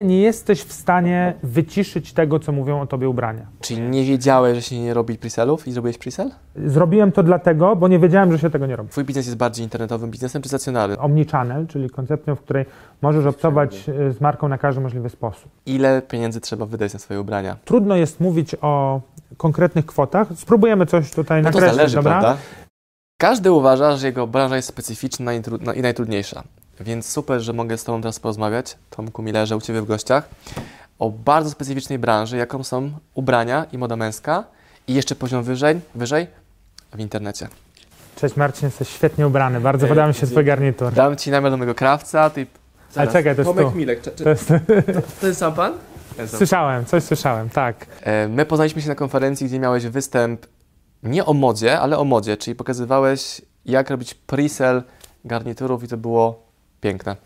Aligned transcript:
nie 0.00 0.20
jesteś 0.20 0.62
w 0.62 0.72
stanie 0.72 1.34
wyciszyć 1.42 2.12
tego, 2.12 2.38
co 2.38 2.52
mówią 2.52 2.80
o 2.80 2.86
tobie 2.86 3.08
ubrania. 3.08 3.46
Czyli 3.60 3.80
nie 3.80 4.04
wiedziałeś, 4.04 4.54
że 4.54 4.62
się 4.62 4.78
nie 4.78 4.94
robi 4.94 5.18
preselów 5.18 5.68
i 5.68 5.72
zrobiłeś 5.72 5.98
presel? 5.98 6.30
Zrobiłem 6.66 7.12
to 7.12 7.22
dlatego, 7.22 7.76
bo 7.76 7.88
nie 7.88 7.98
wiedziałem, 7.98 8.32
że 8.32 8.38
się 8.38 8.50
tego 8.50 8.66
nie 8.66 8.76
robi. 8.76 8.90
Twój 8.90 9.04
biznes 9.04 9.26
jest 9.26 9.38
bardziej 9.38 9.64
internetowym 9.64 10.10
biznesem 10.10 10.42
czy 10.42 10.48
stacjonarnym? 10.48 11.00
Omnichannel, 11.00 11.66
czyli 11.66 11.90
koncepcją, 11.90 12.36
w 12.36 12.40
której 12.40 12.66
możesz 13.02 13.26
obcować 13.26 13.88
y, 13.88 14.12
z 14.12 14.20
marką 14.20 14.48
na 14.48 14.58
każdy 14.58 14.80
możliwy 14.80 15.08
sposób. 15.08 15.50
Ile 15.66 16.02
pieniędzy 16.02 16.40
trzeba 16.40 16.66
wydać 16.66 16.92
na 16.92 16.98
swoje 16.98 17.20
ubrania? 17.20 17.56
Trudno 17.64 17.96
jest 17.96 18.20
mówić 18.20 18.56
o 18.60 19.00
konkretnych 19.36 19.86
kwotach. 19.86 20.28
Spróbujemy 20.36 20.86
coś 20.86 21.10
tutaj 21.10 21.42
No 21.42 21.50
to 21.50 21.54
nakreślić, 21.54 21.76
zależy, 21.76 21.96
dobra? 21.96 22.10
prawda? 22.20 22.36
Każdy 23.20 23.52
uważa, 23.52 23.96
że 23.96 24.06
jego 24.06 24.26
branża 24.26 24.56
jest 24.56 24.68
specyficzna 24.68 25.34
i, 25.34 25.42
no 25.60 25.72
i 25.72 25.82
najtrudniejsza. 25.82 26.42
Więc 26.80 27.06
super, 27.06 27.40
że 27.40 27.52
mogę 27.52 27.78
z 27.78 27.84
Tobą 27.84 28.00
teraz 28.00 28.20
porozmawiać, 28.20 28.76
Tomku 28.90 29.22
Millerze, 29.22 29.56
u 29.56 29.60
Ciebie 29.60 29.82
w 29.82 29.86
gościach, 29.86 30.28
o 30.98 31.10
bardzo 31.10 31.50
specyficznej 31.50 31.98
branży, 31.98 32.36
jaką 32.36 32.64
są 32.64 32.90
ubrania 33.14 33.66
i 33.72 33.78
moda 33.78 33.96
męska 33.96 34.44
i 34.88 34.94
jeszcze 34.94 35.14
poziom 35.14 35.42
wyżej, 35.42 35.80
wyżej 35.94 36.26
w 36.94 37.00
internecie. 37.00 37.48
Cześć 38.16 38.36
Marcin, 38.36 38.66
jesteś 38.66 38.88
świetnie 38.88 39.26
ubrany. 39.26 39.60
Bardzo 39.60 39.86
Ej, 39.86 39.88
podoba 39.88 40.08
mi 40.08 40.14
się 40.14 40.26
twój 40.26 40.44
garnitur. 40.44 40.92
Dam 40.92 41.16
Ci 41.16 41.30
namiar 41.30 41.50
do 41.50 41.56
mojego 41.56 41.74
krawca, 41.74 42.30
Ty... 42.30 42.46
Ale 42.96 43.12
czekaj, 43.12 43.34
to 43.36 43.40
jest 43.40 43.50
Tomek 43.50 43.72
tu. 43.72 43.78
Milek, 43.78 44.02
czy, 44.02 44.10
czy, 44.10 44.24
To 44.24 44.30
jest, 44.30 44.52
ten 45.20 45.34
sam 45.34 45.54
Pan? 45.54 45.72
słyszałem, 46.26 46.84
coś 46.84 47.02
słyszałem, 47.02 47.50
tak. 47.50 47.86
E, 48.02 48.28
My 48.28 48.46
poznaliśmy 48.46 48.82
się 48.82 48.88
na 48.88 48.94
konferencji, 48.94 49.46
gdzie 49.46 49.58
miałeś 49.58 49.86
występ 49.86 50.46
nie 51.02 51.24
o 51.26 51.32
modzie, 51.34 51.80
ale 51.80 51.98
o 51.98 52.04
modzie, 52.04 52.36
czyli 52.36 52.54
pokazywałeś, 52.54 53.42
jak 53.64 53.90
robić 53.90 54.14
pre-sell 54.26 54.82
garniturów 55.24 55.82
i 55.82 55.88
to 55.88 55.96
było 55.96 56.47
piękne. 56.80 57.16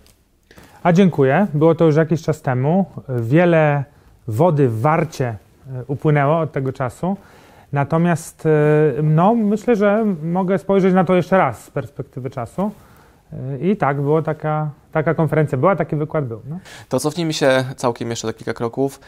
A 0.83 0.93
dziękuję. 0.93 1.47
Było 1.55 1.75
to 1.75 1.85
już 1.85 1.97
jakiś 1.97 2.23
czas 2.23 2.43
temu. 2.43 2.87
Wiele 3.09 3.85
wody 4.29 4.69
w 4.69 4.81
warcie 4.81 5.27
e, 5.27 5.37
upłynęło 5.87 6.39
od 6.39 6.53
tego 6.53 6.73
czasu. 6.73 7.17
Natomiast 7.73 8.47
e, 8.47 9.03
no, 9.03 9.35
myślę, 9.35 9.77
że 9.77 10.05
mogę 10.23 10.59
spojrzeć 10.59 10.95
na 10.95 11.05
to 11.05 11.15
jeszcze 11.15 11.39
raz 11.39 11.65
z 11.65 11.71
perspektywy 11.71 12.31
czasu. 12.31 12.71
E, 13.33 13.59
I 13.59 13.77
tak, 13.77 14.01
była 14.01 14.23
taka, 14.23 14.71
taka 14.93 15.15
konferencja, 15.15 15.59
była, 15.59 15.77
taki 15.77 15.97
wykład 15.97 16.27
był. 16.27 16.41
No. 16.49 16.59
To 16.89 17.01
cofnijmy 17.01 17.33
się 17.33 17.65
całkiem 17.77 18.11
jeszcze 18.11 18.27
do 18.27 18.35
kilka 18.35 18.55
kroków. 18.55 19.01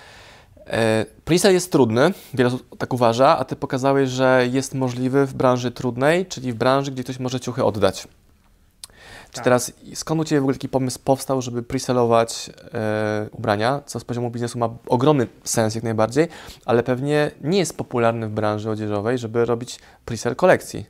Pre-sale 1.24 1.52
jest 1.52 1.72
trudny, 1.72 2.12
wiele 2.34 2.48
osób 2.48 2.78
tak 2.78 2.92
uważa, 2.92 3.38
a 3.38 3.44
Ty 3.44 3.56
pokazałeś, 3.56 4.08
że 4.08 4.46
jest 4.50 4.74
możliwy 4.74 5.26
w 5.26 5.34
branży 5.34 5.70
trudnej, 5.70 6.26
czyli 6.26 6.52
w 6.52 6.54
branży, 6.54 6.90
gdzie 6.90 7.04
ktoś 7.04 7.18
może 7.18 7.40
ciuchy 7.40 7.64
oddać. 7.64 8.08
Czy 9.34 9.38
Tak. 9.38 9.44
teraz, 9.44 9.72
skąd 9.94 10.20
u 10.20 10.24
Ciebie 10.24 10.40
w 10.40 10.44
ogóle 10.44 10.54
taki 10.54 10.68
pomysł 10.68 10.98
powstał, 11.04 11.42
żeby 11.42 11.62
pre-salować 11.62 12.50
e, 12.74 13.28
ubrania, 13.32 13.80
co 13.86 14.00
z 14.00 14.04
poziomu 14.04 14.30
biznesu 14.30 14.58
ma 14.58 14.68
ogromny 14.88 15.26
sens 15.44 15.74
jak 15.74 15.84
najbardziej, 15.84 16.28
ale 16.66 16.82
pewnie 16.82 17.30
nie 17.40 17.58
jest 17.58 17.76
popularny 17.76 18.28
w 18.28 18.30
branży 18.30 18.70
odzieżowej, 18.70 19.18
żeby 19.18 19.44
robić 19.44 19.80
pre-sale 20.06 20.34
kolekcji. 20.36 20.86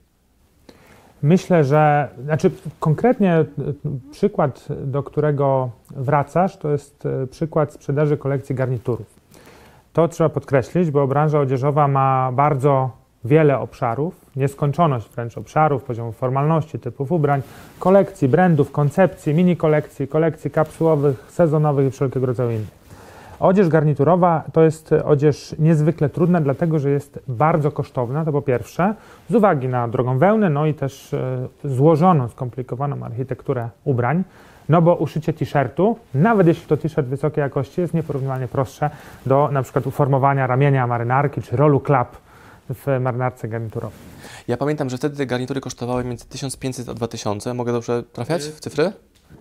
Myślę, 1.22 1.64
że, 1.64 2.08
znaczy 2.24 2.50
konkretnie 2.80 3.34
e, 3.34 3.46
przykład, 4.10 4.66
do 4.84 5.02
którego 5.02 5.70
wracasz, 5.90 6.56
to 6.56 6.70
jest 6.70 7.06
e, 7.06 7.26
przykład 7.26 7.72
sprzedaży 7.72 8.16
kolekcji 8.16 8.54
garniturów. 8.54 9.06
To 9.92 10.08
trzeba 10.08 10.30
podkreślić, 10.30 10.90
bo 10.90 11.06
branża 11.06 11.40
odzieżowa 11.40 11.88
ma 11.88 12.32
bardzo 12.32 12.90
wiele 13.24 13.58
obszarów, 13.58 14.14
nieskończoność 14.36 15.08
wręcz 15.08 15.38
obszarów, 15.38 15.82
poziomu 15.82 16.12
formalności, 16.12 16.78
typów 16.78 17.12
ubrań, 17.12 17.42
kolekcji, 17.78 18.28
brandów, 18.28 18.72
koncepcji, 18.72 19.34
mini 19.34 19.56
kolekcji, 19.56 20.08
kolekcji 20.08 20.50
kapsułowych, 20.50 21.26
sezonowych 21.28 21.88
i 21.88 21.90
wszelkiego 21.90 22.26
rodzaju 22.26 22.50
innych. 22.50 22.84
Odzież 23.40 23.68
garniturowa 23.68 24.42
to 24.52 24.62
jest 24.62 24.92
odzież 25.04 25.54
niezwykle 25.58 26.08
trudna, 26.08 26.40
dlatego 26.40 26.78
że 26.78 26.90
jest 26.90 27.20
bardzo 27.28 27.70
kosztowna, 27.70 28.24
to 28.24 28.32
po 28.32 28.42
pierwsze, 28.42 28.94
z 29.30 29.34
uwagi 29.34 29.68
na 29.68 29.88
drogą 29.88 30.18
wełny, 30.18 30.50
no 30.50 30.66
i 30.66 30.74
też 30.74 31.14
e, 31.14 31.48
złożoną, 31.64 32.28
skomplikowaną 32.28 33.02
architekturę 33.04 33.68
ubrań, 33.84 34.24
no 34.68 34.82
bo 34.82 34.94
uszycie 34.94 35.32
t-shirtu, 35.32 35.98
nawet 36.14 36.46
jeśli 36.46 36.66
to 36.66 36.76
t-shirt 36.76 37.08
wysokiej 37.08 37.42
jakości, 37.42 37.80
jest 37.80 37.94
nieporównywalnie 37.94 38.48
prostsze 38.48 38.90
do 39.26 39.48
na 39.52 39.62
przykład 39.62 39.86
uformowania 39.86 40.46
ramienia 40.46 40.86
marynarki 40.86 41.42
czy 41.42 41.56
rolu 41.56 41.80
klap 41.80 42.16
w 42.70 43.00
marynarce 43.00 43.48
garniturowej. 43.48 43.98
Ja 44.48 44.56
pamiętam, 44.56 44.90
że 44.90 44.96
wtedy 44.96 45.16
te 45.16 45.26
garnitury 45.26 45.60
kosztowały 45.60 46.04
między 46.04 46.26
1500 46.26 46.88
a 46.88 46.94
2000. 46.94 47.54
Mogę 47.54 47.72
dobrze 47.72 48.02
trafiać 48.02 48.42
w 48.42 48.60
cyfry? 48.60 48.92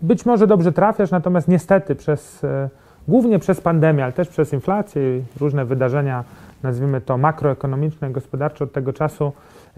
Być 0.02 0.26
może 0.26 0.48
dobrze 0.48 0.72
trafiasz, 0.72 1.12
natomiast 1.12 1.48
niestety 1.48 1.96
przez, 1.96 2.44
e, 2.44 2.70
głównie 3.08 3.40
przez 3.40 3.62
pandemię, 3.62 4.04
ale 4.04 4.14
też 4.14 4.28
przez 4.28 4.54
inflację 4.54 5.18
i 5.18 5.24
różne 5.40 5.66
wydarzenia, 5.66 6.24
nazwijmy 6.64 7.02
to 7.02 7.18
makroekonomiczne, 7.18 8.12
gospodarcze 8.12 8.64
od 8.64 8.72
tego 8.72 8.94
czasu, 8.94 9.32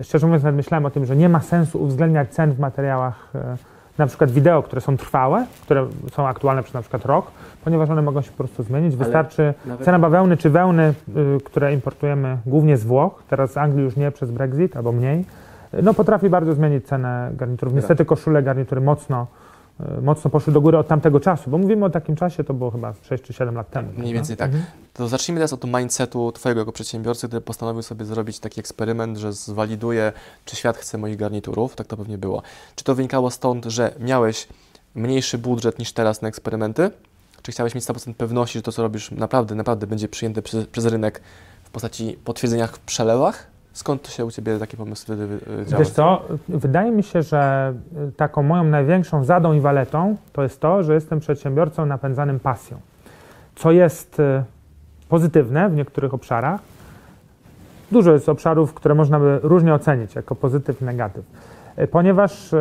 szczerze 0.03 0.27
mówiąc 0.27 0.43
nawet 0.43 0.57
myślałem 0.57 0.85
o 0.85 0.89
tym, 0.89 1.05
że 1.05 1.15
nie 1.15 1.29
ma 1.29 1.41
sensu 1.41 1.83
uwzględniać 1.83 2.29
cen 2.29 2.53
w 2.53 2.59
materiałach, 2.59 3.29
e, 3.35 3.57
na 3.97 4.07
przykład 4.07 4.31
wideo, 4.31 4.63
które 4.63 4.81
są 4.81 4.97
trwałe, 4.97 5.45
które 5.61 5.87
są 6.11 6.27
aktualne 6.27 6.63
przez 6.63 6.73
na 6.73 6.81
przykład 6.81 7.05
rok, 7.05 7.25
ponieważ 7.63 7.89
one 7.89 8.01
mogą 8.01 8.21
się 8.21 8.31
po 8.31 8.37
prostu 8.37 8.63
zmienić. 8.63 8.95
Wystarczy 8.95 9.53
nawet- 9.65 9.85
cena 9.85 9.99
bawełny 9.99 10.37
czy 10.37 10.49
wełny, 10.49 10.93
y, 11.17 11.37
które 11.43 11.73
importujemy 11.73 12.37
głównie 12.45 12.77
z 12.77 12.83
Włoch, 12.83 13.23
teraz 13.29 13.51
z 13.51 13.57
Anglii 13.57 13.83
już 13.83 13.95
nie 13.95 14.11
przez 14.11 14.31
Brexit 14.31 14.77
albo 14.77 14.91
mniej, 14.91 15.25
no 15.83 15.93
potrafi 15.93 16.29
bardzo 16.29 16.53
zmienić 16.53 16.87
cenę 16.87 17.31
garniturów. 17.33 17.73
Niestety 17.75 18.05
koszule, 18.05 18.43
garnitury 18.43 18.81
mocno, 18.81 19.27
mocno 20.01 20.31
poszły 20.31 20.53
do 20.53 20.61
góry 20.61 20.77
od 20.77 20.87
tamtego 20.87 21.19
czasu, 21.19 21.49
bo 21.49 21.57
mówimy 21.57 21.85
o 21.85 21.89
takim 21.89 22.15
czasie, 22.15 22.43
to 22.43 22.53
było 22.53 22.71
chyba 22.71 22.93
6 23.01 23.23
czy 23.23 23.33
7 23.33 23.55
lat 23.55 23.69
temu. 23.69 23.87
Mniej 23.87 23.97
prawda? 23.97 24.13
więcej 24.13 24.37
tak. 24.37 24.47
Mhm. 24.47 24.65
To 24.93 25.07
zacznijmy 25.07 25.39
teraz 25.39 25.53
od 25.53 25.63
mindsetu 25.63 26.31
Twojego 26.31 26.61
jako 26.61 26.71
przedsiębiorcy, 26.71 27.27
który 27.27 27.41
postanowił 27.41 27.81
sobie 27.81 28.05
zrobić 28.05 28.39
taki 28.39 28.59
eksperyment, 28.59 29.17
że 29.17 29.33
zwaliduje, 29.33 30.13
czy 30.45 30.55
świat 30.55 30.77
chce 30.77 30.97
moich 30.97 31.17
garniturów. 31.17 31.75
Tak 31.75 31.87
to 31.87 31.97
pewnie 31.97 32.17
było. 32.17 32.41
Czy 32.75 32.83
to 32.83 32.95
wynikało 32.95 33.31
stąd, 33.31 33.65
że 33.65 33.93
miałeś 33.99 34.47
mniejszy 34.95 35.37
budżet 35.37 35.79
niż 35.79 35.93
teraz 35.93 36.21
na 36.21 36.27
eksperymenty? 36.27 36.91
Czy 37.41 37.51
chciałeś 37.51 37.75
mieć 37.75 37.83
100% 37.83 38.13
pewności, 38.13 38.59
że 38.59 38.63
to, 38.63 38.71
co 38.71 38.81
robisz, 38.81 39.11
naprawdę, 39.11 39.55
naprawdę 39.55 39.87
będzie 39.87 40.07
przyjęte 40.07 40.41
przez, 40.41 40.65
przez 40.65 40.85
rynek 40.85 41.21
w 41.63 41.69
postaci 41.69 42.17
potwierdzeniach 42.23 42.75
w 42.75 42.79
przelewach? 42.79 43.54
Skąd 43.75 44.01
to 44.01 44.09
się 44.09 44.25
u 44.25 44.31
Ciebie 44.31 44.59
takie 44.59 44.77
pomysły 44.77 45.15
wtedy 45.15 45.39
działy? 45.65 45.83
Wiesz 45.83 45.93
co, 45.93 46.21
wydaje 46.49 46.91
mi 46.91 47.03
się, 47.03 47.21
że 47.21 47.73
y, 48.09 48.11
taką 48.11 48.43
moją 48.43 48.63
największą 48.63 49.23
zadą 49.23 49.53
i 49.53 49.59
waletą 49.59 50.15
to 50.33 50.43
jest 50.43 50.61
to, 50.61 50.83
że 50.83 50.93
jestem 50.93 51.19
przedsiębiorcą 51.19 51.85
napędzanym 51.85 52.39
pasją, 52.39 52.77
co 53.55 53.71
jest 53.71 54.19
y, 54.19 54.43
pozytywne 55.09 55.69
w 55.69 55.75
niektórych 55.75 56.13
obszarach. 56.13 56.61
Dużo 57.91 58.11
jest 58.11 58.29
obszarów, 58.29 58.73
które 58.73 58.95
można 58.95 59.19
by 59.19 59.39
różnie 59.43 59.73
ocenić 59.73 60.15
jako 60.15 60.35
pozytyw 60.35 60.81
i 60.81 60.85
negatyw, 60.85 61.25
Y, 61.79 61.87
ponieważ 61.87 62.55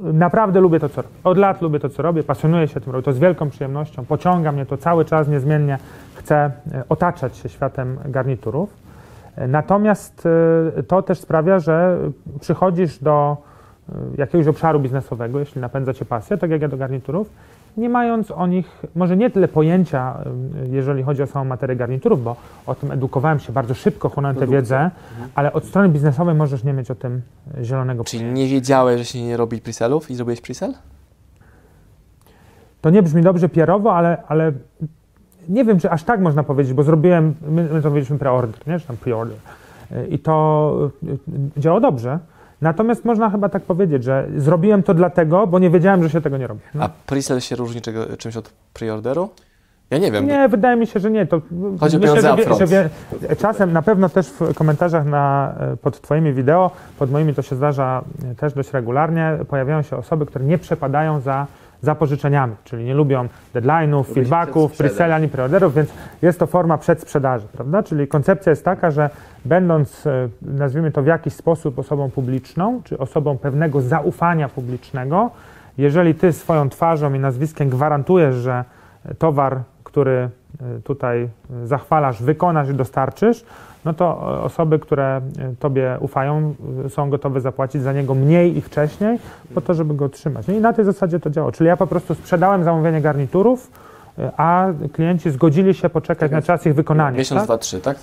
naprawdę 0.00 0.60
lubię 0.60 0.80
to, 0.80 0.88
co 0.88 1.02
robię. 1.02 1.14
Od 1.24 1.38
lat 1.38 1.62
lubię 1.62 1.80
to, 1.80 1.88
co 1.88 2.02
robię, 2.02 2.22
pasjonuję 2.22 2.68
się 2.68 2.80
tym, 2.80 2.92
robię 2.92 3.04
to 3.04 3.12
z 3.12 3.18
wielką 3.18 3.50
przyjemnością, 3.50 4.04
pociąga 4.04 4.52
mnie 4.52 4.66
to 4.66 4.76
cały 4.76 5.04
czas 5.04 5.28
niezmiennie, 5.28 5.78
chcę 6.14 6.50
otaczać 6.88 7.36
się 7.36 7.48
światem 7.48 7.98
garniturów. 8.04 8.89
Natomiast 9.48 10.26
y, 10.78 10.82
to 10.82 11.02
też 11.02 11.18
sprawia, 11.18 11.58
że 11.58 11.98
przychodzisz 12.40 12.98
do 12.98 13.36
y, 13.88 13.92
jakiegoś 14.18 14.46
obszaru 14.46 14.80
biznesowego, 14.80 15.38
jeśli 15.38 15.60
napędza 15.60 15.94
cię 15.94 16.04
pasja, 16.04 16.36
tak 16.36 16.50
jak 16.50 16.62
ja 16.62 16.68
do 16.68 16.76
garniturów, 16.76 17.30
nie 17.76 17.88
mając 17.88 18.30
o 18.30 18.46
nich 18.46 18.82
może 18.94 19.16
nie 19.16 19.30
tyle 19.30 19.48
pojęcia, 19.48 20.24
y, 20.64 20.68
jeżeli 20.68 21.02
chodzi 21.02 21.22
o 21.22 21.26
samą 21.26 21.44
materię 21.44 21.76
garniturów, 21.76 22.24
bo 22.24 22.36
o 22.66 22.74
tym 22.74 22.92
edukowałem 22.92 23.38
się 23.38 23.52
bardzo 23.52 23.74
szybko, 23.74 24.08
chłonąłem 24.08 24.36
tę 24.36 24.46
wiedzę, 24.46 24.90
ale 25.34 25.52
od 25.52 25.64
strony 25.64 25.88
biznesowej 25.88 26.34
możesz 26.34 26.64
nie 26.64 26.72
mieć 26.72 26.90
o 26.90 26.94
tym 26.94 27.22
zielonego 27.62 28.04
Czyli 28.04 28.24
nie 28.24 28.46
wiedziałeś, 28.46 28.98
że 28.98 29.04
się 29.04 29.22
nie 29.22 29.36
robi 29.36 29.60
preselów 29.60 30.10
i 30.10 30.14
zrobiłeś 30.14 30.40
presel? 30.40 30.74
To 32.80 32.90
nie 32.90 33.02
brzmi 33.02 33.22
dobrze 33.22 33.48
pierowo, 33.48 33.94
ale, 33.94 34.22
ale 34.28 34.52
nie 35.50 35.64
wiem, 35.64 35.80
czy 35.80 35.90
aż 35.90 36.02
tak 36.04 36.20
można 36.20 36.42
powiedzieć, 36.42 36.74
bo 36.74 36.82
zrobiłem, 36.82 37.34
my, 37.48 37.68
my 37.72 37.80
zrobiliśmy 37.80 38.18
preorder, 38.18 38.66
nie? 38.66 38.80
Czy 38.80 38.86
tam 38.86 38.96
preorder. 38.96 39.36
Y, 39.92 40.06
I 40.06 40.18
to 40.18 40.90
y, 41.56 41.60
działało 41.60 41.80
dobrze. 41.80 42.18
Natomiast 42.60 43.04
można 43.04 43.30
chyba 43.30 43.48
tak 43.48 43.62
powiedzieć, 43.62 44.04
że 44.04 44.26
zrobiłem 44.36 44.82
to 44.82 44.94
dlatego, 44.94 45.46
bo 45.46 45.58
nie 45.58 45.70
wiedziałem, 45.70 46.02
że 46.02 46.10
się 46.10 46.20
tego 46.20 46.36
nie 46.38 46.46
robi. 46.46 46.60
No. 46.74 46.84
A 46.84 46.88
presel 47.06 47.40
się 47.40 47.56
różni 47.56 47.80
czego, 47.80 48.16
czymś 48.16 48.36
od 48.36 48.52
preorderu? 48.74 49.28
Ja 49.90 49.98
nie 49.98 50.12
wiem. 50.12 50.26
Nie, 50.26 50.48
wydaje 50.48 50.76
mi 50.76 50.86
się, 50.86 51.00
że 51.00 51.10
nie. 51.10 51.26
To 51.26 51.40
Chodzi 51.80 51.96
o 51.96 52.00
myślę, 52.00 52.14
pieniądze 52.22 52.66
że, 52.66 52.66
wie- 52.66 52.88
że 53.28 53.36
czasem 53.36 53.72
na 53.72 53.82
pewno 53.82 54.08
też 54.08 54.26
w 54.28 54.54
komentarzach 54.54 55.06
na, 55.06 55.54
e, 55.60 55.76
pod 55.76 56.00
Twoimi 56.00 56.32
wideo, 56.32 56.70
pod 56.98 57.10
moimi 57.10 57.34
to 57.34 57.42
się 57.42 57.56
zdarza 57.56 58.04
też 58.36 58.52
dość 58.52 58.72
regularnie, 58.72 59.38
pojawiają 59.48 59.82
się 59.82 59.96
osoby, 59.96 60.26
które 60.26 60.44
nie 60.44 60.58
przepadają 60.58 61.20
za, 61.20 61.46
za 61.82 61.94
pożyczeniami, 61.94 62.54
czyli 62.64 62.84
nie 62.84 62.94
lubią 62.94 63.28
deadline'ów, 63.54 64.14
feedbacków, 64.14 64.72
przedsprzedaż. 64.72 65.06
pre 65.06 65.14
ani 65.14 65.28
preorderów, 65.28 65.74
więc 65.74 65.90
jest 66.22 66.38
to 66.38 66.46
forma 66.46 66.78
przedsprzedaży, 66.78 67.46
prawda? 67.52 67.82
Czyli 67.82 68.08
koncepcja 68.08 68.50
jest 68.50 68.64
taka, 68.64 68.90
że 68.90 69.10
będąc, 69.44 70.06
e, 70.06 70.28
nazwijmy 70.42 70.90
to 70.90 71.02
w 71.02 71.06
jakiś 71.06 71.32
sposób 71.32 71.78
osobą 71.78 72.10
publiczną, 72.10 72.80
czy 72.84 72.98
osobą 72.98 73.38
pewnego 73.38 73.80
zaufania 73.80 74.48
publicznego, 74.48 75.30
jeżeli 75.78 76.14
Ty 76.14 76.32
swoją 76.32 76.68
twarzą 76.68 77.14
i 77.14 77.18
nazwiskiem 77.18 77.68
gwarantujesz, 77.68 78.34
że 78.34 78.64
towar 79.18 79.60
który 79.90 80.30
tutaj 80.84 81.28
zachwalasz, 81.64 82.22
wykonasz 82.22 82.68
i 82.68 82.74
dostarczysz, 82.74 83.44
no 83.84 83.92
to 83.92 84.20
osoby, 84.42 84.78
które 84.78 85.20
Tobie 85.58 85.96
ufają, 86.00 86.54
są 86.88 87.10
gotowe 87.10 87.40
zapłacić 87.40 87.82
za 87.82 87.92
niego 87.92 88.14
mniej 88.14 88.56
i 88.56 88.60
wcześniej, 88.60 89.18
po 89.54 89.60
to, 89.60 89.74
żeby 89.74 89.94
go 89.94 90.04
otrzymać. 90.04 90.48
I 90.48 90.60
na 90.60 90.72
tej 90.72 90.84
zasadzie 90.84 91.20
to 91.20 91.30
działa. 91.30 91.52
Czyli 91.52 91.68
ja 91.68 91.76
po 91.76 91.86
prostu 91.86 92.14
sprzedałem 92.14 92.64
zamówienie 92.64 93.00
garniturów, 93.00 93.70
a 94.36 94.66
klienci 94.92 95.30
zgodzili 95.30 95.74
się 95.74 95.88
poczekać 95.88 96.18
tak 96.18 96.30
na 96.30 96.42
czas 96.42 96.66
ich 96.66 96.74
wykonania. 96.74 97.18
Miesiąc, 97.18 97.40
tak? 97.40 97.46
dwa, 97.46 97.58
trzy, 97.58 97.80
tak? 97.80 97.96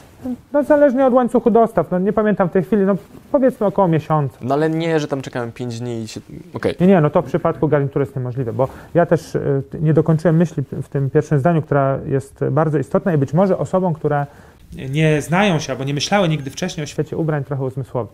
No 0.54 0.64
zależnie 0.64 1.06
od 1.06 1.14
łańcuchu 1.14 1.52
dostaw, 1.52 1.92
no 1.92 2.00
nie 2.00 2.14
pamiętam 2.14 2.50
w 2.50 2.52
tej 2.52 2.64
chwili, 2.64 2.82
no 2.86 2.96
powiedzmy 3.32 3.66
około 3.68 3.88
miesiąca. 3.88 4.38
No 4.42 4.54
ale 4.54 4.70
nie, 4.70 5.00
że 5.00 5.08
tam 5.08 5.22
czekałem 5.22 5.52
5 5.52 5.80
dni 5.80 6.02
i 6.02 6.08
się... 6.08 6.22
okej. 6.54 6.76
Nie, 6.80 6.88
nie, 6.88 7.02
no 7.02 7.10
to 7.10 7.22
w 7.22 7.26
przypadku 7.26 7.68
garnitury 7.68 8.04
jest 8.04 8.16
niemożliwe, 8.16 8.54
bo 8.54 8.68
ja 8.94 9.06
też 9.06 9.36
y, 9.36 9.64
nie 9.82 9.94
dokończyłem 9.94 10.38
myśli 10.38 10.64
w 10.72 10.90
tym 10.90 11.10
pierwszym 11.10 11.40
zdaniu, 11.40 11.62
która 11.62 12.00
jest 12.06 12.40
bardzo 12.52 12.78
istotna 12.78 13.14
i 13.14 13.18
być 13.18 13.34
może 13.34 13.58
osobom, 13.58 13.94
które 13.94 14.26
nie 14.74 15.22
znają 15.22 15.60
się 15.60 15.74
albo 15.74 15.84
nie 15.84 15.94
myślały 15.94 16.30
nigdy 16.30 16.50
wcześniej 16.50 16.84
o 16.84 16.88
świecie 16.88 17.18
ubrań, 17.18 17.44
trochę 17.44 17.64
uzmysłowi. 17.64 18.10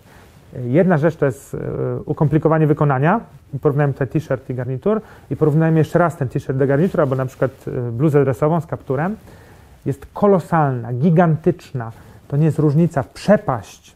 Jedna 0.62 0.98
rzecz 0.98 1.16
to 1.16 1.26
jest 1.26 1.54
y, 1.54 1.58
ukomplikowanie 2.06 2.68
wykonania. 2.68 3.20
Porównajmy 3.62 3.94
te 3.94 4.08
t-shirt 4.08 4.50
i 4.50 4.54
garnitur 4.54 5.02
i 5.30 5.36
porównajmy 5.36 5.78
jeszcze 5.78 6.00
raz 6.00 6.18
ten 6.18 6.30
t-shirt 6.30 6.60
do 6.60 6.68
garnitur, 6.68 7.02
albo 7.02 7.16
na 7.16 7.26
przykład 7.26 7.52
y, 7.68 7.92
bluzę 7.92 8.24
dresową 8.24 8.62
z 8.62 8.66
kapturem. 8.66 9.16
Jest 9.86 10.06
kolosalna, 10.14 10.94
gigantyczna. 10.94 11.92
To 12.28 12.38
nie 12.38 12.46
jest 12.46 12.60
różnica, 12.60 13.04
przepaść 13.14 13.96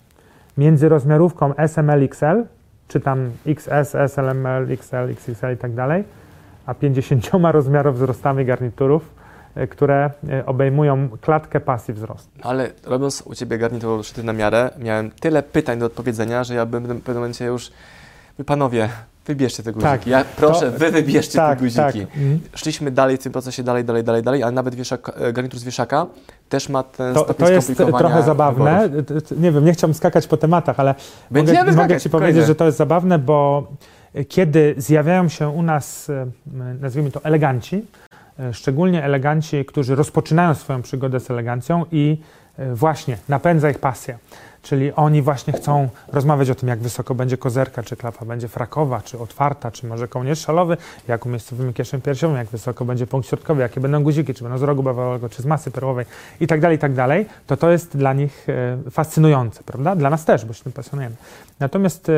między 0.57 0.89
rozmiarówką 0.89 1.53
SML 1.55 2.03
XL, 2.03 2.43
czy 2.87 2.99
tam 2.99 3.29
XS, 3.45 3.95
SLML, 4.07 4.71
XL, 4.71 4.95
XXL 4.95 5.53
i 5.53 5.57
tak 5.57 5.73
dalej, 5.73 6.03
a 6.65 6.73
50 6.73 7.29
rozmiarów 7.51 7.95
wzrostami 7.95 8.45
garniturów, 8.45 9.16
które 9.69 10.09
obejmują 10.45 11.09
klatkę 11.21 11.59
pasji 11.59 11.93
wzrostu. 11.93 12.29
Ale 12.41 12.69
robiąc 12.85 13.21
u 13.25 13.35
Ciebie 13.35 13.57
garnitur 13.57 14.03
szyty 14.03 14.23
na 14.23 14.33
miarę, 14.33 14.69
miałem 14.79 15.11
tyle 15.11 15.43
pytań 15.43 15.79
do 15.79 15.85
odpowiedzenia, 15.85 16.43
że 16.43 16.55
ja 16.55 16.65
bym 16.65 16.83
w 16.83 16.87
pewnym 16.87 17.15
momencie 17.15 17.45
już... 17.45 17.71
Wy 18.37 18.43
panowie, 18.43 18.89
wybierzcie 19.27 19.63
te 19.63 19.71
guziki. 19.71 19.89
Tak, 19.91 20.07
ja 20.07 20.25
proszę, 20.35 20.71
to- 20.71 20.79
wy 20.79 20.91
wybierzcie 20.91 21.35
tak, 21.37 21.57
te 21.59 21.63
guziki. 21.65 21.81
tak. 21.81 21.95
Mhm. 21.95 22.39
Szliśmy 22.55 22.91
dalej 22.91 23.17
w 23.17 23.23
tym 23.23 23.31
procesie, 23.31 23.63
dalej, 23.63 23.83
dalej, 23.85 24.03
dalej, 24.03 24.23
dalej, 24.23 24.43
ale 24.43 24.51
nawet 24.51 24.75
wieszak, 24.75 25.11
e, 25.19 25.33
garnitur 25.33 25.59
z 25.59 25.63
wieszaka 25.63 26.05
też 26.49 26.69
ma 26.69 26.83
ten 26.83 27.13
To, 27.13 27.23
stopień 27.23 27.47
to 27.47 27.51
jest 27.53 27.75
trochę 27.97 28.23
zabawne. 28.23 28.89
wyborów. 28.89 29.31
Nie 29.39 29.51
wiem, 29.51 29.65
nie 29.65 29.73
chciałbym 29.73 29.93
skakać 29.93 30.27
po 30.27 30.37
tematach, 30.37 30.79
ale 30.79 30.95
Będziemy 31.31 31.57
mogę, 31.59 31.71
mogę 31.71 31.83
skakać, 31.83 32.03
Ci 32.03 32.09
spokojnie. 32.09 32.27
powiedzieć, 32.33 32.47
że 32.47 32.55
to 32.55 32.65
jest 32.65 32.77
zabawne, 32.77 33.19
bo 33.19 33.67
kiedy 34.29 34.73
zjawiają 34.77 35.29
się 35.29 35.49
u 35.49 35.63
nas, 35.63 36.09
e, 36.09 36.25
nazwijmy 36.81 37.11
to 37.11 37.23
eleganci, 37.23 37.75
e, 37.75 38.06
szczególnie 38.53 39.03
eleganci, 39.03 39.65
którzy 39.65 39.95
rozpoczynają 39.95 40.53
swoją 40.53 40.81
przygodę 40.81 41.19
z 41.19 41.31
elegancją 41.31 41.85
i 41.91 42.21
e, 42.57 42.75
właśnie 42.75 43.17
napędza 43.29 43.69
ich 43.69 43.79
pasja. 43.79 44.17
Czyli 44.67 44.93
oni 44.93 45.21
właśnie 45.21 45.53
chcą 45.53 45.89
rozmawiać 46.07 46.49
o 46.49 46.55
tym, 46.55 46.69
jak 46.69 46.79
wysoko 46.79 47.15
będzie 47.15 47.37
kozerka, 47.37 47.83
czy 47.83 47.95
klapa 47.95 48.25
będzie 48.25 48.47
frakowa, 48.47 49.01
czy 49.01 49.19
otwarta, 49.19 49.71
czy 49.71 49.87
może 49.87 50.07
kołnierz 50.07 50.39
szalowy, 50.39 50.77
jak 51.07 51.25
umiejscowimy 51.25 51.73
kieszeń 51.73 52.01
piersiową, 52.01 52.35
jak 52.35 52.47
wysoko 52.47 52.85
będzie 52.85 53.07
punkt 53.07 53.27
środkowy, 53.27 53.61
jakie 53.61 53.81
będą 53.81 54.03
guziki, 54.03 54.33
czy 54.33 54.43
będą 54.43 54.57
z 54.57 54.63
rogu 54.63 54.83
bawałego, 54.83 55.29
czy 55.29 55.41
z 55.41 55.45
masy 55.45 55.71
perłowej 55.71 56.05
i 56.39 56.47
tak 56.47 56.61
dalej, 56.61 56.77
i 56.77 56.79
tak 56.79 56.93
dalej, 56.93 57.25
to 57.47 57.57
to 57.57 57.69
jest 57.69 57.97
dla 57.97 58.13
nich 58.13 58.47
e, 58.49 58.91
fascynujące, 58.91 59.63
prawda? 59.63 59.95
Dla 59.95 60.09
nas 60.09 60.25
też, 60.25 60.45
bo 60.45 60.53
się 60.53 60.63
tym 60.63 60.73
pasjonujemy. 60.73 61.15
Natomiast 61.59 62.09
e, 62.09 62.13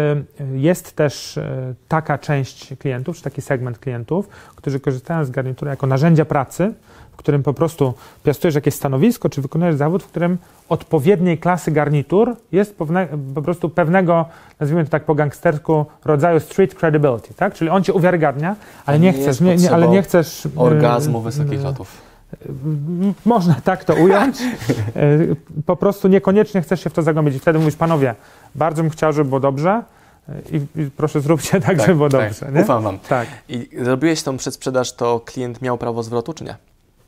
jest 0.54 0.96
też 0.96 1.38
e, 1.38 1.74
taka 1.88 2.18
część 2.18 2.74
klientów, 2.80 3.18
czy 3.18 3.24
taki 3.24 3.42
segment 3.42 3.80
klientów, 3.80 4.28
którzy 4.56 4.80
korzystają 4.80 5.26
z 5.26 5.30
garnitury 5.30 5.72
jako 5.72 5.88
narzędzia 5.88 6.26
pracy, 6.26 6.74
którym 7.20 7.44
po 7.44 7.54
prostu 7.54 7.94
piastujesz 8.24 8.56
jakieś 8.56 8.74
stanowisko, 8.74 9.30
czy 9.30 9.42
wykonujesz 9.42 9.76
zawód, 9.76 10.04
w 10.04 10.08
którym 10.08 10.38
odpowiedniej 10.70 11.38
klasy 11.38 11.72
garnitur 11.72 12.36
jest 12.52 12.76
pewne, 12.78 13.08
po 13.36 13.42
prostu 13.42 13.70
pewnego, 13.70 14.26
nazwijmy 14.60 14.84
to 14.86 14.90
tak 14.92 15.04
po 15.04 15.16
gangstersku, 15.16 15.86
rodzaju 16.06 16.40
street 16.40 16.76
credibility, 16.76 17.34
tak? 17.34 17.54
Czyli 17.54 17.70
on 17.70 17.84
cię 17.84 17.94
uwiarygadnia, 17.94 18.56
ale 18.86 19.00
nie, 19.00 19.12
Nie 19.12 19.22
chcesz, 19.22 19.42
nie, 19.42 19.56
nie, 19.56 19.72
ale 19.72 19.88
nie 19.88 20.02
chcesz... 20.02 20.46
e, 20.46 20.50
Orgazmu 20.60 21.22
wysokich 21.22 21.60
e, 21.60 21.64
lotów. 21.64 21.92
M- 22.50 23.14
Można 23.26 23.56
tak 23.64 23.84
to 23.84 23.94
ująć. 23.96 24.38
E, 24.96 25.20
Po 25.66 25.76
prostu 25.76 26.08
niekoniecznie 26.08 26.62
chcesz 26.62 26.84
się 26.84 26.90
w 26.90 26.94
to 26.94 27.02
zagłębić. 27.02 27.36
I 27.36 27.40
wtedy 27.40 27.60
mówisz, 27.60 27.76
panowie, 27.76 28.16
bardzo 28.56 28.82
bym 28.82 28.90
chciał, 28.92 29.14
żeby 29.14 29.30
było 29.30 29.40
dobrze 29.40 29.84
e, 30.30 30.34
i, 30.52 30.82
i 30.82 30.92
proszę 30.98 31.22
zróbcie 31.22 31.62
tak, 31.62 31.80
żeby 31.82 31.96
było 31.96 32.10
dobrze. 32.10 32.40
tak. 32.40 32.54
nie? 32.56 32.62
Ufam 32.62 32.84
Wam. 32.84 33.00
Tak. 33.00 33.28
I 33.50 33.70
zrobiłeś 33.84 34.24
tą 34.24 34.38
przedsprzedaż, 34.38 34.94
to 34.94 35.20
klient 35.26 35.62
miał 35.62 35.78
prawo 35.78 36.04
zwrotu, 36.04 36.34
czy 36.34 36.44
nie? 36.44 36.56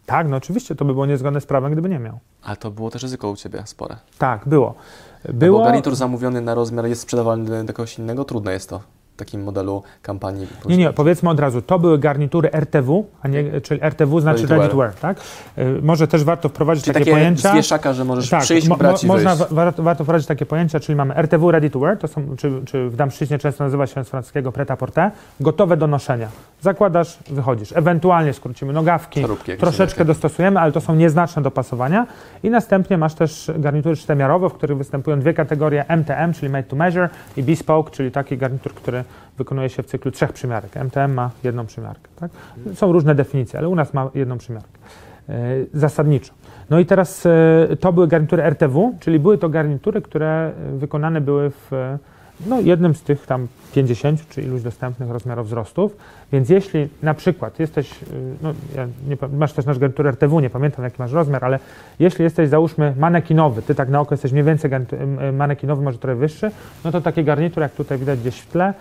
Tak, 0.05 0.27
no 0.27 0.37
oczywiście, 0.37 0.75
to 0.75 0.85
by 0.85 0.93
było 0.93 1.05
niezgodne 1.05 1.41
z 1.41 1.45
prawem, 1.45 1.71
gdyby 1.71 1.89
nie 1.89 1.99
miał. 1.99 2.19
Ale 2.43 2.57
to 2.57 2.71
było 2.71 2.89
też 2.89 3.03
ryzyko 3.03 3.29
u 3.29 3.35
Ciebie 3.35 3.61
spore. 3.65 3.95
Tak, 4.17 4.41
było. 4.47 4.75
Bo 5.27 5.33
Było, 5.33 5.63
garnitur 5.63 5.95
zamówiony 5.95 6.41
na 6.41 6.55
rozmiar 6.55 6.85
jest 6.85 7.01
sprzedawany 7.01 7.65
do 7.65 7.73
kogoś 7.73 7.99
innego, 7.99 8.25
trudne 8.25 8.53
jest 8.53 8.69
to 8.69 8.79
w 9.13 9.15
takim 9.23 9.43
modelu 9.43 9.83
kampanii. 10.01 10.47
Nie, 10.65 10.77
nie, 10.77 10.93
powiedzmy 10.93 11.29
od 11.29 11.39
razu, 11.39 11.61
to 11.61 11.79
były 11.79 11.99
garnitury 11.99 12.51
RTV, 12.51 13.03
a 13.21 13.27
nie, 13.27 13.61
czyli 13.61 13.83
RTV 13.83 14.21
znaczy 14.21 14.47
Ready 14.47 14.69
to 14.69 14.77
wear, 14.77 14.93
tak? 14.95 15.17
Y, 15.57 15.79
Może 15.81 16.07
też 16.07 16.23
warto 16.23 16.49
wprowadzić 16.49 16.83
Czyli 16.83 16.93
takie, 16.93 17.05
takie 17.05 17.17
pojęcia. 17.17 17.53
wieszaka, 17.53 17.93
że 17.93 18.05
możesz 18.05 18.29
Tak, 18.29 18.41
przyjść, 18.41 18.67
mo- 18.67 18.77
brać 18.77 19.03
i 19.03 19.07
mo- 19.07 19.13
można, 19.13 19.35
wa- 19.35 19.73
warto, 19.77 20.03
wprowadzić 20.03 20.27
takie 20.27 20.45
pojęcia, 20.45 20.79
czyli 20.79 20.95
mamy 20.95 21.15
RTV 21.15 21.51
ready 21.51 21.69
to 21.69 21.79
wear, 21.79 21.97
to 21.97 22.07
są, 22.07 22.35
czy, 22.37 22.61
czy 22.65 22.89
w 22.89 22.95
damszczyźnie 22.95 23.39
często 23.39 23.63
nazywa 23.63 23.87
się 23.87 24.03
z 24.03 24.09
francuskiego 24.09 24.51
pret 24.51 24.71
à 24.71 24.77
porter, 24.77 25.11
gotowe 25.39 25.77
do 25.77 25.87
noszenia. 25.87 26.27
Zakładasz, 26.61 27.19
wychodzisz. 27.29 27.73
Ewentualnie 27.75 28.33
skrócimy 28.33 28.73
nogawki, 28.73 29.25
troszeczkę 29.59 30.05
dostosujemy, 30.05 30.59
ale 30.59 30.71
to 30.71 30.81
są 30.81 30.95
nieznaczne 30.95 31.41
dopasowania. 31.41 32.07
I 32.43 32.49
następnie 32.49 32.97
masz 32.97 33.13
też 33.13 33.51
garnitury 33.57 33.95
czteremiarowe, 33.95 34.49
w 34.49 34.53
których 34.53 34.77
występują 34.77 35.19
dwie 35.19 35.33
kategorie 35.33 35.85
MTM, 35.97 36.33
czyli 36.33 36.51
made 36.51 36.63
to 36.63 36.75
measure 36.75 37.09
i 37.37 37.43
bespoke, 37.43 37.91
czyli 37.91 38.11
taki 38.11 38.37
garnitur, 38.37 38.73
który 38.73 39.03
wykonuje 39.37 39.69
się 39.69 39.83
w 39.83 39.85
cyklu 39.85 40.11
trzech 40.11 40.33
przymiarek. 40.33 40.75
MTM 40.75 41.13
ma 41.13 41.29
jedną 41.43 41.65
przymiarkę. 41.65 42.09
Tak? 42.15 42.31
Są 42.73 42.91
różne 42.91 43.15
definicje, 43.15 43.59
ale 43.59 43.69
u 43.69 43.75
nas 43.75 43.93
ma 43.93 44.09
jedną 44.15 44.37
przymiarkę. 44.37 44.79
E, 45.29 45.35
zasadniczo. 45.73 46.33
No 46.69 46.79
i 46.79 46.85
teraz 46.85 47.25
e, 47.25 47.77
to 47.79 47.93
były 47.93 48.07
garnitury 48.07 48.43
RTV, 48.43 48.93
czyli 48.99 49.19
były 49.19 49.37
to 49.37 49.49
garnitury, 49.49 50.01
które 50.01 50.51
wykonane 50.73 51.21
były 51.21 51.51
w 51.51 51.97
no, 52.45 52.59
jednym 52.59 52.95
z 52.95 53.01
tych 53.01 53.25
tam 53.25 53.47
50 53.73 54.29
czy 54.29 54.41
iluś 54.41 54.61
dostępnych 54.61 55.09
rozmiarów 55.09 55.47
wzrostów. 55.47 55.97
Więc 56.31 56.49
jeśli 56.49 56.89
na 57.03 57.13
przykład 57.13 57.59
jesteś, 57.59 58.03
y, 58.03 58.05
no, 58.41 58.53
ja 58.75 58.87
nie, 59.07 59.17
masz 59.37 59.53
też 59.53 59.65
nasz 59.65 59.79
garnitur 59.79 60.07
RTV, 60.07 60.41
nie 60.41 60.49
pamiętam 60.49 60.85
jaki 60.85 60.95
masz 60.99 61.11
rozmiar, 61.11 61.45
ale 61.45 61.59
jeśli 61.99 62.23
jesteś 62.23 62.49
załóżmy 62.49 62.93
manekinowy, 62.97 63.61
ty 63.61 63.75
tak 63.75 63.89
na 63.89 63.99
oko 63.99 64.13
jesteś 64.13 64.31
mniej 64.31 64.43
więcej 64.43 64.71
y, 64.73 65.31
manekinowy, 65.31 65.83
może 65.83 65.97
trochę 65.97 66.15
wyższy, 66.15 66.51
no 66.85 66.91
to 66.91 67.01
taki 67.01 67.23
garnitur, 67.23 67.63
jak 67.63 67.71
tutaj 67.71 67.97
widać 67.97 68.19
gdzieś 68.19 68.39
w 68.39 68.47
tle, 68.47 68.73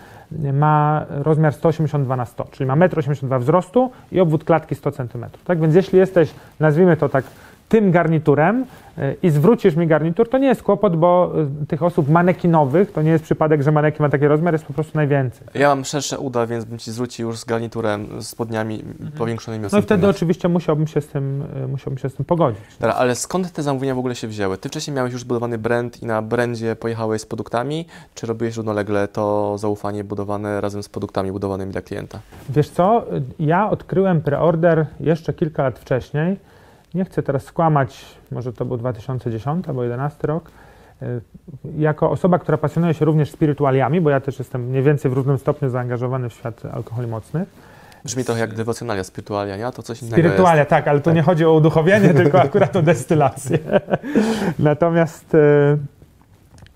ma 0.52 1.06
rozmiar 1.08 1.52
182 1.52 2.16
na 2.16 2.24
100, 2.24 2.44
czyli 2.50 2.66
ma 2.66 2.76
1,82 2.76 3.34
m 3.34 3.40
wzrostu 3.40 3.90
i 4.12 4.20
obwód 4.20 4.44
klatki 4.44 4.74
100 4.74 4.92
cm. 4.92 5.24
Tak 5.44 5.60
więc 5.60 5.74
jeśli 5.74 5.98
jesteś, 5.98 6.34
nazwijmy 6.60 6.96
to 6.96 7.08
tak, 7.08 7.24
tym 7.70 7.90
garniturem 7.90 8.64
y, 8.98 9.16
i 9.22 9.30
zwrócisz 9.30 9.76
mi 9.76 9.86
garnitur, 9.86 10.28
to 10.28 10.38
nie 10.38 10.46
jest 10.46 10.62
kłopot, 10.62 10.96
bo 10.96 11.32
y, 11.62 11.66
tych 11.66 11.82
osób 11.82 12.08
manekinowych, 12.08 12.92
to 12.92 13.02
nie 13.02 13.10
jest 13.10 13.24
przypadek, 13.24 13.62
że 13.62 13.72
manekin 13.72 14.02
ma 14.02 14.08
taki 14.08 14.26
rozmiar, 14.26 14.54
jest 14.54 14.64
po 14.64 14.72
prostu 14.72 14.98
najwięcej. 14.98 15.46
Ja 15.54 15.68
mam 15.68 15.84
szersze 15.84 16.18
uda, 16.18 16.46
więc 16.46 16.64
bym 16.64 16.78
Ci 16.78 16.92
zwrócił 16.92 17.28
już 17.28 17.38
z 17.38 17.44
garniturem, 17.44 18.22
z 18.22 18.28
spodniami 18.28 18.84
powiększonymi 19.18 19.64
Mhm. 19.64 19.70
No 19.72 19.78
i 19.78 19.82
wtedy 19.82 20.08
oczywiście 20.08 20.48
musiałbym 20.48 20.86
się 20.86 21.00
z 21.00 21.08
tym, 21.08 21.42
y, 21.64 21.68
musiałbym 21.68 21.98
się 21.98 22.08
z 22.10 22.14
tym 22.14 22.24
pogodzić. 22.24 22.60
Dobra, 22.80 22.94
ale 22.94 23.14
skąd 23.14 23.52
te 23.52 23.62
zamówienia 23.62 23.94
w 23.94 23.98
ogóle 23.98 24.14
się 24.14 24.28
wzięły? 24.28 24.58
Ty 24.58 24.68
wcześniej 24.68 24.96
miałeś 24.96 25.12
już 25.12 25.20
zbudowany 25.20 25.58
brand 25.58 26.02
i 26.02 26.06
na 26.06 26.22
brandzie 26.22 26.76
pojechałeś 26.76 27.22
z 27.22 27.26
produktami, 27.26 27.86
czy 28.14 28.26
robiłeś 28.26 28.56
równolegle 28.56 29.08
to 29.08 29.58
zaufanie 29.58 30.04
budowane 30.04 30.60
razem 30.60 30.82
z 30.82 30.88
produktami 30.88 31.32
budowanymi 31.32 31.72
dla 31.72 31.82
klienta? 31.82 32.18
Wiesz 32.48 32.68
co, 32.68 33.04
ja 33.38 33.70
odkryłem 33.70 34.20
preorder 34.20 34.86
jeszcze 35.00 35.32
kilka 35.32 35.62
lat 35.62 35.78
wcześniej. 35.78 36.36
Nie 36.94 37.04
chcę 37.04 37.22
teraz 37.22 37.42
skłamać, 37.44 38.04
może 38.30 38.52
to 38.52 38.64
był 38.64 38.76
2010 38.76 39.46
albo 39.68 39.80
2011 39.80 40.26
rok. 40.26 40.50
Y, 41.02 41.20
Jako 41.78 42.10
osoba, 42.10 42.38
która 42.38 42.58
pasjonuje 42.58 42.94
się 42.94 43.04
również 43.04 43.30
spirytualiami, 43.30 44.00
bo 44.00 44.10
ja 44.10 44.20
też 44.20 44.38
jestem 44.38 44.64
mniej 44.64 44.82
więcej 44.82 45.10
w 45.10 45.14
różnym 45.14 45.38
stopniu 45.38 45.68
zaangażowany 45.68 46.28
w 46.28 46.32
świat 46.32 46.62
alkoholi 46.72 47.08
mocnych. 47.08 47.48
Brzmi 48.04 48.24
trochę 48.24 48.40
jak 48.40 48.54
dewocjonalia, 48.54 49.04
spirytualia, 49.04 49.56
nie? 49.56 49.72
To 49.72 49.82
coś 49.82 50.02
innego 50.02 50.16
Spirytualia, 50.16 50.64
tak, 50.64 50.88
ale 50.88 50.98
tu 51.00 51.04
Tak. 51.04 51.14
nie 51.14 51.22
chodzi 51.22 51.44
o 51.44 51.52
uduchowienie, 51.52 52.14
tylko 52.24 52.40
akurat 52.40 52.76
o 52.76 52.82
destylację. 52.82 53.58
Natomiast 54.58 55.34
y, 55.34 55.38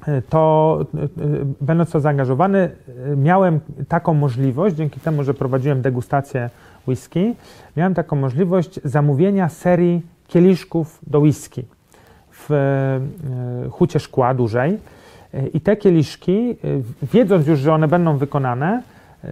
y, 0.08 0.22
to, 0.28 0.78
będąc 1.60 1.90
to 1.90 2.00
zaangażowany, 2.00 2.70
miałem 3.16 3.60
taką 3.88 4.14
możliwość, 4.14 4.76
dzięki 4.76 5.00
temu, 5.00 5.24
że 5.24 5.34
prowadziłem 5.34 5.82
degustację 5.82 6.50
whisky, 6.88 7.34
miałem 7.76 7.94
taką 7.94 8.16
możliwość 8.16 8.80
zamówienia 8.84 9.48
serii 9.48 10.02
kieliszków 10.28 10.98
do 11.06 11.20
whisky 11.20 11.64
w 12.34 12.50
y, 13.66 13.70
hucie 13.70 14.00
szkła 14.00 14.34
dużej. 14.34 14.78
Y, 15.34 15.50
I 15.54 15.60
te 15.60 15.76
kieliszki, 15.76 16.56
y, 16.64 16.82
wiedząc 17.12 17.46
już, 17.46 17.58
że 17.58 17.74
one 17.74 17.88
będą 17.88 18.16
wykonane, 18.16 18.82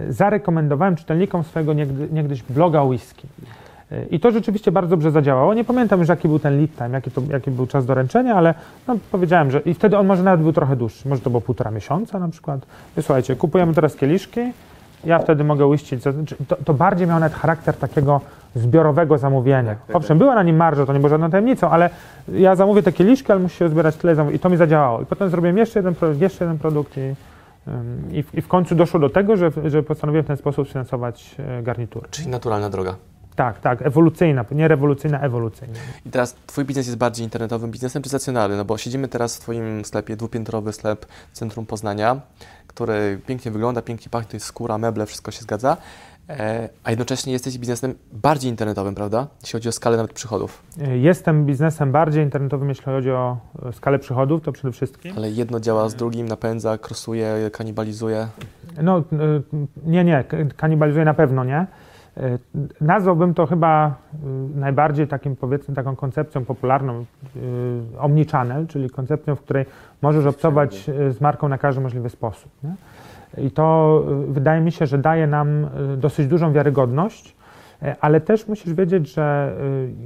zarekomendowałem 0.09 0.97
czytelnikom 0.97 1.45
swojego 1.45 1.73
niegdy, 1.73 2.09
niegdyś 2.13 2.43
bloga 2.43 2.83
whisky. 2.83 3.29
I 4.11 4.21
to 4.21 4.31
rzeczywiście 4.31 4.73
bardzo 4.73 4.91
dobrze 4.91 5.11
zadziałało. 5.11 5.55
Nie 5.55 5.65
pamiętam 5.65 6.01
już, 6.01 6.09
jaki 6.09 6.29
był 6.29 6.39
ten 6.39 6.59
lead 6.59 6.77
time, 6.77 6.91
jaki, 6.91 7.11
to, 7.11 7.23
jaki 7.31 7.51
był 7.51 7.67
czas 7.67 7.87
doręczenia, 7.87 8.35
ale 8.35 8.55
no, 8.89 8.97
powiedziałem, 9.11 9.51
że 9.51 9.61
i 9.61 9.75
wtedy 9.75 9.99
on 9.99 10.07
może 10.07 10.23
nawet 10.23 10.41
był 10.41 10.53
trochę 10.53 10.77
dłuższy, 10.77 11.09
może 11.09 11.23
to 11.23 11.31
było 11.31 11.41
półtora 11.41 11.71
miesiąca 11.71 12.19
na 12.19 12.29
przykład. 12.29 12.67
Słuchajcie, 13.01 13.37
kupujemy 13.37 13.75
teraz 13.75 13.97
kieliszki, 13.97 14.41
ja 15.05 15.19
wtedy 15.19 15.45
mogę 15.45 15.67
uiścić, 15.67 16.05
to, 16.49 16.57
to 16.65 16.75
bardziej 16.75 17.07
miał 17.07 17.21
nawet 17.21 17.39
charakter 17.39 17.75
takiego 17.77 18.21
zbiorowego 18.55 19.19
zamówienia. 19.19 19.71
Tak, 19.71 19.87
tak, 19.87 19.97
Owszem, 19.97 20.19
była 20.19 20.35
na 20.35 20.43
nim 20.43 20.57
marża, 20.57 20.87
to 20.87 20.93
nie 20.93 20.99
było 20.99 21.09
żadną 21.09 21.31
tajemnicą, 21.31 21.71
ale 21.71 21.91
ja 22.33 22.57
zamówię 22.57 22.83
te 22.83 22.93
kieliszki, 22.93 23.33
ale 23.33 23.41
musi 23.41 23.57
się 23.57 23.69
zbierać 23.69 23.97
tyle 23.97 24.15
zamówień. 24.15 24.37
I 24.37 24.41
to 24.41 24.51
mi 24.51 24.57
zadziałało. 24.57 25.01
I 25.01 25.07
potem 25.07 25.31
zrobiłem 25.31 25.59
jeszcze 25.59 25.79
jeden 25.79 25.95
produkt, 25.95 26.21
jeszcze 26.21 26.45
jeden 26.45 26.59
produkt 26.59 26.97
i, 26.97 27.15
i, 28.11 28.23
w, 28.23 28.35
i 28.35 28.43
w 28.43 28.49
końcu 28.49 28.75
doszło 28.75 29.01
do 29.01 29.11
tego, 29.11 29.37
że, 29.37 29.51
że 29.67 29.83
postanowiłem 29.83 30.25
w 30.25 30.27
ten 30.27 30.37
sposób 30.37 30.69
sfinansować 30.69 31.35
e, 31.39 31.63
garnitury. 31.63 32.09
Czyli 32.11 32.29
naturalna 32.29 32.71
droga. 32.71 32.97
Tak, 33.37 33.61
tak, 33.61 33.83
ewolucyjna, 33.83 34.45
nie 34.51 34.69
rewolucyjna, 34.69 35.21
ewolucyjna. 35.21 35.75
I 36.07 36.11
teraz 36.11 36.35
Twój 36.47 36.65
biznes 36.65 36.87
jest 36.87 36.99
bardziej 36.99 37.25
internetowym 37.25 37.71
biznesem 37.71 38.03
czy 38.03 38.09
stacjonarnym? 38.09 38.59
No 38.59 38.65
bo 38.65 38.79
siedzimy 38.79 39.09
teraz 39.09 39.37
w 39.37 39.41
Twoim 39.41 39.85
sklepie, 39.85 40.17
dwupiętrowy 40.17 40.73
sklep 40.73 41.07
w 41.33 41.39
centrum 41.39 41.67
Poznania, 41.67 42.21
który 42.75 43.21
pięknie 43.27 43.51
wygląda, 43.51 43.83
pięknie 43.83 44.11
pachnie, 44.11 44.31
to 44.31 44.37
jest 44.37 44.47
skóra, 44.47 44.79
meble, 44.79 45.07
wszystko 45.07 45.31
się 45.31 45.43
zgadza. 45.43 45.77
E, 46.29 46.69
a 46.85 46.91
jednocześnie 46.91 47.33
jesteś 47.33 47.59
biznesem 47.59 47.95
bardziej 48.13 48.51
internetowym, 48.51 48.95
prawda? 48.95 49.27
Jeśli 49.43 49.53
chodzi 49.53 49.69
o 49.69 49.73
skalę 49.73 49.97
nawet 49.97 50.13
przychodów. 50.13 50.63
E, 50.83 50.99
Jestem 50.99 51.47
biznesem 51.47 51.93
bardziej 51.93 52.25
internetowym, 52.25 52.69
jeśli 52.69 52.85
chodzi 52.85 53.11
o 53.11 53.37
e, 53.69 53.73
skalę 53.73 53.99
przychodów, 53.99 54.43
to 54.43 54.53
przede 54.53 54.73
wszystkim. 54.73 55.15
Ale 55.17 55.31
jedno 55.31 55.61
działa 55.61 55.89
z 55.89 55.95
drugim, 55.95 56.29
napędza, 56.29 56.79
krosuje, 56.79 57.51
kanibalizuje. 57.53 58.29
No, 58.83 59.03
nie, 59.87 60.05
nie, 60.05 60.25
kanibalizuje 60.57 61.05
na 61.05 61.15
pewno 61.15 61.45
nie. 61.45 61.67
Y, 62.17 62.39
Nazwałbym 62.81 63.35
to 63.35 63.47
chyba 63.47 63.95
y, 64.55 64.59
najbardziej 64.59 65.09
takim, 65.09 65.37
powiedzmy, 65.37 65.75
taką 65.75 65.97
koncepcją 65.97 66.45
popularną, 66.45 67.05
y, 67.37 67.99
omnichannel, 67.99 68.67
czyli 68.67 68.91
koncepcją, 68.91 69.37
w 69.37 69.41
której 69.41 69.67
możesz 70.03 70.27
obcować 70.27 70.91
z 71.11 71.21
marką 71.21 71.49
na 71.49 71.59
każdy 71.59 71.81
możliwy 71.81 72.11
sposób. 72.11 72.53
Nie? 72.65 72.75
I 73.45 73.51
to 73.51 74.05
wydaje 74.29 74.61
mi 74.61 74.73
się, 74.73 74.87
że 74.87 74.99
daje 74.99 75.27
nam 75.27 75.67
dosyć 75.97 76.27
dużą 76.27 76.53
wiarygodność, 76.53 77.37
ale 78.01 78.21
też 78.21 78.49
musisz 78.49 78.75
wiedzieć, 78.75 79.15
że 79.15 79.57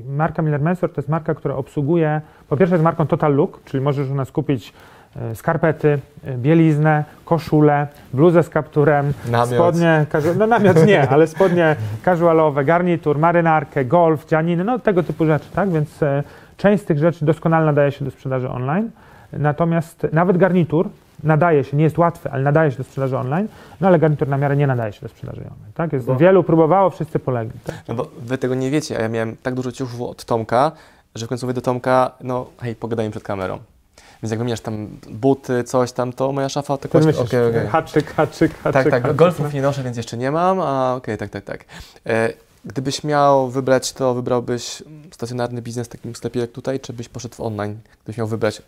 marka 0.09 0.43
Miller 0.43 0.61
Mensor 0.61 0.93
to 0.93 1.01
jest 1.01 1.09
marka, 1.09 1.35
która 1.35 1.55
obsługuje, 1.55 2.21
po 2.49 2.57
pierwsze 2.57 2.75
jest 2.75 2.85
marką 2.85 3.07
Total 3.07 3.35
Look, 3.35 3.65
czyli 3.65 3.85
możesz 3.85 4.11
u 4.11 4.15
nas 4.15 4.33
kupić 4.33 4.73
skarpety, 5.35 5.99
y, 6.29 6.33
bieliznę, 6.39 7.05
koszulę, 7.25 7.87
bluzę 8.15 8.43
z 8.43 8.49
kapturem, 8.49 9.13
Namiot. 9.31 9.49
spodnie, 9.55 10.07
no 10.39 10.47
namiot 10.47 10.87
nie, 10.87 11.09
ale 11.09 11.27
spodnie 11.27 11.77
casualowe, 12.05 12.65
garnitur, 12.65 13.19
marynarkę, 13.19 13.85
golf, 13.85 14.27
dzianiny, 14.27 14.65
no 14.65 14.79
tego 14.79 15.03
typu 15.03 15.27
rzeczy, 15.27 15.47
tak? 15.55 15.71
Więc 15.71 16.03
e, 16.03 16.23
część 16.57 16.83
z 16.83 16.87
tych 16.87 16.99
rzeczy 16.99 17.25
doskonale 17.25 17.67
nadaje 17.67 17.93
się 17.93 18.05
do 18.05 18.11
sprzedaży 18.11 18.49
online. 18.51 18.91
Natomiast 19.33 20.07
nawet 20.13 20.37
garnitur 20.37 20.89
nadaje 21.25 21.65
się, 21.65 21.77
nie 21.77 21.85
jest 21.85 21.99
łatwy, 21.99 22.31
ale 22.31 22.43
nadaje 22.43 22.71
się 22.71 22.77
do 22.79 22.85
sprzedaży 22.85 23.19
online, 23.19 23.49
no 23.81 23.89
ale 23.89 23.99
garnitur 23.99 24.29
na 24.29 24.37
miarę 24.39 24.57
nie 24.57 24.67
nadaje 24.67 24.93
się 24.93 25.01
do 25.03 25.09
sprzedaży 25.09 25.41
online, 25.41 25.73
tak? 25.75 25.93
Jest, 25.93 26.07
Bo- 26.07 26.17
Wielu 26.17 26.43
próbowało, 26.45 26.91
wszyscy 26.91 27.19
polegli. 27.19 27.61
Tak? 27.65 27.75
No 27.89 27.95
bo 27.95 28.07
Wy 28.19 28.39
tego 28.39 28.55
nie 28.55 28.71
wiecie, 28.71 28.99
a 28.99 29.03
ja 29.03 29.09
miałem 29.09 29.37
tak 29.43 29.55
dużo 29.55 29.73
ciuchów 29.73 30.01
od 30.03 30.25
Tomka, 30.25 30.73
że 31.15 31.27
w 31.27 31.29
końcu 31.29 31.47
mówię 31.47 31.55
do 31.55 31.61
Tomka, 31.61 32.11
no 32.21 32.47
hej, 32.63 32.75
pogadajmy 32.75 33.11
przed 33.11 33.23
kamerą. 33.23 33.59
Więc 34.27 34.31
jak 34.31 34.39
wymieniasz 34.39 34.61
tam 34.61 34.89
buty, 35.11 35.65
coś 35.65 35.93
tam, 35.93 36.13
to 36.13 36.33
moja 36.33 36.49
szafa 36.49 36.77
to 36.77 36.89
Ty 36.89 36.99
okej, 36.99 37.07
myślisz, 37.07 37.35
okej. 37.35 37.67
haczyk, 37.69 38.15
haczyk, 38.15 38.59
haczyk, 38.59 38.73
Tak, 38.73 38.91
tak, 38.91 39.03
haczyk, 39.03 39.17
golfów 39.17 39.55
nie 39.55 39.63
noszę, 39.63 39.83
więc 39.83 39.97
jeszcze 39.97 40.17
nie 40.17 40.31
mam, 40.31 40.61
a 40.61 40.95
okej, 40.95 41.19
tak, 41.19 41.31
tak, 41.31 41.45
tak. 41.45 41.65
E, 42.07 42.33
gdybyś 42.65 43.05
miał 43.05 43.51
wybrać, 43.51 43.93
to 43.93 44.15
wybrałbyś 44.15 44.83
stacjonarny 45.11 45.63
biznes 45.63 45.87
w 45.87 45.91
takim 45.91 46.15
sklepie 46.15 46.41
jak 46.41 46.51
tutaj, 46.53 46.81
czy 46.81 46.93
byś 46.93 47.09
poszedł 47.09 47.35
w 47.35 47.41
online? 47.41 47.79
Gdybyś 48.03 48.19
miał 48.19 48.27
wybrać, 48.27 48.63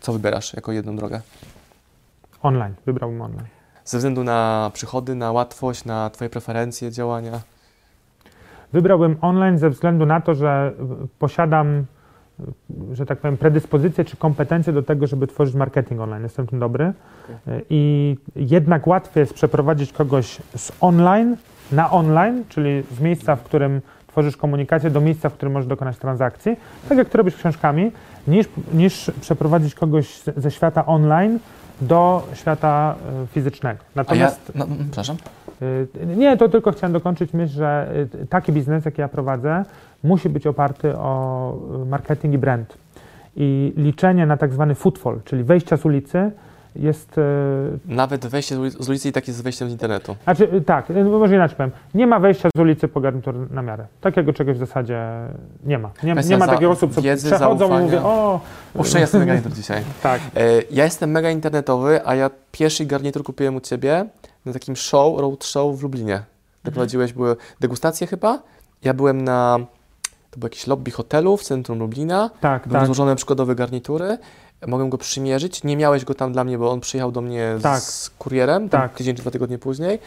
co 0.00 0.12
wybierasz 0.12 0.54
jako 0.54 0.72
jedną 0.72 0.96
drogę? 0.96 1.20
Online, 2.42 2.74
wybrałbym 2.86 3.22
online. 3.22 3.46
Ze 3.84 3.98
względu 3.98 4.24
na 4.24 4.70
przychody, 4.74 5.14
na 5.14 5.32
łatwość, 5.32 5.84
na 5.84 6.10
Twoje 6.10 6.30
preferencje 6.30 6.90
działania? 6.90 7.40
Wybrałbym 8.72 9.16
online 9.20 9.58
ze 9.58 9.70
względu 9.70 10.06
na 10.06 10.20
to, 10.20 10.34
że 10.34 10.72
posiadam, 11.18 11.86
że 12.92 13.06
tak 13.06 13.18
powiem, 13.18 13.36
predyspozycje 13.36 14.04
czy 14.04 14.16
kompetencje 14.16 14.72
do 14.72 14.82
tego, 14.82 15.06
żeby 15.06 15.26
tworzyć 15.26 15.54
marketing 15.54 16.00
online. 16.00 16.22
Jestem 16.22 16.46
tym 16.46 16.58
dobry. 16.58 16.92
I 17.70 18.16
jednak 18.36 18.86
łatwiej 18.86 19.20
jest 19.20 19.34
przeprowadzić 19.34 19.92
kogoś 19.92 20.38
z 20.56 20.72
online 20.80 21.36
na 21.72 21.90
online, 21.90 22.44
czyli 22.48 22.82
z 22.96 23.00
miejsca, 23.00 23.36
w 23.36 23.42
którym 23.42 23.80
tworzysz 24.06 24.36
komunikację, 24.36 24.90
do 24.90 25.00
miejsca, 25.00 25.28
w 25.28 25.34
którym 25.34 25.52
możesz 25.52 25.68
dokonać 25.68 25.98
transakcji, 25.98 26.56
tak 26.88 26.98
jak 26.98 27.08
to 27.08 27.18
robisz 27.18 27.36
książkami, 27.36 27.92
niż, 28.28 28.46
niż 28.72 29.10
przeprowadzić 29.20 29.74
kogoś 29.74 30.22
ze 30.36 30.50
świata 30.50 30.86
online 30.86 31.38
do 31.80 32.28
świata 32.34 32.94
y, 33.24 33.26
fizycznego. 33.26 33.78
A 33.80 33.84
ja, 33.84 33.90
Natomiast 33.94 34.52
no, 34.54 34.66
przepraszam? 34.84 35.16
Y, 35.62 35.88
Nie, 36.16 36.36
to 36.36 36.48
tylko 36.48 36.72
chciałem 36.72 36.92
dokończyć 36.92 37.32
myśl, 37.32 37.54
że 37.54 37.94
y, 38.22 38.26
taki 38.26 38.52
biznes, 38.52 38.84
jaki 38.84 39.00
ja 39.00 39.08
prowadzę, 39.08 39.64
musi 40.06 40.28
być 40.28 40.46
oparty 40.46 40.96
o 40.96 41.54
y, 41.82 41.86
marketing 41.86 42.34
i 42.34 42.38
brand. 42.38 42.78
I 43.36 43.72
liczenie 43.76 44.26
na 44.26 44.36
tak 44.36 44.52
zwany 44.52 44.74
footfall, 44.74 45.20
czyli 45.24 45.44
wejścia 45.44 45.76
z 45.76 45.84
ulicy, 45.84 46.30
jest. 46.76 47.18
y, 47.18 47.22
Nawet 47.86 48.26
wejście 48.26 48.54
z 48.80 48.88
ulicy- 48.88 49.08
i 49.08 49.12
tak 49.12 49.26
jest 49.28 49.38
z 49.38 49.42
wejściem 49.42 49.68
z 49.68 49.72
internetu. 49.72 50.16
Znaczy, 50.24 50.48
y, 50.54 50.60
tak, 50.60 50.90
y, 50.90 51.04
może 51.04 51.34
inaczej 51.34 51.56
powiem. 51.56 51.72
Nie 51.94 52.06
ma 52.06 52.18
wejścia 52.20 52.48
z 52.56 52.60
ulicy 52.60 52.88
po 52.88 53.00
garnitur 53.00 53.50
na 53.50 53.62
miarę. 53.62 53.86
Takiego 54.00 54.32
czegoś 54.32 54.56
w 54.56 54.58
zasadzie 54.58 55.02
nie 55.64 55.78
ma. 55.78 55.90
Nie, 56.02 56.14
nie 56.14 56.38
ma 56.38 56.46
takich 56.46 56.68
osób, 56.70 56.94
co 56.94 57.02
wiedzy, 57.02 57.26
przechodzą 57.30 57.58
zaufania. 57.58 57.80
i 57.80 57.84
mówią, 57.84 58.00
o. 58.04 58.40
Jestem 58.98 59.20
mega 59.20 59.34
internet 59.36 59.58
dzisiaj. 59.58 59.82
Tak. 60.02 60.20
E, 60.36 60.40
Ja 60.70 60.84
jestem 60.84 61.10
mega 61.10 61.30
internetowy, 61.30 62.00
a 62.06 62.14
ja 62.14 62.30
pierwszy 62.52 62.86
garnitur 62.86 63.24
kupiłem 63.24 63.56
u 63.56 63.60
Ciebie 63.60 64.04
na 64.46 64.52
takim 64.52 64.76
show, 64.76 65.20
road 65.20 65.44
show 65.44 65.76
w 65.78 65.82
Lublinie. 65.82 66.14
Mhm. 66.14 66.26
Ty 66.62 66.72
prowadziłeś, 66.72 67.12
były 67.12 67.36
degustacje 67.60 68.06
chyba. 68.06 68.42
Ja 68.84 68.94
byłem 68.94 69.24
na, 69.24 69.58
to 70.36 70.40
był 70.40 70.46
jakiś 70.46 70.66
lobby 70.66 70.90
hotelu 70.90 71.36
w 71.36 71.42
centrum 71.42 71.78
Lublina. 71.78 72.30
Tak, 72.40 72.62
Były 72.68 72.78
tak. 72.78 72.86
złożone 72.86 73.16
przykładowe 73.16 73.54
garnitury. 73.54 74.18
Mogłem 74.66 74.90
go 74.90 74.98
przymierzyć. 74.98 75.64
Nie 75.64 75.76
miałeś 75.76 76.04
go 76.04 76.14
tam 76.14 76.32
dla 76.32 76.44
mnie, 76.44 76.58
bo 76.58 76.70
on 76.70 76.80
przyjechał 76.80 77.12
do 77.12 77.20
mnie 77.20 77.54
Tak. 77.62 77.80
z 77.82 78.10
kurierem, 78.10 78.68
Tak. 78.68 78.94
tydzień 78.94 79.14
czy 79.16 79.22
dwa 79.22 79.30
tygodnie 79.30 79.58
później. 79.58 79.98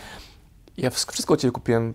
Ja 0.77 0.89
wsz- 0.89 1.11
wszystko 1.11 1.33
u 1.33 1.37
Ciebie 1.37 1.51
kupiłem 1.51 1.93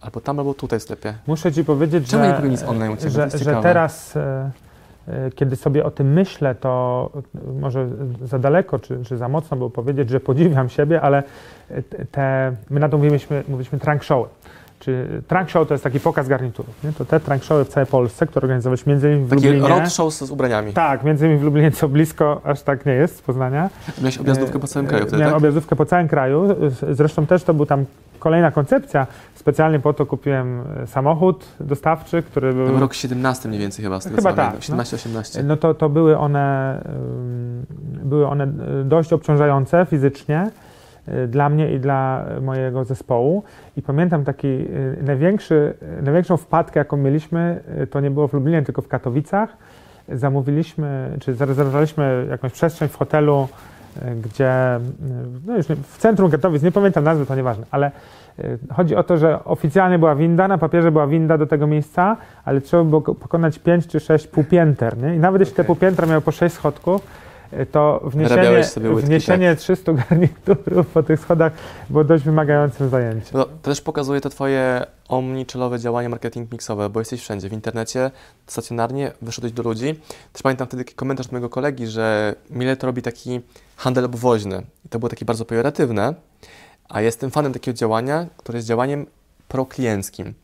albo 0.00 0.20
tam, 0.20 0.38
albo 0.38 0.54
tutaj 0.54 0.78
w 0.80 0.82
sklepie. 0.82 1.14
Muszę 1.26 1.52
ci 1.52 1.64
powiedzieć, 1.64 2.08
Czemu 2.08 2.22
że, 2.22 2.28
nie 2.28 2.34
kupiłem 2.34 2.52
nic 2.52 2.62
online 2.62 2.92
u 2.92 2.96
Ciebie? 2.96 3.10
Że, 3.10 3.30
że 3.38 3.60
teraz, 3.62 4.16
e, 4.16 4.50
e, 5.08 5.30
kiedy 5.30 5.56
sobie 5.56 5.84
o 5.84 5.90
tym 5.90 6.12
myślę, 6.12 6.54
to 6.54 7.10
może 7.60 7.88
za 8.24 8.38
daleko 8.38 8.78
czy, 8.78 9.04
czy 9.04 9.16
za 9.16 9.28
mocno 9.28 9.56
było 9.56 9.70
powiedzieć, 9.70 10.10
że 10.10 10.20
podziwiam 10.20 10.68
siebie, 10.68 11.00
ale 11.00 11.22
te- 11.90 12.04
te, 12.06 12.56
my 12.70 12.80
na 12.80 12.88
to 12.88 12.96
mówiliśmy, 12.98 13.44
mówiliśmy 13.48 13.78
trunk 13.78 14.02
showy. 14.04 14.28
Czy 14.80 15.22
trunk 15.28 15.48
show 15.50 15.68
to 15.68 15.74
jest 15.74 15.84
taki 15.84 16.00
pokaz 16.00 16.28
garniturów. 16.28 16.84
Nie? 16.84 16.92
To 16.92 17.04
te 17.04 17.20
trunk 17.20 17.44
showy 17.44 17.64
w 17.64 17.68
całej 17.68 17.86
Polsce, 17.86 18.26
które 18.26 18.44
organizowaliśmy 18.44 18.92
między 18.92 19.08
innymi 19.08 19.26
w 19.26 19.30
Taki 19.30 19.44
Lublinie. 19.46 19.68
road 19.68 19.92
show 19.92 20.14
z, 20.14 20.30
ubraniami. 20.30 20.72
Tak, 20.72 21.04
między 21.04 21.26
innymi 21.26 21.40
w 21.40 21.44
Lublinie, 21.44 21.70
co 21.70 21.88
blisko, 21.88 22.40
aż 22.44 22.62
tak 22.62 22.86
nie 22.86 22.92
jest 22.92 23.16
z 23.16 23.22
Poznania. 23.22 23.70
Miałeś 23.98 24.18
objazdówkę 24.18 24.58
po 24.58 24.66
całym 24.66 24.86
kraju 24.88 25.04
E, 25.04 25.06
wtedy, 25.06 25.20
Miałem 25.20 25.32
tak? 25.34 25.38
objazdówkę 25.38 25.76
po 25.76 25.86
całym 25.86 26.08
kraju. 26.08 26.48
Zresztą 26.90 27.26
też 27.26 27.44
to 27.44 27.54
był 27.54 27.66
tam 27.66 27.84
kolejna 28.18 28.50
koncepcja. 28.50 29.06
Specjalnie 29.34 29.80
po 29.80 29.92
to 29.92 30.06
kupiłem 30.06 30.62
e, 30.82 30.86
samochód 30.86 31.44
dostawczy, 31.60 32.22
który 32.22 32.52
był... 32.52 32.80
rok 32.80 32.94
17 32.94 33.48
mniej 33.48 33.60
więcej 33.60 33.84
chyba, 33.84 34.00
z 34.00 34.04
tego 34.04 34.16
Chyba 34.16 34.32
tak, 34.32 34.46
pamiętam. 34.46 34.76
no. 34.76 34.82
17-18. 34.82 35.44
No 35.44 35.56
to, 35.56 35.74
to 35.74 35.88
były 35.88 36.18
one, 36.18 36.80
były 38.04 38.26
one 38.26 38.44
y, 38.80 38.84
dość 38.84 39.12
obciążające 39.12 39.86
fizycznie 39.90 40.50
dla 41.28 41.48
mnie 41.48 41.72
i 41.72 41.80
dla 41.80 42.24
mojego 42.42 42.84
zespołu. 42.84 43.42
I 43.76 43.82
pamiętam 43.82 44.24
taki 44.24 44.46
y, 44.48 44.96
największy, 45.02 45.74
y, 45.98 46.02
największą 46.02 46.36
wpadkę, 46.36 46.80
jaką 46.80 46.96
mieliśmy, 46.96 47.60
y, 47.82 47.86
to 47.86 48.00
nie 48.00 48.10
było 48.10 48.28
w 48.28 48.32
Lublinie, 48.32 48.62
tylko 48.62 48.82
w 48.82 48.88
Katowicach. 48.88 49.56
Zamówiliśmy, 50.08 51.16
czy 51.20 51.34
zarezerwowaliśmy 51.34 52.26
jakąś 52.30 52.52
przestrzeń 52.52 52.88
w 52.88 52.96
hotelu, 52.96 53.48
y, 53.96 54.00
gdzie, 54.14 54.76
y, 54.76 54.80
no 55.46 55.56
już 55.56 55.68
nie, 55.68 55.76
w 55.76 55.98
centrum 55.98 56.30
Katowic, 56.30 56.62
nie 56.62 56.72
pamiętam 56.72 57.04
nazwy, 57.04 57.26
to 57.26 57.34
nieważne, 57.36 57.64
ale 57.70 57.90
y, 58.38 58.58
chodzi 58.72 58.96
o 58.96 59.02
to, 59.02 59.16
że 59.18 59.44
oficjalnie 59.44 59.98
była 59.98 60.14
winda, 60.14 60.48
na 60.48 60.58
papierze 60.58 60.92
była 60.92 61.06
winda 61.06 61.38
do 61.38 61.46
tego 61.46 61.66
miejsca, 61.66 62.16
ale 62.44 62.60
trzeba 62.60 62.84
było 62.84 63.00
ko- 63.02 63.14
pokonać 63.14 63.58
5 63.58 63.86
czy 63.86 64.00
6 64.00 64.26
półpięter, 64.26 64.98
nie? 64.98 65.14
I 65.16 65.18
nawet 65.18 65.40
jeśli 65.40 65.54
te 65.56 65.64
półpiętra 65.64 66.06
miały 66.06 66.20
po 66.20 66.30
6 66.30 66.54
schodków, 66.54 67.02
y, 67.02 67.29
to 67.72 68.00
wniesienie, 68.04 68.64
tak. 68.74 68.82
wniesienie 68.82 69.56
300 69.56 69.92
garniturów 69.92 70.86
po 70.86 71.02
tych 71.02 71.20
schodach 71.20 71.52
było 71.90 72.04
dość 72.04 72.24
wymagającym 72.24 72.88
zajęciem. 72.88 73.30
No, 73.34 73.44
to 73.44 73.50
też 73.62 73.80
pokazuje 73.80 74.20
to 74.20 74.30
Twoje 74.30 74.86
omnichelowe 75.08 75.78
działanie 75.78 76.08
marketing 76.08 76.52
mixowe, 76.52 76.90
bo 76.90 77.00
jesteś 77.00 77.20
wszędzie, 77.20 77.48
w 77.48 77.52
internecie, 77.52 78.10
stacjonarnie, 78.46 79.12
wyszedłeś 79.22 79.52
do 79.52 79.62
ludzi. 79.62 79.94
Też 80.32 80.42
pamiętam 80.42 80.66
wtedy 80.66 80.84
taki 80.84 80.94
komentarz 80.94 81.30
mojego 81.30 81.48
kolegi, 81.48 81.86
że 81.86 82.34
Millet 82.50 82.80
to 82.80 82.86
robi 82.86 83.02
taki 83.02 83.40
handel 83.76 84.04
obwoźny. 84.04 84.62
I 84.86 84.88
to 84.88 84.98
było 84.98 85.08
takie 85.08 85.24
bardzo 85.24 85.44
pejoratywne, 85.44 86.14
a 86.88 87.00
jestem 87.00 87.30
fanem 87.30 87.52
takiego 87.52 87.76
działania, 87.76 88.26
które 88.36 88.58
jest 88.58 88.68
działaniem 88.68 89.06
proklienckim. 89.48 90.34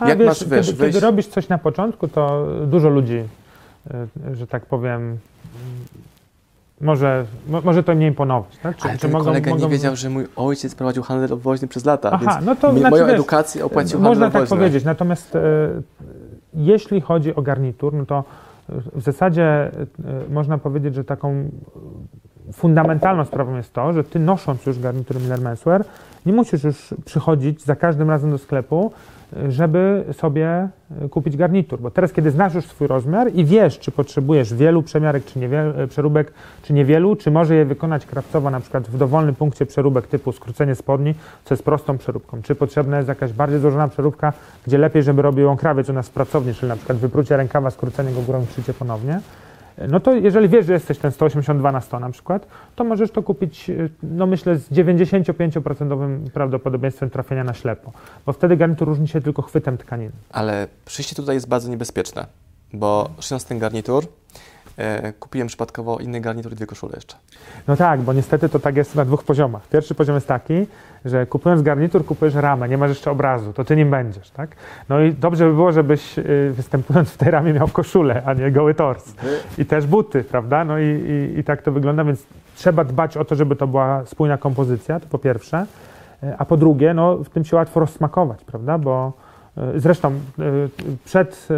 A 0.00 0.08
Jak 0.08 0.18
wiesz, 0.18 0.26
masz, 0.26 0.44
wiesz, 0.44 0.66
kiedy, 0.66 0.78
wyjść- 0.78 0.94
kiedy 0.94 1.00
robisz 1.06 1.26
coś 1.26 1.48
na 1.48 1.58
początku, 1.58 2.08
to 2.08 2.46
dużo 2.66 2.88
ludzi, 2.88 3.22
y, 4.30 4.36
że 4.36 4.46
tak 4.46 4.66
powiem, 4.66 5.18
może, 6.80 7.24
mo, 7.48 7.60
może 7.60 7.82
to 7.82 7.92
im 7.92 7.98
nie 7.98 8.06
imponować. 8.06 8.58
Tak? 8.62 8.76
Czy, 8.76 8.84
Ale 8.88 8.92
czy 8.92 9.02
ten 9.02 9.10
mogą- 9.10 9.24
kolega 9.24 9.50
mogą- 9.50 9.62
nie 9.64 9.70
wiedział, 9.70 9.96
że 9.96 10.10
mój 10.10 10.26
ojciec 10.36 10.74
prowadził 10.74 11.02
handel 11.02 11.32
obwoźny 11.32 11.68
przez 11.68 11.84
lata, 11.84 12.10
Aha, 12.12 12.24
więc 12.34 12.46
no 12.46 12.56
to 12.56 12.72
mi, 12.72 12.80
znaczy, 12.80 12.90
moją 12.90 13.06
edukację 13.06 13.64
opłacił 13.64 13.92
handel 13.98 14.10
Można 14.10 14.26
tak 14.30 14.34
obwoźny. 14.42 14.56
powiedzieć, 14.56 14.84
natomiast 14.84 15.36
e, 15.36 15.40
jeśli 16.54 17.00
chodzi 17.00 17.34
o 17.34 17.42
garnitur, 17.42 17.94
no 17.94 18.06
to 18.06 18.24
w 18.94 19.02
zasadzie 19.02 19.42
e, 19.44 19.70
można 20.30 20.58
powiedzieć, 20.58 20.94
że 20.94 21.04
taką 21.04 21.30
e, 22.48 22.52
fundamentalną 22.52 23.24
sprawą 23.24 23.56
jest 23.56 23.72
to, 23.72 23.92
że 23.92 24.04
ty 24.04 24.18
nosząc 24.18 24.66
już 24.66 24.78
garnitur 24.80 25.16
Miller 25.20 25.40
Menswear, 25.40 25.84
nie 26.26 26.32
musisz 26.32 26.64
już 26.64 26.94
przychodzić 27.04 27.62
za 27.64 27.76
każdym 27.76 28.10
razem 28.10 28.30
do 28.30 28.38
sklepu, 28.38 28.92
e, 28.94 29.17
żeby 29.48 30.04
sobie 30.12 30.68
e, 31.00 31.08
kupić 31.08 31.36
garnitur, 31.36 31.80
bo 31.80 31.90
teraz 31.90 32.12
kiedy 32.12 32.30
znasz 32.30 32.54
już 32.54 32.64
swój 32.64 32.86
rozmiar 32.86 33.32
i 33.34 33.44
wiesz, 33.44 33.78
czy 33.78 33.90
potrzebujesz 33.90 34.54
wielu 34.54 34.82
przemiarek, 34.82 35.24
czy 35.24 35.38
niewielu, 35.38 35.88
przeróbek, 35.88 36.32
czy 36.62 36.72
niewielu, 36.72 37.16
czy 37.16 37.30
może 37.30 37.54
je 37.54 37.64
wykonać 37.64 38.06
krawcowo 38.06 38.50
na 38.50 38.60
przykład 38.60 38.88
w 38.88 38.98
dowolnym 38.98 39.34
punkcie 39.34 39.66
przeróbek 39.66 40.06
typu 40.06 40.32
skrócenie 40.32 40.74
spodni, 40.74 41.14
co 41.44 41.54
jest 41.54 41.64
prostą 41.64 41.98
przeróbką, 41.98 42.42
czy 42.42 42.54
potrzebna 42.54 42.96
jest 42.96 43.08
jakaś 43.08 43.32
bardziej 43.32 43.60
złożona 43.60 43.88
przeróbka, 43.88 44.32
gdzie 44.66 44.78
lepiej, 44.78 45.02
żeby 45.02 45.22
robił 45.22 45.44
ją 45.44 45.56
krawiec 45.56 45.88
u 45.88 45.92
nas 45.92 46.08
w 46.08 46.12
pracowni, 46.12 46.54
czyli 46.54 46.68
na 46.68 46.76
przykład 46.76 46.98
wyprucie 46.98 47.36
rękawa, 47.36 47.70
skrócenie 47.70 48.12
go 48.12 48.20
górą 48.20 48.46
szycie 48.56 48.74
ponownie, 48.74 49.20
no 49.88 50.00
to 50.00 50.12
jeżeli 50.14 50.48
wiesz, 50.48 50.66
że 50.66 50.72
jesteś 50.72 50.98
ten 50.98 51.12
182 51.12 51.72
na 51.72 51.80
100 51.80 52.00
na 52.00 52.10
przykład, 52.10 52.46
to 52.76 52.84
możesz 52.84 53.10
to 53.10 53.22
kupić, 53.22 53.70
y, 53.70 53.90
no 54.02 54.26
myślę, 54.26 54.56
z 54.56 54.70
95% 54.70 56.30
prawdopodobieństwem 56.30 57.10
trafienia 57.10 57.44
na 57.44 57.54
ślepo, 57.54 57.92
bo 58.26 58.32
wtedy 58.32 58.56
garnitur 58.56 58.88
różni 58.88 59.08
się 59.08 59.20
tylko 59.20 59.42
chwytem 59.42 59.78
tkaniny. 59.78 60.12
Ale 60.30 60.68
przyjście 60.84 61.16
tutaj 61.16 61.34
jest 61.34 61.48
bardzo 61.48 61.70
niebezpieczne, 61.70 62.26
bo 62.72 63.10
szyjąc 63.20 63.44
ten 63.44 63.58
garnitur, 63.58 64.04
kupiłem 65.18 65.48
przypadkowo 65.48 65.98
inny 65.98 66.20
garnitur 66.20 66.52
i 66.52 66.54
dwie 66.54 66.66
koszule 66.66 66.92
jeszcze. 66.94 67.16
No 67.68 67.76
tak, 67.76 68.00
bo 68.00 68.12
niestety 68.12 68.48
to 68.48 68.58
tak 68.58 68.76
jest 68.76 68.94
na 68.94 69.04
dwóch 69.04 69.24
poziomach. 69.24 69.68
Pierwszy 69.68 69.94
poziom 69.94 70.14
jest 70.14 70.26
taki, 70.26 70.66
że 71.04 71.26
kupując 71.26 71.62
garnitur, 71.62 72.04
kupujesz 72.04 72.34
ramę, 72.34 72.68
nie 72.68 72.78
masz 72.78 72.88
jeszcze 72.88 73.10
obrazu, 73.10 73.52
to 73.52 73.64
ty 73.64 73.76
nim 73.76 73.90
będziesz, 73.90 74.30
tak? 74.30 74.56
No 74.88 75.00
i 75.00 75.12
dobrze 75.12 75.48
by 75.48 75.54
było, 75.54 75.72
żebyś 75.72 76.18
y, 76.18 76.52
występując 76.56 77.10
w 77.10 77.16
tej 77.16 77.30
ramie 77.30 77.52
miał 77.52 77.68
koszulę, 77.68 78.22
a 78.26 78.34
nie 78.34 78.50
goły 78.50 78.74
tors. 78.74 79.14
I 79.58 79.64
też 79.66 79.86
buty, 79.86 80.24
prawda? 80.24 80.64
No 80.64 80.78
i, 80.78 80.84
i, 80.84 81.38
i 81.38 81.44
tak 81.44 81.62
to 81.62 81.72
wygląda, 81.72 82.04
więc 82.04 82.26
trzeba 82.56 82.84
dbać 82.84 83.16
o 83.16 83.24
to, 83.24 83.34
żeby 83.34 83.56
to 83.56 83.66
była 83.66 84.06
spójna 84.06 84.38
kompozycja, 84.38 85.00
to 85.00 85.06
po 85.06 85.18
pierwsze. 85.18 85.66
Y, 86.22 86.36
A 86.38 86.44
po 86.44 86.56
drugie, 86.56 86.94
no 86.94 87.16
w 87.16 87.28
tym 87.28 87.44
się 87.44 87.56
łatwo 87.56 87.80
rozsmakować, 87.80 88.44
prawda? 88.44 88.78
Bo 88.78 89.12
y, 89.74 89.80
zresztą 89.80 90.12
przed 91.04 91.48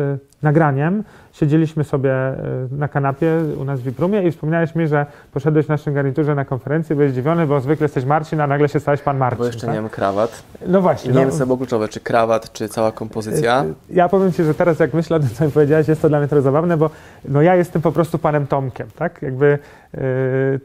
nagraniem 0.43 1.05
siedzieliśmy 1.33 1.85
sobie 1.85 2.13
y, 2.13 2.35
na 2.71 2.89
kanapie 2.89 3.33
u 3.61 3.65
nas 3.65 3.81
w 3.81 3.83
Wiprumie 3.83 4.23
i 4.23 4.33
wspomniałeś 4.33 4.75
mi, 4.75 4.89
że 4.89 5.07
poszedłeś 5.33 5.67
w 5.67 5.69
naszym 5.69 5.95
garniturze 5.95 6.35
na 6.35 6.45
konferencję, 6.45 6.97
byłeś 6.97 7.13
zdziwiony, 7.13 7.47
bo 7.47 7.61
zwykle 7.61 7.85
jesteś 7.85 8.05
Marcin, 8.05 8.41
a 8.41 8.47
nagle 8.47 8.69
się 8.69 8.81
stałeś 8.81 9.03
pan 9.03 9.19
Marcin. 9.19 9.39
Bo 9.39 9.47
jeszcze 9.47 9.67
tak? 9.67 9.75
nie 9.75 9.81
mam 9.81 9.91
krawat. 9.91 10.43
No 10.67 10.81
właśnie. 10.81 11.11
I 11.11 11.15
nie 11.15 11.21
no, 11.21 11.27
wiem, 11.27 11.39
co 11.39 11.47
było 11.47 11.59
kluczowe, 11.59 11.89
czy 11.89 12.01
krawat, 12.01 12.53
czy 12.53 12.69
cała 12.69 12.93
kompozycja. 12.93 13.65
Ja 13.91 14.09
powiem 14.09 14.33
Ci, 14.33 14.45
że 14.45 14.55
teraz 14.55 14.79
jak 14.79 14.95
myślę 14.95 15.17
o 15.17 15.21
tym, 15.21 15.29
co 15.29 15.45
mi 15.45 15.51
powiedziałeś, 15.51 15.89
jest 15.89 16.03
to 16.03 16.09
dla 16.09 16.19
mnie 16.19 16.29
trochę 16.29 16.43
zabawne, 16.43 16.77
bo 16.77 16.91
no 17.29 17.43
ja 17.43 17.57
jestem 17.57 17.83
po 17.83 17.93
prostu 17.93 18.19
panem 18.19 18.47
Tomkiem, 18.47 18.87
tak? 18.97 19.23
Jakby 19.23 19.59
yy, 19.95 20.01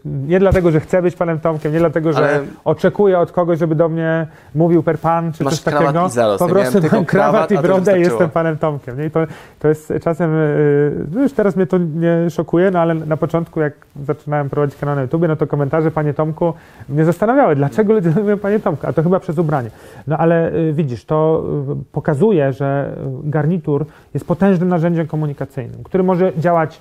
nie 0.06 0.40
dlatego, 0.40 0.72
że 0.72 0.80
chcę 0.80 1.02
być 1.02 1.16
panem 1.16 1.40
Tomkiem, 1.40 1.74
nie 1.74 1.80
dlatego, 1.80 2.14
że 2.14 2.18
Ale- 2.18 2.40
oczekuję 2.66 3.20
od 3.20 3.32
kogoś, 3.32 3.60
żeby 3.60 3.76
do 3.76 3.90
mnie 3.90 4.28
mówił 4.56 4.84
per 4.84 5.00
pan, 5.00 5.34
czy 5.34 5.44
Masz 5.44 5.54
coś 5.54 5.64
takiego. 5.64 6.08
i 6.08 6.10
zarost. 6.10 6.40
Po 6.40 6.50
prostu 6.50 6.80
mam 6.92 7.06
krawat 7.06 7.48
krawat, 7.48 7.52
i 7.52 7.68
brodę 7.68 7.98
i 8.00 8.02
jestem 8.02 8.30
panem 8.30 8.58
Tomkiem. 8.58 8.98
Nie? 8.98 9.06
I 9.06 9.12
to, 9.12 9.20
to 9.60 9.65
jest 9.68 9.94
czasem, 10.04 10.34
yy, 10.34 11.06
no 11.12 11.22
już 11.22 11.34
teraz 11.34 11.56
mnie 11.56 11.66
to 11.66 11.78
nie 11.78 12.30
szokuje, 12.30 12.72
no 12.72 12.80
ale 12.80 12.94
na 12.94 13.18
początku, 13.18 13.62
jak 13.62 13.74
zaczynałem 14.04 14.50
prowadzić 14.50 14.80
kanał 14.80 14.96
na 14.96 15.02
YouTube, 15.02 15.22
no 15.28 15.36
to 15.36 15.48
komentarze 15.48 15.92
panie 15.92 16.14
Tomku 16.14 16.54
mnie 16.90 17.06
zastanawiały, 17.06 17.56
dlaczego 17.56 17.94
ludzie 17.94 18.10
mówią 18.22 18.38
panie 18.38 18.60
Tomku, 18.60 18.88
a 18.88 18.94
to 18.94 19.04
chyba 19.04 19.20
przez 19.20 19.38
ubranie. 19.38 19.70
No 20.08 20.18
ale 20.18 20.54
y, 20.54 20.74
widzisz, 20.74 21.06
to 21.06 21.44
y, 21.72 21.92
pokazuje, 21.92 22.54
że 22.54 22.96
y, 23.26 23.30
garnitur 23.30 23.86
jest 24.14 24.28
potężnym 24.28 24.70
narzędziem 24.70 25.08
komunikacyjnym, 25.08 25.84
który 25.84 26.04
może 26.04 26.32
działać, 26.38 26.80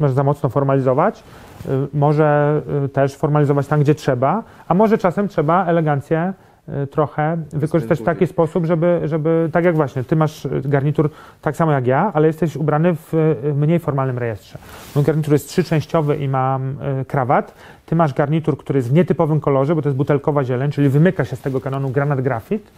może 0.00 0.14
za 0.14 0.24
mocno 0.24 0.48
formalizować, 0.48 1.22
y, 1.66 1.68
może 1.94 2.60
y, 2.84 2.88
też 2.88 3.16
formalizować 3.16 3.66
tam, 3.66 3.80
gdzie 3.80 3.94
trzeba, 3.94 4.42
a 4.68 4.74
może 4.74 4.98
czasem 4.98 5.28
trzeba 5.28 5.66
elegancję 5.66 6.32
y, 6.32 6.47
trochę 6.90 7.36
wykorzystać 7.52 8.00
w 8.00 8.04
taki 8.04 8.26
sposób, 8.26 8.66
żeby, 8.66 9.00
żeby, 9.04 9.48
tak 9.52 9.64
jak 9.64 9.76
właśnie, 9.76 10.04
ty 10.04 10.16
masz 10.16 10.48
garnitur 10.64 11.10
tak 11.42 11.56
samo 11.56 11.72
jak 11.72 11.86
ja, 11.86 12.10
ale 12.14 12.26
jesteś 12.26 12.56
ubrany 12.56 12.94
w 12.94 13.34
mniej 13.54 13.78
formalnym 13.78 14.18
rejestrze. 14.18 14.58
Mój 14.96 15.04
garnitur 15.04 15.32
jest 15.32 15.48
trzyczęściowy 15.48 16.16
i 16.16 16.28
mam 16.28 16.76
y, 17.00 17.04
krawat, 17.04 17.54
ty 17.86 17.96
masz 17.96 18.14
garnitur, 18.14 18.58
który 18.58 18.78
jest 18.78 18.90
w 18.90 18.92
nietypowym 18.92 19.40
kolorze, 19.40 19.74
bo 19.74 19.82
to 19.82 19.88
jest 19.88 19.96
butelkowa 19.96 20.44
zieleń, 20.44 20.70
czyli 20.70 20.88
wymyka 20.88 21.24
się 21.24 21.36
z 21.36 21.40
tego 21.40 21.60
kanonu 21.60 21.90
granat 21.90 22.20
grafit. 22.20 22.70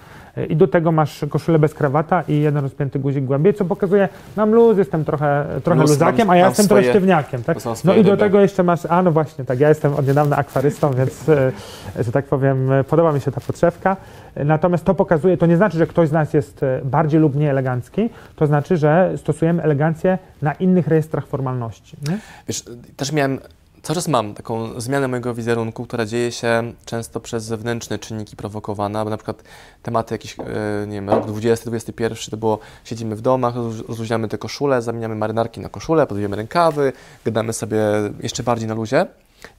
I 0.48 0.56
do 0.56 0.68
tego 0.68 0.92
masz 0.92 1.24
koszulę 1.30 1.58
bez 1.58 1.74
krawata 1.74 2.22
i 2.28 2.40
jeden 2.40 2.62
rozpięty 2.64 2.98
guzik 2.98 3.24
głębiej, 3.24 3.54
co 3.54 3.64
pokazuje, 3.64 4.08
mam 4.36 4.50
luz, 4.54 4.78
jestem 4.78 5.04
trochę, 5.04 5.46
trochę 5.64 5.80
Luz, 5.80 5.90
luzakiem, 5.90 6.26
mam- 6.26 6.34
a 6.34 6.36
ja 6.36 6.46
jestem 6.48 6.66
swoje- 6.66 6.82
trochę 6.82 6.92
sztywniakiem. 6.98 7.42
Tak? 7.42 7.58
No 7.84 7.94
i 7.94 8.04
do 8.04 8.10
ryby. 8.10 8.22
tego 8.22 8.40
jeszcze 8.40 8.62
masz, 8.62 8.86
a 8.88 9.02
no 9.02 9.12
właśnie, 9.12 9.44
tak, 9.44 9.60
ja 9.60 9.68
jestem 9.68 9.94
od 9.94 10.06
niedawna 10.06 10.36
akwarystą, 10.36 10.90
więc, 10.98 11.28
e, 11.28 11.52
że 12.00 12.12
tak 12.12 12.24
powiem, 12.24 12.68
podoba 12.88 13.12
mi 13.12 13.20
się 13.20 13.30
ta 13.30 13.40
podszewka. 13.40 13.96
Natomiast 14.36 14.84
to 14.84 14.94
pokazuje, 14.94 15.36
to 15.36 15.46
nie 15.46 15.56
znaczy, 15.56 15.78
że 15.78 15.86
ktoś 15.86 16.08
z 16.08 16.12
nas 16.12 16.34
jest 16.34 16.62
e, 16.62 16.80
bardziej 16.84 17.20
lub 17.20 17.34
mniej 17.34 17.48
elegancki, 17.48 18.10
to 18.36 18.46
znaczy, 18.46 18.76
że 18.76 19.12
stosujemy 19.16 19.62
elegancję 19.62 20.18
na 20.42 20.52
innych 20.52 20.88
rejestrach 20.88 21.26
formalności. 21.26 21.96
Nie? 22.08 22.18
Wiesz, 22.48 22.64
też 22.96 23.12
miałem, 23.12 23.38
cały 23.82 23.94
czas 23.94 24.08
mam 24.08 24.34
taką 24.34 24.80
zmianę 24.80 25.08
mojego 25.08 25.34
wizerunku, 25.34 25.86
która 25.86 26.06
dzieje 26.06 26.32
się 26.32 26.72
często 26.84 27.20
przez 27.20 27.44
zewnętrzne 27.44 27.98
czynniki 27.98 28.36
prowokowane, 28.36 29.04
bo 29.04 29.10
na 29.10 29.16
przykład 29.16 29.42
tematy 29.82 30.14
jakiś, 30.14 30.36
e, 30.38 30.86
nie 30.86 30.92
wiem, 30.94 31.10
rok 31.10 31.26
20, 31.26 31.66
21 31.70 32.30
to 32.30 32.36
było, 32.36 32.58
siedzimy 32.84 33.16
w 33.16 33.20
domach, 33.20 33.54
roz- 33.56 33.88
rozluźniamy 33.88 34.28
te 34.28 34.38
koszule, 34.38 34.82
zamieniamy 34.82 35.14
marynarki 35.14 35.60
na 35.60 35.68
koszule, 35.68 36.06
podwijamy 36.06 36.36
rękawy, 36.36 36.92
gadamy 37.24 37.52
sobie 37.52 37.80
jeszcze 38.20 38.42
bardziej 38.42 38.68
na 38.68 38.74
luzie. 38.74 39.06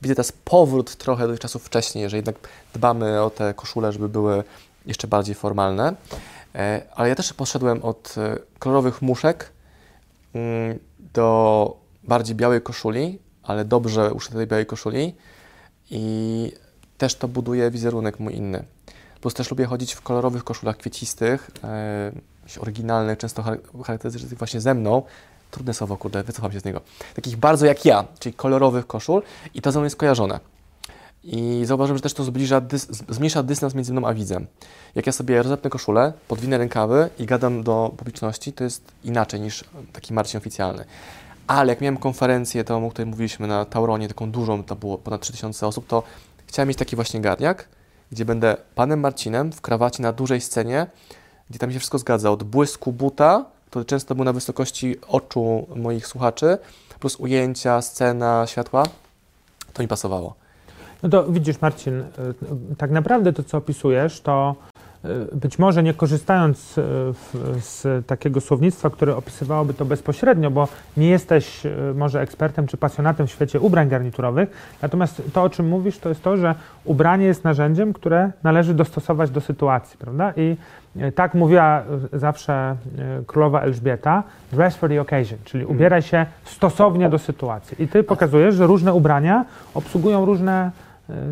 Widzę 0.01 0.15
teraz 0.15 0.31
powrót 0.31 0.95
trochę 0.95 1.27
do 1.27 1.37
czasów 1.37 1.63
wcześniej, 1.63 2.09
że 2.09 2.15
jednak 2.17 2.35
dbamy 2.73 3.21
o 3.21 3.29
te 3.29 3.53
koszule, 3.53 3.91
żeby 3.91 4.09
były 4.09 4.43
jeszcze 4.85 5.07
bardziej 5.07 5.35
formalne. 5.35 5.95
E, 6.55 6.81
Ale 6.95 7.09
ja 7.09 7.15
też 7.15 7.33
poszedłem 7.33 7.83
od 7.83 8.15
e, 8.17 8.37
kolorowych 8.59 9.01
muszek 9.01 9.51
mm, 10.33 10.79
do 11.13 11.77
bardziej 12.03 12.35
białej 12.35 12.61
koszuli, 12.61 13.19
ale 13.43 13.65
dobrze 13.65 14.13
uszytej 14.13 14.47
białej 14.47 14.65
koszuli 14.65 15.15
i 15.89 16.51
też 16.97 17.15
to 17.15 17.27
buduje 17.27 17.71
wizerunek 17.71 18.19
mój 18.19 18.35
inny. 18.35 18.63
Plus 19.21 19.33
też 19.33 19.51
lubię 19.51 19.65
chodzić 19.65 19.93
w 19.93 20.01
kolorowych 20.01 20.43
koszulach 20.43 20.77
kwiecistych, 20.77 21.51
e, 21.63 22.11
jakichś 22.39 22.57
oryginalnych, 22.57 23.17
często 23.17 23.41
char- 23.41 23.83
charakterystycznych 23.83 24.39
właśnie 24.39 24.61
ze 24.61 24.73
mną. 24.73 25.03
Trudne 25.51 25.73
słowo, 25.73 25.97
kurde, 25.97 26.23
wycofam 26.23 26.51
się 26.51 26.59
z 26.59 26.65
niego. 26.65 26.81
Takich 27.15 27.37
bardzo 27.37 27.65
jak 27.65 27.85
ja, 27.85 28.05
czyli 28.19 28.33
kolorowych 28.35 28.87
koszul 28.87 29.21
i 29.53 29.61
to 29.61 29.71
ze 29.71 29.79
mną 29.79 29.83
jest 29.83 29.95
kojarzone. 29.95 30.39
I 31.23 31.61
zauważyłem, 31.65 31.97
że 31.97 32.01
też 32.01 32.13
to 32.13 32.23
zbliża, 32.23 32.61
dys, 32.61 32.87
zmniejsza 33.09 33.43
dystans 33.43 33.75
między 33.75 33.93
mną 33.93 34.07
a 34.07 34.13
widzem. 34.13 34.47
Jak 34.95 35.05
ja 35.05 35.11
sobie 35.11 35.43
rozepnę 35.43 35.69
koszulę, 35.69 36.13
podwinę 36.27 36.57
rękawy 36.57 37.09
i 37.19 37.25
gadam 37.25 37.63
do 37.63 37.91
publiczności, 37.97 38.53
to 38.53 38.63
jest 38.63 38.91
inaczej 39.03 39.41
niż 39.41 39.63
taki 39.93 40.13
Marcin 40.13 40.37
oficjalny. 40.37 40.85
Ale 41.51 41.71
jak 41.71 41.81
miałem 41.81 41.97
konferencję, 41.97 42.63
tą, 42.63 42.87
o 42.87 42.89
której 42.89 43.09
mówiliśmy 43.09 43.47
na 43.47 43.65
Tauronie, 43.65 44.07
taką 44.07 44.31
dużą, 44.31 44.63
to 44.63 44.75
było 44.75 44.97
ponad 44.97 45.21
3000 45.21 45.67
osób, 45.67 45.87
to 45.87 46.03
chciałem 46.47 46.67
mieć 46.67 46.77
taki 46.77 46.95
właśnie 46.95 47.21
garniak, 47.21 47.67
gdzie 48.11 48.25
będę 48.25 48.57
panem 48.75 48.99
Marcinem 48.99 49.51
w 49.51 49.61
krawacie 49.61 50.03
na 50.03 50.13
dużej 50.13 50.41
scenie, 50.41 50.87
gdzie 51.49 51.59
tam 51.59 51.71
się 51.71 51.79
wszystko 51.79 51.97
zgadza. 51.97 52.31
Od 52.31 52.43
błysku 52.43 52.91
buta, 52.91 53.45
który 53.69 53.85
często 53.85 54.15
był 54.15 54.25
na 54.25 54.33
wysokości 54.33 54.95
oczu 55.07 55.67
moich 55.75 56.07
słuchaczy, 56.07 56.57
plus 56.99 57.15
ujęcia, 57.15 57.81
scena, 57.81 58.47
światła, 58.47 58.83
to 59.73 59.83
mi 59.83 59.87
pasowało. 59.87 60.35
No 61.03 61.09
to 61.09 61.23
widzisz, 61.23 61.61
Marcin, 61.61 61.99
y, 61.99 62.05
tak 62.77 62.91
naprawdę 62.91 63.33
to, 63.33 63.43
co 63.43 63.57
opisujesz, 63.57 64.21
to 64.21 64.55
być 65.33 65.59
może 65.59 65.83
nie 65.83 65.93
korzystając 65.93 66.73
w- 66.77 67.57
z 67.61 68.05
takiego 68.07 68.41
słownictwa, 68.41 68.89
które 68.89 69.15
opisywałoby 69.15 69.73
to 69.73 69.85
bezpośrednio, 69.85 70.51
bo 70.51 70.67
nie 70.97 71.09
jesteś 71.09 71.65
y, 71.65 71.71
może 71.95 72.21
ekspertem 72.21 72.67
czy 72.67 72.77
pasjonatem 72.77 73.27
w 73.27 73.31
świecie 73.31 73.59
ubrań 73.59 73.89
garniturowych, 73.89 74.49
natomiast 74.81 75.21
to, 75.33 75.43
o 75.43 75.49
czym 75.49 75.67
mówisz, 75.67 75.97
to 75.99 76.09
jest 76.09 76.23
to, 76.23 76.37
że 76.37 76.55
ubranie 76.85 77.25
jest 77.25 77.43
narzędziem, 77.43 77.93
które 77.93 78.31
należy 78.43 78.73
dostosować 78.73 79.29
do 79.29 79.41
sytuacji, 79.41 79.97
prawda? 79.97 80.33
I 80.37 80.55
tak 81.15 81.33
mówiła 81.33 81.83
zawsze 82.13 82.75
królowa 83.27 83.61
Elżbieta, 83.61 84.23
dress 84.53 84.75
for 84.75 84.89
the 84.89 85.01
occasion, 85.01 85.39
czyli 85.43 85.65
ubieraj 85.65 86.01
się 86.01 86.25
stosownie 86.45 87.09
do 87.09 87.19
sytuacji. 87.19 87.83
I 87.83 87.87
ty 87.87 88.03
pokazujesz, 88.03 88.55
że 88.55 88.67
różne 88.67 88.93
ubrania 88.93 89.45
obsługują 89.73 90.25
różne 90.25 90.63
e, 90.63 90.71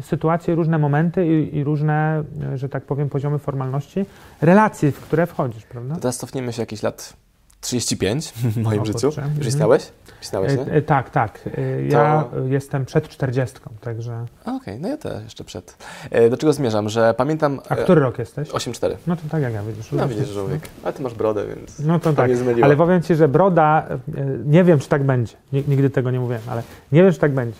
sytuacje, 0.01 0.55
różne 0.55 0.77
momenty 0.77 1.27
i, 1.27 1.57
i 1.57 1.63
różne, 1.63 2.23
e, 2.53 2.57
że 2.57 2.69
tak 2.69 2.83
powiem, 2.83 3.09
poziomy 3.09 3.39
formalności, 3.39 4.05
relacji, 4.41 4.91
w 4.91 4.99
które 4.99 5.25
wchodzisz, 5.25 5.63
prawda? 5.63 5.95
To 5.95 6.01
teraz 6.01 6.17
cofniemy 6.17 6.53
się 6.53 6.61
jakieś 6.61 6.83
lat 6.83 7.13
35 7.61 8.27
w 8.29 8.57
moim 8.57 8.81
O, 8.81 8.85
życiu. 8.85 8.99
kurczę. 9.07 9.21
Już 9.21 9.27
Mhm. 9.29 9.47
istniałeś? 9.47 9.91
Istniałeś, 10.21 10.53
nie? 10.55 10.61
E, 10.61 10.75
e, 10.75 10.81
tak, 10.81 11.09
tak. 11.09 11.39
E, 11.57 11.83
Ja 11.85 12.23
To- 12.31 12.39
jestem 12.47 12.85
przed 12.85 13.07
czterdziestką, 13.09 13.69
także... 13.81 14.25
A, 14.45 14.55
Okej, 14.55 14.79
no 14.79 14.87
ja 14.87 14.97
też 14.97 15.23
jeszcze 15.23 15.43
przed. 15.43 15.77
E, 16.11 16.29
Do 16.29 16.37
czego 16.37 16.53
zmierzam, 16.53 16.89
że 16.89 17.13
pamiętam... 17.17 17.59
A 17.69 17.75
e, 17.75 17.83
który 17.83 18.01
rok 18.01 18.19
jesteś? 18.19 18.49
8-4. 18.49 18.95
No 19.07 19.15
to 19.15 19.21
tak 19.31 19.41
jak 19.41 19.53
ja, 19.53 19.63
widzisz. 19.63 19.91
No 19.91 20.07
widzisz, 20.07 20.27
żółwik. 20.27 20.61
Ale 20.83 20.93
ty 20.93 21.03
masz 21.03 21.13
brodę, 21.13 21.45
więc 21.55 21.79
No 21.79 21.99
to 21.99 22.13
tak. 22.13 22.31
Ale 22.61 22.75
powiem 22.77 23.01
Ci, 23.01 23.15
że 23.15 23.27
broda, 23.27 23.85
e, 23.89 23.97
nie 24.45 24.63
wiem, 24.63 24.79
czy 24.79 24.89
tak 24.89 25.03
będzie. 25.03 25.33
Ni- 25.53 25.63
Nigdy 25.67 25.89
tego 25.89 26.11
nie 26.11 26.19
mówiłem, 26.19 26.41
ale 26.47 26.63
nie 26.91 27.03
wiem, 27.03 27.13
czy 27.13 27.19
tak 27.19 27.31
będzie. 27.33 27.57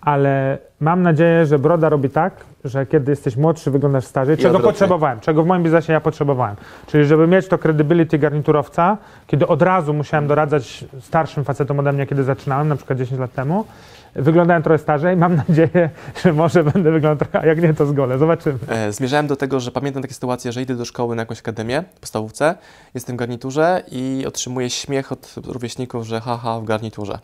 Ale 0.00 0.58
mam 0.80 1.02
nadzieję, 1.02 1.46
że 1.46 1.58
broda 1.58 1.88
robi 1.88 2.10
tak, 2.10 2.32
że 2.64 2.86
kiedy 2.86 3.12
jesteś 3.12 3.36
młodszy, 3.36 3.70
wyglądasz 3.70 4.04
starzej, 4.04 4.36
czego 4.36 4.48
odwrotnie. 4.48 4.70
potrzebowałem, 4.70 5.20
czego 5.20 5.42
w 5.42 5.46
moim 5.46 5.62
biznesie 5.62 5.92
ja 5.92 6.00
potrzebowałem. 6.00 6.56
Czyli 6.86 7.04
żeby 7.04 7.26
mieć 7.26 7.48
to 7.48 7.58
credibility 7.58 8.18
garniturowca, 8.18 8.96
kiedy 9.26 9.46
od 9.46 9.62
razu 9.62 9.94
musiałem 9.94 10.26
doradzać 10.26 10.84
starszym 11.00 11.44
facetom 11.44 11.78
ode 11.78 11.92
mnie, 11.92 12.06
kiedy 12.06 12.24
zaczynałem, 12.24 12.68
na 12.68 12.76
przykład 12.76 12.98
10 12.98 13.20
lat 13.20 13.32
temu, 13.32 13.64
wyglądałem 14.14 14.62
trochę 14.62 14.78
starzej. 14.78 15.16
Mam 15.16 15.36
nadzieję, 15.36 15.90
że 16.24 16.32
może 16.32 16.64
będę 16.64 16.90
wyglądał 16.90 17.16
trochę, 17.16 17.40
a 17.40 17.46
jak 17.46 17.62
nie, 17.62 17.74
to 17.74 17.86
zgolę. 17.86 18.18
Zobaczymy. 18.18 18.58
E, 18.68 18.92
Zmierzałem 18.92 19.26
do 19.26 19.36
tego, 19.36 19.60
że 19.60 19.70
pamiętam 19.70 20.02
takie 20.02 20.14
sytuacje, 20.14 20.52
że 20.52 20.62
idę 20.62 20.74
do 20.74 20.84
szkoły 20.84 21.16
na 21.16 21.22
jakąś 21.22 21.38
akademię 21.38 21.84
w 21.94 22.00
podstawówce, 22.00 22.54
jestem 22.94 23.16
w 23.16 23.18
garniturze 23.18 23.82
i 23.92 24.24
otrzymuję 24.28 24.70
śmiech 24.70 25.12
od 25.12 25.34
rówieśników, 25.46 26.06
że 26.06 26.20
haha 26.20 26.60
w 26.60 26.64
garniturze. 26.64 27.18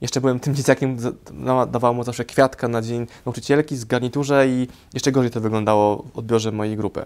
Jeszcze 0.00 0.20
byłem 0.20 0.40
tym 0.40 0.54
dzieciakiem, 0.54 0.96
dawała 1.68 1.92
mu 1.92 2.04
zawsze 2.04 2.24
kwiatka 2.24 2.68
na 2.68 2.82
dzień 2.82 3.06
nauczycielki 3.26 3.76
z 3.76 3.84
garniturze 3.84 4.48
i 4.48 4.68
jeszcze 4.94 5.12
gorzej 5.12 5.30
to 5.30 5.40
wyglądało 5.40 6.04
w 6.14 6.18
odbiorze 6.18 6.52
mojej 6.52 6.76
grupy. 6.76 7.04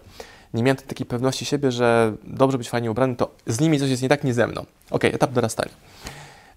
Nie 0.54 0.62
miałem 0.62 0.76
takiej 0.76 1.06
pewności 1.06 1.44
siebie, 1.44 1.72
że 1.72 2.12
dobrze 2.24 2.59
być 2.59 2.70
fajnie 2.70 2.90
ubrany, 2.90 3.16
to 3.16 3.30
z 3.46 3.61
nimi 3.61 3.78
coś 3.78 3.90
jest 3.90 4.02
nie 4.02 4.09
tak, 4.09 4.24
nie 4.24 4.35
ze 4.35 4.46
mną. 4.46 4.64
Okej, 4.90 5.14
etap 5.14 5.33
dorastania. 5.33 5.72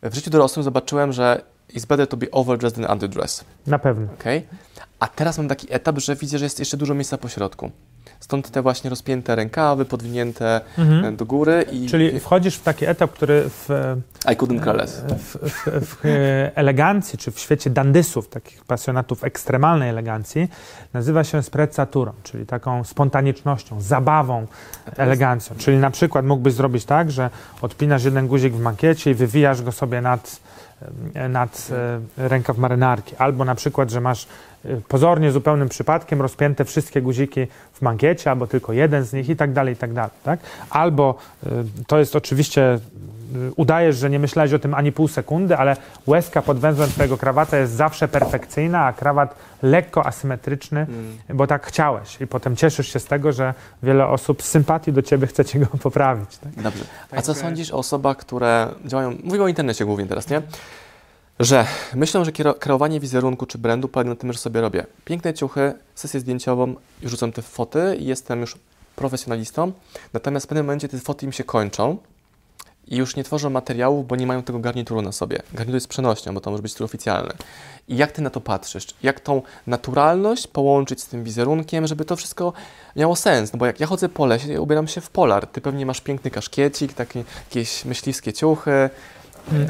W 0.04 0.16
życiu 0.16 0.30
dorosłym 0.30 0.64
zobaczyłem, 0.64 1.14
że 1.14 1.42
it's 1.74 1.86
better 1.86 2.08
to 2.08 2.18
be 2.18 2.32
overdressed 2.32 2.76
than 2.76 2.92
underdressed. 2.92 3.46
Na 3.68 3.80
pewno. 3.80 4.08
Okay? 4.14 4.42
A 5.00 5.08
teraz 5.08 5.38
mam 5.38 5.48
taki 5.48 5.74
etap, 5.74 6.00
że 6.00 6.16
widzę, 6.16 6.38
że 6.38 6.46
jest 6.46 6.60
jeszcze 6.60 6.78
dużo 6.78 6.94
miejsca 6.94 7.18
po 7.18 7.30
środku. 7.30 7.72
Stąd 8.20 8.52
te 8.52 8.62
właśnie 8.62 8.90
rozpięte 8.90 9.36
rękawy, 9.36 9.86
podwinięte 9.86 10.62
e, 10.78 11.12
do 11.12 11.26
góry 11.26 11.66
i... 11.72 11.88
Czyli 11.88 12.20
wchodzisz 12.20 12.56
w 12.56 12.64
taki 12.64 12.86
etap, 12.86 13.12
który 13.12 13.44
w, 13.50 13.70
I 14.32 14.36
couldn't 14.36 14.64
care 14.66 14.76
less. 14.76 15.02
w, 15.18 15.38
w, 15.50 15.86
w 15.86 16.06
e, 16.06 16.52
elegancji, 16.56 17.18
czy 17.18 17.32
w 17.32 17.40
świecie 17.40 17.70
dandysów, 17.70 18.30
takich 18.30 18.66
pasjonatów 18.66 19.24
ekstremalnej 19.24 19.90
elegancji, 19.90 20.48
nazywa 20.94 21.24
się 21.24 21.44
sprezzaturą, 21.44 22.12
czyli 22.24 22.46
taką 22.46 22.84
spontanicznością, 22.84 23.82
zabawą, 23.82 24.48
elegancją. 24.98 25.56
Czyli 25.58 25.78
na 25.78 25.92
przykład 25.92 26.26
mógłbyś 26.26 26.54
zrobić 26.54 26.86
tak, 26.86 27.12
że 27.12 27.30
odpinasz 27.62 28.04
jeden 28.04 28.28
guzik 28.28 28.54
w 28.54 28.60
makiecie 28.60 29.12
i 29.12 29.14
wywijasz 29.14 29.62
go 29.62 29.72
sobie 29.72 30.02
nad, 30.02 30.40
e, 31.14 31.30
nad 31.30 31.68
e, 32.18 32.28
rękaw 32.28 32.58
marynarki. 32.58 33.16
Albo 33.16 33.46
na 33.46 33.56
przykład, 33.56 33.92
że 33.92 34.02
masz 34.02 34.24
e, 34.24 34.28
pozornie 34.88 35.32
zupełnym 35.32 35.70
przypadkiem 35.70 36.22
rozpięte 36.22 36.66
wszystkie 36.66 37.02
guziki 37.02 37.48
w 37.74 37.82
mankiecie, 37.82 38.30
albo 38.30 38.48
tylko 38.48 38.74
jeden 38.74 39.04
z 39.04 39.14
nich 39.14 39.30
i 39.30 39.36
tak 39.36 39.54
dalej, 39.54 39.74
i 39.74 39.78
tak 39.78 39.94
dalej. 39.94 40.12
Tak? 40.24 40.40
Albo 40.70 41.16
e, 41.46 41.50
to 41.88 42.00
jest 42.00 42.16
oczywiście 42.16 42.80
y, 43.36 43.52
udajesz, 43.56 43.96
że 43.98 44.10
nie 44.10 44.20
myślałeś 44.20 44.54
o 44.54 44.60
tym 44.60 44.74
ani 44.74 44.92
pół 44.92 45.08
sekundy, 45.08 45.58
ale 45.58 45.78
łezka 46.08 46.42
pod 46.42 46.60
węzłem 46.60 46.90
twojego 46.90 47.18
krawata 47.18 47.58
jest 47.58 47.74
zawsze 47.74 48.08
perfekcyjna, 48.08 48.86
a 48.86 48.94
krawat 48.94 49.36
lekko 49.64 50.06
asymetryczny, 50.06 50.80
Mm. 50.90 51.18
bo 51.38 51.48
tak 51.48 51.66
chciałeś. 51.66 52.22
I 52.22 52.28
potem 52.28 52.56
cieszysz 52.56 52.94
się 52.94 53.00
z 53.00 53.06
tego, 53.06 53.32
że 53.32 53.54
wiele 53.84 54.08
osób 54.08 54.44
z 54.44 54.46
sympatii 54.50 54.94
do 54.94 55.02
ciebie 55.02 55.28
chce 55.28 55.46
cię 55.46 55.60
go 55.60 55.66
poprawić. 55.84 56.38
Tak? 56.38 56.64
Dobrze. 56.64 56.84
A 57.12 57.16
Tak, 57.16 57.26
co 57.26 57.34
sądzisz 57.34 57.72
o 57.72 57.78
osobach, 57.78 58.18
które 58.18 58.68
działają, 58.86 59.18
mówimy 59.24 59.44
o 59.44 59.48
internecie 59.48 59.86
głównie 59.86 60.06
teraz, 60.06 60.30
nie? 60.30 60.42
Że 61.40 61.66
myślą, 61.96 62.26
że 62.26 62.32
kreowanie 62.60 63.00
wizerunku 63.00 63.46
czy 63.46 63.58
brandu 63.58 63.88
polega 63.88 64.10
na 64.10 64.16
tym, 64.16 64.34
że 64.34 64.40
sobie 64.40 64.62
robię 64.62 64.86
piękne 65.06 65.34
ciuchy, 65.34 65.74
sesję 65.96 66.20
zdjęciową 66.20 66.76
rzucam 67.04 67.32
te 67.32 67.42
foty 67.42 67.96
i 68.00 68.06
jestem 68.06 68.42
już 68.42 68.58
profesjonalistą, 68.96 69.72
natomiast 70.14 70.46
w 70.46 70.50
pewnym 70.50 70.66
momencie 70.66 70.88
te 70.88 71.00
foty 71.00 71.26
im 71.26 71.32
się 71.32 71.44
kończą 71.44 71.98
i 72.88 72.98
już 72.98 73.16
nie 73.16 73.24
tworzą 73.24 73.50
materiałów, 73.50 74.08
bo 74.08 74.16
nie 74.16 74.28
mają 74.28 74.44
tego 74.44 74.60
garnituru 74.60 75.02
na 75.02 75.12
sobie. 75.12 75.40
Garnitur 75.54 75.76
jest 75.76 75.88
przenośnią, 75.88 76.34
bo 76.34 76.42
to 76.42 76.52
może 76.52 76.64
być 76.64 76.72
strój 76.72 76.86
oficjalny. 76.86 77.34
I 77.88 77.98
jak 77.98 78.12
ty 78.12 78.22
na 78.22 78.30
to 78.30 78.42
patrzysz? 78.42 78.88
Jak 79.04 79.20
tą 79.20 79.42
naturalność 79.68 80.48
połączyć 80.48 81.02
z 81.02 81.08
tym 81.08 81.24
wizerunkiem, 81.24 81.88
żeby 81.88 82.06
to 82.06 82.16
wszystko 82.16 82.54
miało 82.96 83.16
sens? 83.16 83.54
No 83.54 83.60
bo 83.60 83.66
jak 83.66 83.80
ja 83.80 83.88
chodzę 83.88 84.10
po 84.10 84.26
lesie, 84.26 84.54
ja 84.54 84.62
ubieram 84.62 84.88
się 84.88 85.02
w 85.02 85.10
polar. 85.10 85.48
Ty 85.48 85.62
pewnie 85.62 85.86
masz 85.86 86.02
piękny 86.02 86.32
kaszkiecik, 86.32 86.94
takie 86.94 87.24
jakieś 87.50 87.86
myśliwskie 87.86 88.34
ciuchy. 88.34 88.90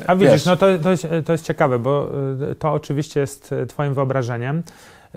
A 0.07 0.15
widzisz, 0.15 0.31
Wiesz. 0.31 0.45
no 0.45 0.57
to, 0.57 0.65
to, 0.83 0.91
jest, 0.91 1.07
to 1.25 1.31
jest 1.31 1.45
ciekawe, 1.45 1.79
bo 1.79 2.09
y, 2.51 2.55
to 2.55 2.73
oczywiście 2.73 3.19
jest 3.19 3.51
y, 3.51 3.65
twoim 3.65 3.93
wyobrażeniem. 3.93 4.63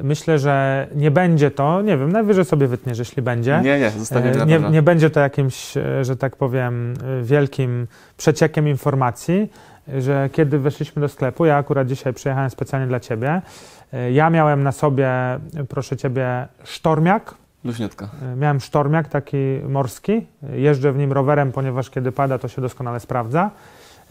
Myślę, 0.02 0.38
że 0.38 0.86
nie 0.94 1.10
będzie 1.10 1.50
to, 1.50 1.82
nie 1.82 1.98
wiem, 1.98 2.12
najwyżej 2.12 2.44
sobie 2.44 2.66
wytniesz, 2.68 2.98
jeśli 2.98 3.22
będzie. 3.22 3.60
Nie, 3.64 3.80
nie, 3.80 3.90
zostawimy 3.90 4.46
Nie, 4.46 4.58
nie 4.58 4.82
będzie 4.82 5.10
to 5.10 5.20
jakimś, 5.20 5.76
e, 5.76 6.04
że 6.04 6.16
tak 6.16 6.36
powiem, 6.36 6.94
wielkim 7.22 7.86
przeciekiem 8.16 8.68
informacji, 8.68 9.52
że 9.98 10.30
kiedy 10.32 10.58
weszliśmy 10.58 11.00
do 11.00 11.08
sklepu, 11.08 11.44
ja 11.44 11.56
akurat 11.56 11.88
dzisiaj 11.88 12.12
przyjechałem 12.12 12.50
specjalnie 12.50 12.86
dla 12.86 13.00
Ciebie, 13.00 13.42
ja 14.12 14.30
miałem 14.30 14.62
na 14.62 14.72
sobie, 14.72 15.10
proszę 15.68 15.96
Ciebie, 15.96 16.48
sztormiak, 16.64 17.34
Luźniutka. 17.66 18.08
Miałem 18.36 18.60
sztormiak 18.60 19.08
taki 19.08 19.60
morski, 19.68 20.26
jeżdżę 20.52 20.92
w 20.92 20.98
nim 20.98 21.12
rowerem, 21.12 21.52
ponieważ 21.52 21.90
kiedy 21.90 22.12
pada, 22.12 22.38
to 22.38 22.48
się 22.48 22.62
doskonale 22.62 23.00
sprawdza. 23.00 23.50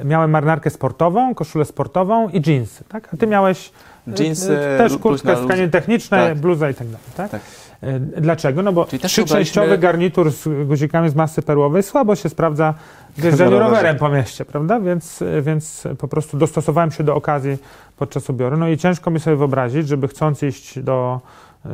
Miałem 0.03 0.31
marynarkę 0.31 0.69
sportową, 0.69 1.35
koszulę 1.35 1.65
sportową 1.65 2.29
i 2.29 2.41
jeansy, 2.51 2.83
tak? 2.89 3.09
A 3.13 3.17
Ty 3.17 3.27
miałeś 3.27 3.71
Jeansy, 4.19 4.57
e, 4.59 4.77
też 4.77 4.91
lu- 4.91 4.99
kurtkę 4.99 5.35
tkanin 5.35 5.69
technicznej, 5.69 6.29
Tak. 6.29 6.37
bluza 6.37 6.69
i 6.69 6.73
tak 6.73 6.87
dalej, 6.87 7.05
tak? 7.17 7.31
Tak. 7.31 7.41
E, 7.81 7.99
Dlaczego? 7.99 8.61
No 8.63 8.73
bo 8.73 8.85
też 8.85 9.11
trzyczęściowy 9.11 9.77
garnitur 9.77 10.31
z 10.31 10.67
guzikami 10.67 11.09
z 11.09 11.15
masy 11.15 11.41
perłowej 11.41 11.83
słabo 11.83 12.15
się 12.15 12.29
sprawdza 12.29 12.73
w 13.17 13.23
jeżdżeniu 13.23 13.59
rowerem 13.59 13.97
po 13.97 14.09
mieście, 14.09 14.45
prawda? 14.45 14.79
Więc, 14.79 15.23
więc 15.41 15.83
po 15.97 16.07
prostu 16.07 16.37
dostosowałem 16.37 16.91
się 16.91 17.03
do 17.03 17.15
okazji 17.15 17.57
podczas 17.97 18.29
ubioru. 18.29 18.57
No 18.57 18.67
i 18.67 18.77
ciężko 18.77 19.11
mi 19.11 19.19
sobie 19.19 19.35
wyobrazić, 19.35 19.87
żeby 19.87 20.07
chcąc 20.07 20.43
iść 20.43 20.79
do 20.79 21.19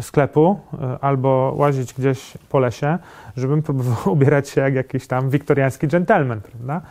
sklepu 0.01 0.59
e, 0.73 0.97
albo 1.01 1.53
łazić 1.57 1.93
gdzieś 1.93 2.33
po 2.49 2.59
lesie, 2.59 2.97
żebym 3.37 3.61
próbował 3.67 4.13
ubierać 4.13 4.49
się 4.49 4.61
jak 4.61 4.73
jakiś 4.73 5.07
tam 5.07 5.29
wiktoriański 5.29 5.87
gentleman, 5.87 6.41
prawda? 6.41 6.81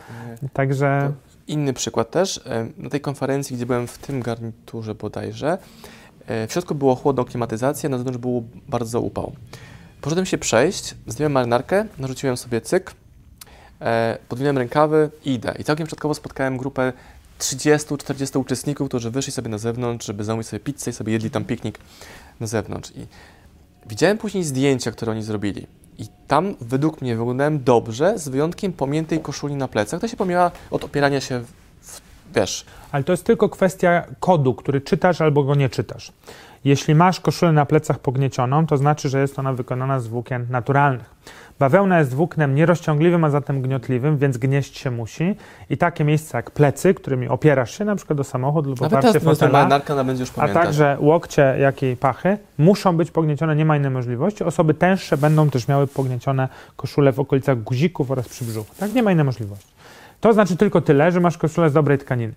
Także 0.53 1.11
Inny 1.47 1.73
przykład 1.73 2.11
też. 2.11 2.41
e, 2.45 2.67
Na 2.77 2.89
tej 2.89 3.01
konferencji, 3.01 3.55
gdzie 3.55 3.65
byłem 3.65 3.87
w 3.87 3.97
tym 3.97 4.21
garniturze 4.21 4.95
bodajże, 4.95 5.57
e, 6.27 6.47
w 6.47 6.51
środku 6.51 6.75
było 6.75 6.95
chłodno 6.95 7.25
klimatyzacja, 7.25 7.89
na 7.89 7.97
zewnątrz 7.97 8.19
był 8.19 8.43
bardzo 8.69 9.01
upał. 9.01 9.31
Poszedłem 10.01 10.25
się 10.25 10.37
przejść, 10.37 10.95
zdjąłem 11.07 11.31
marynarkę, 11.31 11.85
narzuciłem 11.97 12.37
sobie 12.37 12.61
cyk, 12.61 12.93
podwinąłem 14.29 14.57
rękawy 14.57 15.09
i 15.25 15.33
idę. 15.33 15.53
I 15.59 15.63
całkiem 15.63 15.87
przypadkowo 15.87 16.13
spotkałem 16.13 16.57
grupę 16.57 16.93
30-40 17.39 18.39
uczestników, 18.39 18.87
którzy 18.87 19.11
wyszli 19.11 19.33
sobie 19.33 19.49
na 19.49 19.57
zewnątrz, 19.57 20.05
żeby 20.07 20.23
zamówić 20.23 20.47
sobie 20.47 20.59
pizzę 20.59 20.91
i 20.91 20.93
sobie 20.93 21.13
jedli 21.13 21.29
tam 21.29 21.45
piknik 21.45 21.79
na 22.41 22.47
zewnątrz. 22.47 22.91
I 22.95 23.07
widziałem 23.85 24.17
później 24.17 24.43
zdjęcia, 24.43 24.91
które 24.91 25.11
oni 25.11 25.23
zrobili. 25.23 25.67
I 25.97 26.05
tam 26.27 26.55
według 26.61 27.01
mnie 27.01 27.15
wyglądałem 27.15 27.63
dobrze, 27.63 28.19
z 28.19 28.29
wyjątkiem 28.29 28.73
pomiętej 28.73 29.19
koszuli 29.19 29.55
na 29.55 29.67
plecach. 29.67 30.01
To 30.01 30.07
się 30.07 30.17
pomijała 30.17 30.51
od 30.71 30.83
opierania 30.83 31.21
się, 31.21 31.39
w, 31.81 32.01
wiesz, 32.35 32.65
Ale 32.91 33.03
to 33.03 33.13
jest 33.13 33.23
tylko 33.23 33.49
kwestia 33.49 34.05
kodu, 34.19 34.53
który 34.53 34.81
czytasz 34.81 35.21
albo 35.21 35.43
go 35.43 35.55
nie 35.55 35.69
czytasz. 35.69 36.11
Jeśli 36.65 36.95
masz 36.95 37.19
koszulę 37.19 37.51
na 37.51 37.65
plecach 37.65 37.99
pogniecioną, 37.99 38.67
to 38.67 38.77
znaczy, 38.77 39.09
że 39.09 39.21
jest 39.21 39.39
ona 39.39 39.53
wykonana 39.53 39.99
z 39.99 40.07
włókien 40.07 40.47
naturalnych. 40.49 41.09
Bawełna 41.61 41.99
jest 41.99 42.13
włóknem 42.13 42.55
nierozciągliwym, 42.55 43.23
a 43.23 43.29
zatem 43.29 43.61
gniotliwym, 43.61 44.17
więc 44.17 44.37
gnieść 44.37 44.77
się 44.77 44.91
musi. 44.91 45.35
I 45.69 45.77
takie 45.77 46.03
miejsca 46.03 46.37
jak 46.37 46.51
plecy, 46.51 46.93
którymi 46.93 47.27
opierasz 47.27 47.77
się, 47.77 47.85
na 47.85 47.95
przykład 47.95 48.17
do 48.17 48.23
samochodu 48.23 48.69
lub 48.69 48.81
nawet 48.81 48.99
oparcie 48.99 49.19
ta 49.19 49.25
fotela, 49.25 49.79
będzie 50.03 50.23
już 50.23 50.31
a 50.37 50.47
także 50.47 50.97
łokcie, 50.99 51.55
jak 51.59 51.83
i 51.83 51.95
pachy, 51.95 52.37
muszą 52.57 52.97
być 52.97 53.11
pogniecione, 53.11 53.55
nie 53.55 53.65
ma 53.65 53.77
innej 53.77 53.91
możliwości. 53.91 54.43
Osoby 54.43 54.73
tęższe 54.73 55.17
będą 55.17 55.49
też 55.49 55.67
miały 55.67 55.87
pogniecione 55.87 56.49
koszule 56.75 57.11
w 57.11 57.19
okolicach 57.19 57.63
guzików 57.63 58.11
oraz 58.11 58.29
przy 58.29 58.45
brzuchu. 58.45 58.75
Tak, 58.79 58.93
nie 58.93 59.03
ma 59.03 59.11
innej 59.11 59.25
możliwości. 59.25 59.73
To 60.21 60.33
znaczy 60.33 60.57
tylko 60.57 60.81
tyle, 60.81 61.11
że 61.11 61.19
masz 61.19 61.37
koszulę 61.37 61.69
z 61.69 61.73
dobrej 61.73 61.97
tkaniny. 61.97 62.33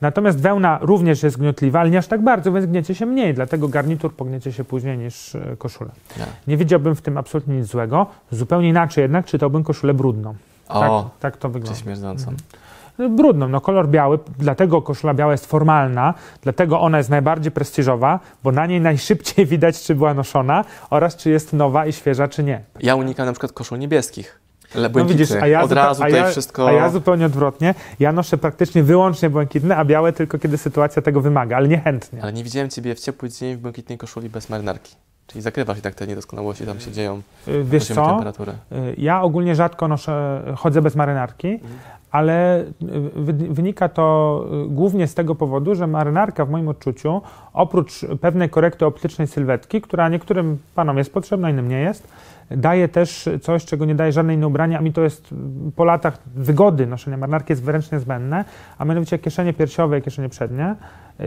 Natomiast 0.00 0.40
wełna 0.40 0.78
również 0.82 1.22
jest 1.22 1.38
gniotliwa, 1.38 1.80
ale 1.80 1.90
nie 1.90 1.98
aż 1.98 2.06
tak 2.06 2.22
bardzo, 2.22 2.52
więc 2.52 2.66
gniecie 2.66 2.94
się 2.94 3.06
mniej, 3.06 3.34
dlatego 3.34 3.68
garnitur 3.68 4.14
pogniecie 4.14 4.52
się 4.52 4.64
później 4.64 4.98
niż 4.98 5.34
e, 5.34 5.56
koszula. 5.58 5.90
Nie. 6.18 6.24
Nie 6.46 6.56
widziałbym 6.56 6.94
w 6.96 7.02
tym 7.02 7.18
absolutnie 7.18 7.56
nic 7.56 7.66
złego. 7.66 8.06
Zupełnie 8.30 8.68
inaczej 8.68 9.02
jednak 9.02 9.26
czytałbym 9.26 9.64
koszulę 9.64 9.94
brudną. 9.94 10.34
Tak, 10.68 10.90
O, 10.90 11.10
tak 11.20 11.36
to 11.36 11.48
gdzie 11.48 11.58
wygląda. 11.58 11.80
śmierdzącą. 11.80 12.30
Mhm. 12.30 13.16
brudną. 13.16 13.48
No 13.48 13.60
kolor 13.60 13.88
biały, 13.88 14.18
dlatego 14.38 14.82
koszula 14.82 15.14
biała 15.14 15.32
jest 15.32 15.46
formalna, 15.46 16.14
dlatego 16.42 16.80
ona 16.80 16.98
jest 16.98 17.10
najbardziej 17.10 17.52
prestiżowa, 17.52 18.20
bo 18.44 18.52
na 18.52 18.66
niej 18.66 18.80
najszybciej 18.80 19.46
widać, 19.56 19.82
czy 19.82 19.94
była 19.94 20.14
noszona 20.14 20.64
oraz 20.90 21.16
czy 21.16 21.30
jest 21.30 21.52
nowa 21.52 21.86
i 21.86 21.92
świeża, 21.92 22.28
czy 22.28 22.42
nie. 22.44 22.60
Ja 22.80 22.96
unikam 22.96 23.26
na 23.26 23.32
przykład 23.32 23.52
koszul 23.52 23.78
niebieskich. 23.78 24.40
Le- 24.76 24.88
No 24.94 25.04
widzisz, 25.04 25.28
błękitny. 25.28 25.42
a 25.42 25.46
ja, 25.46 25.62
Od 25.62 25.72
razu 25.72 26.02
a 26.02 26.06
tutaj 26.06 26.20
ja, 26.20 26.26
wszystko... 26.30 26.68
a 26.68 26.72
ja 26.72 26.88
zupełnie 26.90 27.26
odwrotnie. 27.26 27.74
Ja 28.00 28.12
noszę 28.12 28.38
praktycznie 28.38 28.82
wyłącznie 28.82 29.30
błękitne, 29.30 29.76
a 29.76 29.84
białe 29.84 30.12
tylko 30.12 30.38
kiedy 30.38 30.58
sytuacja 30.58 31.02
tego 31.02 31.20
wymaga, 31.20 31.56
ale 31.56 31.68
niechętnie. 31.68 32.22
Ale 32.22 32.32
nie 32.32 32.44
widziałem 32.44 32.70
Ciebie 32.70 32.94
w 32.94 33.00
ciepły 33.00 33.28
dzień 33.30 33.56
w 33.56 33.58
błękitnej 33.58 33.98
koszuli 33.98 34.28
bez 34.28 34.50
marynarki. 34.50 34.94
Czyli 35.26 35.42
zakrywasz 35.42 35.78
i 35.78 35.82
tak 35.82 35.94
te 35.94 36.06
niedoskonałości 36.06 36.66
tam 36.66 36.80
się 36.80 36.92
dzieją. 36.92 37.22
Y, 37.48 37.64
Wiesz 37.64 37.86
co? 37.88 38.06
temperatury. 38.06 38.52
Y, 38.72 38.94
Ja 38.98 39.22
ogólnie 39.22 39.54
rzadko 39.54 39.88
noszę, 39.88 40.42
chodzę 40.56 40.82
bez 40.82 40.96
marynarki, 40.96 41.48
Mhm. 41.48 41.72
ale 42.10 42.60
y, 42.60 42.66
wy- 43.14 43.32
wynika 43.54 43.88
to 43.88 44.44
głównie 44.68 45.06
z 45.06 45.14
tego 45.14 45.34
powodu, 45.34 45.74
że 45.74 45.86
marynarka 45.86 46.44
w 46.44 46.50
moim 46.50 46.68
odczuciu, 46.68 47.22
oprócz 47.52 48.00
pewnej 48.20 48.50
korekty 48.50 48.86
optycznej 48.86 49.26
sylwetki, 49.26 49.80
która 49.80 50.08
niektórym 50.08 50.58
panom 50.74 50.98
jest 50.98 51.12
potrzebna, 51.12 51.50
innym 51.50 51.68
nie 51.68 51.80
jest, 51.80 52.08
daje 52.50 52.88
też 52.88 53.28
coś, 53.42 53.64
czego 53.64 53.84
nie 53.84 53.94
daje 53.94 54.12
żadne 54.12 54.34
inne 54.34 54.46
ubranie, 54.46 54.78
a 54.78 54.80
mi 54.80 54.92
to 54.92 55.02
jest 55.02 55.34
po 55.76 55.84
latach 55.84 56.18
wygody 56.34 56.86
noszenia. 56.86 57.16
Marynarki 57.16 57.52
jest 57.52 57.62
wręcz 57.62 57.92
niezbędne, 57.92 58.44
a 58.78 58.84
mianowicie 58.84 59.18
kieszenie 59.18 59.52
piersiowe 59.52 59.98
i 59.98 60.02
kieszenie 60.02 60.28
przednie, 60.28 60.74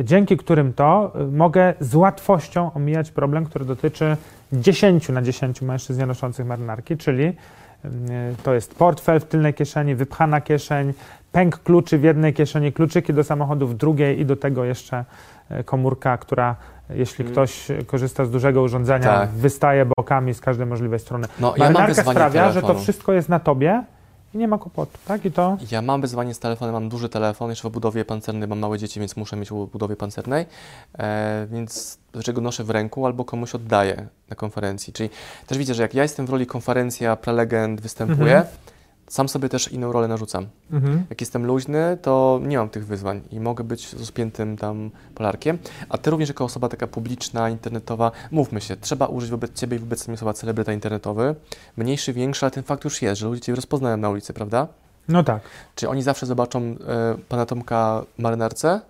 dzięki 0.04 0.38
którym 0.38 0.74
to 0.74 1.14
y, 1.22 1.32
mogę 1.32 1.74
z 1.80 1.96
łatwością 1.96 2.74
omijać 2.74 3.12
problem, 3.12 3.46
który 3.46 3.66
dotyczy 3.66 4.18
10 4.54 5.10
na 5.10 5.22
10 5.22 5.62
mężczyzn 5.62 6.06
noszących 6.06 6.46
marynarki, 6.46 6.98
czyli 6.98 7.24
y, 7.24 7.34
to 8.44 8.54
jest 8.54 8.76
portfel 8.76 9.20
w 9.20 9.26
tylnej 9.26 9.54
kieszeni, 9.54 9.96
wypchana 9.96 10.42
kieszeń, 10.42 10.94
pęk 11.32 11.64
kluczy 11.64 11.98
w 11.98 12.04
jednej 12.04 12.34
kieszeni, 12.34 12.74
kluczyki 12.74 13.14
do 13.14 13.24
samochodu 13.24 13.68
w 13.68 13.74
drugiej 13.74 14.20
i 14.20 14.26
do 14.26 14.36
tego 14.36 14.66
jeszcze 14.66 15.06
y, 15.52 15.64
komórka, 15.64 16.18
która 16.18 16.56
jeśli 16.90 17.22
Mm. 17.22 17.32
ktoś 17.34 17.68
korzysta 17.88 18.26
z 18.26 18.32
dużego 18.32 18.62
urządzenia, 18.62 19.06
Tak. 19.20 19.30
wystaje 19.30 19.86
bokami 19.98 20.34
z 20.34 20.42
każdej 20.42 20.66
możliwej 20.68 21.00
strony. 21.00 21.28
No, 21.40 21.54
ja 21.58 21.64
Marynarka 21.64 21.88
wyzwanie 21.88 22.12
sprawia, 22.12 22.52
że 22.52 22.62
to 22.62 22.76
wszystko 22.80 23.14
jest 23.14 23.30
na 23.30 23.40
tobie 23.40 23.84
i 24.34 24.38
nie 24.38 24.48
ma 24.48 24.58
kłopotu, 24.58 24.98
tak? 25.08 25.26
I 25.26 25.32
to 25.32 25.58
Ja 25.72 25.82
mam 25.82 26.02
wyzwanie 26.02 26.34
z 26.34 26.40
telefonem, 26.40 26.74
mam 26.74 26.90
duży 26.90 27.10
telefon, 27.10 27.50
jeszcze 27.50 27.64
w 27.64 27.66
obudowie 27.66 28.06
pancernej 28.06 28.48
mam 28.50 28.60
małe 28.60 28.78
dzieci, 28.78 29.00
więc 29.00 29.16
muszę 29.18 29.36
mieć 29.36 29.50
w 29.50 29.54
obudowie 29.54 29.96
pancernej, 29.96 30.46
e, 31.00 31.48
więc 31.52 31.98
dlaczego 32.14 32.42
noszę 32.42 32.64
w 32.64 32.70
ręku 32.70 33.06
albo 33.06 33.26
komuś 33.26 33.56
oddaję 33.56 34.08
na 34.30 34.36
konferencji. 34.36 34.94
Czyli 34.94 35.10
też 35.48 35.58
widzę, 35.58 35.74
że 35.74 35.82
jak 35.82 35.94
ja 35.94 36.04
jestem 36.04 36.26
w 36.26 36.30
roli 36.30 36.46
konferencja, 36.46 37.16
prelegent, 37.16 37.82
występuję, 37.82 38.36
Mhm. 38.38 38.56
Sam 39.10 39.30
sobie 39.30 39.50
też 39.50 39.72
inną 39.72 39.92
rolę 39.92 40.08
narzucam. 40.08 40.46
mhm. 40.72 41.06
Jak 41.10 41.22
jestem 41.22 41.46
luźny, 41.46 41.98
to 42.02 42.40
nie 42.44 42.58
mam 42.58 42.70
tych 42.70 42.86
wyzwań 42.86 43.22
i 43.32 43.40
mogę 43.40 43.64
być 43.64 43.88
z 43.88 43.94
rozpiętym 43.94 44.58
tam 44.58 44.92
polarkiem. 45.16 45.58
A 45.90 45.98
ty 45.98 46.10
również 46.10 46.30
jako 46.30 46.46
osoba 46.46 46.70
taka 46.70 46.88
publiczna, 46.88 47.50
internetowa, 47.50 48.12
mówmy 48.32 48.62
się, 48.62 48.76
trzeba 48.78 49.06
użyć 49.06 49.30
wobec 49.30 49.54
ciebie 49.54 49.78
i 49.78 49.80
wobec 49.80 50.08
mnie 50.08 50.18
słowa 50.18 50.34
celebryta 50.34 50.74
internetowy. 50.74 51.36
Mniejszy, 51.78 52.14
większy, 52.14 52.46
ale 52.46 52.52
ten 52.52 52.64
fakt 52.64 52.84
już 52.84 53.02
jest, 53.02 53.22
że 53.22 53.28
ludzie 53.28 53.42
cię 53.42 53.56
rozpoznają 53.56 53.98
na 53.98 54.10
ulicy, 54.10 54.34
prawda? 54.34 54.68
no 55.10 55.24
tak. 55.24 55.42
Czy 55.76 55.90
oni 55.90 56.04
zawsze 56.04 56.26
zobaczą 56.26 56.60
e, 56.62 56.76
pana 57.30 57.46
Tomka 57.46 58.04
marynarce? 58.18 58.82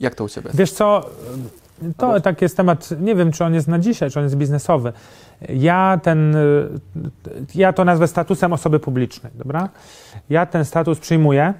Jak 0.00 0.14
to 0.14 0.24
u 0.24 0.28
ciebie? 0.28 0.50
Wiesz 0.54 0.72
co, 0.72 1.10
to 1.96 2.20
tak 2.20 2.42
jest 2.42 2.56
temat, 2.56 2.88
nie 3.00 3.14
wiem 3.14 3.32
czy 3.32 3.44
on 3.44 3.54
jest 3.54 3.68
na 3.68 3.78
dzisiaj, 3.78 4.10
czy 4.10 4.18
on 4.18 4.24
jest 4.24 4.36
biznesowy. 4.36 4.92
Ja 5.48 6.00
ten, 6.02 6.36
y, 6.36 6.68
ja 7.54 7.72
to 7.72 7.84
nazwę 7.84 8.08
statusem 8.08 8.52
osoby 8.52 8.80
publicznej, 8.80 9.32
dobra? 9.34 9.68
Ja 10.30 10.46
ten 10.46 10.64
status 10.64 10.98
przyjmuję, 10.98 11.54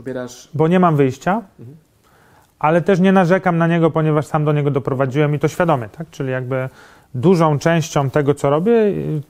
ubierasz... 0.00 0.48
bo 0.54 0.68
nie 0.68 0.80
mam 0.80 0.96
wyjścia, 0.96 1.42
Mhm. 1.58 1.76
ale 2.58 2.80
też 2.82 3.00
nie 3.00 3.12
narzekam 3.12 3.58
na 3.58 3.66
niego, 3.66 3.90
ponieważ 3.90 4.26
sam 4.26 4.44
do 4.44 4.52
niego 4.52 4.70
doprowadziłem 4.70 5.34
i 5.34 5.38
to 5.38 5.48
świadomie, 5.48 5.88
tak? 5.88 6.10
Czyli 6.10 6.30
jakby 6.30 6.68
dużą 7.14 7.58
częścią 7.58 8.10
tego, 8.10 8.34
co 8.34 8.50
robię 8.50 8.72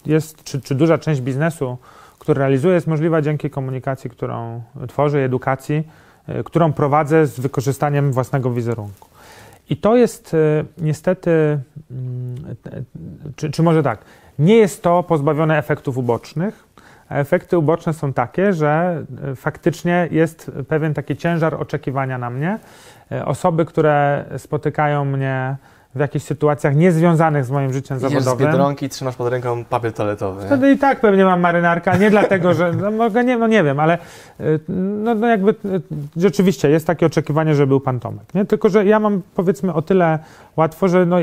jest, 0.07 0.45
czy, 0.45 0.61
czy 0.61 0.75
duża 0.75 0.99
część 0.99 1.21
biznesu, 1.21 1.79
który 2.19 2.39
realizuję, 2.39 2.75
jest 2.75 2.87
możliwa 2.87 3.23
dzięki 3.23 3.51
komunikacji, 3.51 4.11
którą 4.11 4.63
tworzę, 4.89 5.21
i 5.21 5.25
edukacji, 5.25 5.89
y, 6.29 6.45
którą 6.45 6.73
prowadzę 6.73 7.27
z 7.27 7.41
wykorzystaniem 7.41 8.13
własnego 8.13 8.51
wizerunku. 8.51 9.10
I 9.71 9.77
to 9.77 9.97
jest 9.97 10.35
y, 10.35 10.65
niestety, 10.79 11.59
mm, 11.91 12.57
czy, 13.37 13.51
czy 13.51 13.63
może 13.63 13.83
tak, 13.83 14.05
nie 14.39 14.57
jest 14.57 14.83
to 14.83 15.03
pozbawione 15.03 15.59
efektów 15.59 15.99
ubocznych, 15.99 16.67
a 17.09 17.17
efekty 17.17 17.59
uboczne 17.59 17.93
są 17.93 18.13
takie, 18.13 18.53
że 18.53 19.05
y, 19.33 19.37
faktycznie 19.37 20.09
jest 20.11 20.51
pewien 20.69 20.95
taki 20.95 21.17
ciężar 21.17 21.55
oczekiwania 21.55 22.19
na 22.19 22.31
mnie. 22.31 22.59
Y, 23.13 23.25
Osoby, 23.25 23.65
które 23.65 24.25
spotykają 24.39 25.05
mnie 25.05 25.57
w 25.95 26.01
jakichś 26.01 26.25
sytuacjach 26.25 26.77
niezwiązanych 26.77 27.45
z 27.45 27.51
moim 27.51 27.73
życiem 27.73 27.99
Idziesz 27.99 28.11
z 28.11 28.13
zawodowym. 28.13 28.47
Biedronki 28.47 28.87
i 28.87 28.89
trzymasz 28.89 29.17
pod 29.17 29.29
ręką 29.29 29.65
papier 29.65 29.93
toaletowy. 29.93 30.47
Wtedy 30.47 30.73
i 30.73 30.79
tak 30.79 31.01
pewnie 31.01 31.25
mam 31.25 31.41
marynarkę, 31.41 31.99
nie 31.99 32.11
dlatego, 32.11 32.55
że 32.55 32.73
no, 32.73 32.91
mogę, 32.91 33.25
nie, 33.25 33.39
no 33.39 33.47
nie 33.47 33.65
wiem, 33.65 33.81
ale 33.81 33.99
y, 34.41 34.61
no, 34.69 35.15
no 35.15 35.27
jakby 35.27 35.51
y, 35.51 35.57
rzeczywiście 36.17 36.71
jest 36.71 36.87
takie 36.87 37.07
oczekiwanie, 37.07 37.55
że 37.55 37.67
był 37.67 37.81
pan 37.81 38.01
Tomek, 38.01 38.35
nie? 38.35 38.45
Tylko, 38.45 38.69
że 38.69 38.85
ja 38.85 39.01
mam 39.01 39.23
powiedzmy 39.35 39.75
o 39.75 39.83
tyle 39.83 40.19
łatwo, 40.57 40.89
że 40.89 41.07
no 41.07 41.17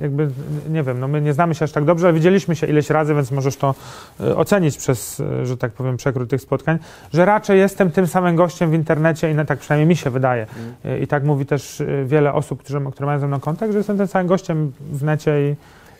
jakby, 0.00 0.28
nie 0.70 0.82
wiem, 0.82 1.00
no 1.00 1.08
my 1.08 1.20
nie 1.20 1.32
znamy 1.32 1.54
się 1.54 1.64
aż 1.64 1.72
tak 1.72 1.84
dobrze, 1.84 2.06
ale 2.06 2.14
widzieliśmy 2.14 2.56
się 2.56 2.66
ileś 2.66 2.90
razy, 2.90 3.14
więc 3.14 3.30
możesz 3.30 3.56
to 3.56 3.74
y, 4.20 4.36
ocenić 4.36 4.76
przez, 4.76 5.22
że 5.42 5.56
tak 5.56 5.72
powiem, 5.72 5.96
przekrój 5.96 6.26
tych 6.26 6.40
spotkań, 6.40 6.78
że 7.12 7.24
raczej 7.24 7.58
jestem 7.58 7.90
tym 7.90 8.06
samym 8.06 8.36
gościem 8.36 8.70
w 8.70 8.74
internecie 8.74 9.30
i 9.30 9.34
na, 9.34 9.44
tak 9.44 9.58
przynajmniej 9.58 9.88
mi 9.88 9.96
się 9.96 10.10
wydaje. 10.10 10.46
Mm. 10.84 11.02
I 11.02 11.06
tak 11.06 11.24
mówi 11.24 11.46
też 11.46 11.82
wiele 12.04 12.32
osób, 12.32 12.62
które 12.62 13.06
mają 13.06 13.18
ze 13.18 13.26
mną 13.26 13.40
kontakt, 13.40 13.72
że 13.72 13.78
jestem 13.78 14.05
samym 14.08 14.26
gościem 14.26 14.72
w 14.92 15.02
necie 15.02 15.50
i 15.50 15.56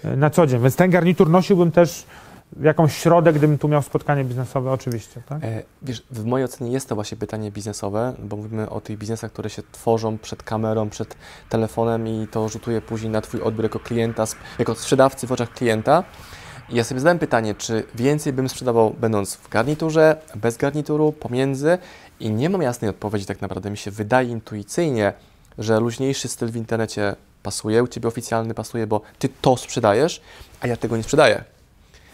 y, 0.09 0.17
na 0.17 0.31
co 0.31 0.47
dzień. 0.47 0.63
Więc 0.63 0.77
ten 0.77 0.91
garnitur 0.91 1.31
nosiłbym 1.31 1.73
też 1.73 2.07
jakąś 2.63 2.97
środę, 2.97 3.33
gdybym 3.33 3.59
tu 3.59 3.69
miał 3.69 3.83
spotkanie 3.83 4.25
biznesowe, 4.25 4.73
oczywiście. 4.73 5.23
Tak? 5.29 5.45
E, 5.45 5.63
wiesz, 5.83 6.03
w 6.11 6.25
mojej 6.25 6.45
ocenie 6.45 6.73
jest 6.73 6.89
to 6.89 6.95
właśnie 6.95 7.17
pytanie 7.17 7.51
biznesowe, 7.51 8.15
bo 8.19 8.37
mówimy 8.37 8.71
o 8.71 8.81
tych 8.81 8.99
biznesach, 8.99 9.33
które 9.33 9.51
się 9.51 9.63
tworzą 9.73 10.19
przed 10.19 10.43
kamerą, 10.43 10.91
przed 10.91 11.17
telefonem 11.49 12.09
i 12.09 12.27
to 12.31 12.49
rzutuje 12.49 12.81
później 12.81 13.11
na 13.11 13.21
Twój 13.21 13.43
odbiór 13.43 13.65
jako 13.65 13.81
klienta, 13.81 14.25
jako 14.59 14.75
sprzedawcy 14.75 15.27
w 15.27 15.33
oczach 15.33 15.53
klienta. 15.53 16.05
I 16.69 16.77
ja 16.77 16.85
sobie 16.85 17.01
zadałem 17.01 17.19
pytanie, 17.19 17.55
czy 17.55 17.85
więcej 17.95 18.33
bym 18.33 18.49
sprzedawał 18.49 18.95
będąc 19.01 19.35
w 19.35 19.49
garniturze, 19.49 20.17
bez 20.35 20.57
garnituru, 20.57 21.13
pomiędzy 21.13 21.79
i 22.21 22.31
nie 22.31 22.51
mam 22.51 22.63
jasnej 22.63 22.91
odpowiedzi 22.91 23.27
tak 23.27 23.41
naprawdę. 23.41 23.71
Mi 23.71 23.77
się 23.77 23.91
wydaje 23.91 24.29
intuicyjnie, 24.29 25.13
że 25.59 25.81
luźniejszy 25.81 26.29
styl 26.29 26.49
w 26.49 26.57
internecie 26.57 27.17
pasuje, 27.47 27.83
u 27.83 27.89
Ciebie 27.89 28.09
oficjalny 28.09 28.55
pasuje, 28.55 28.87
bo 28.87 29.01
Ty 29.19 29.29
to 29.41 29.57
sprzedajesz, 29.57 30.21
a 30.61 30.67
ja 30.67 30.77
tego 30.77 30.97
nie 30.97 31.03
sprzedaję. 31.03 31.45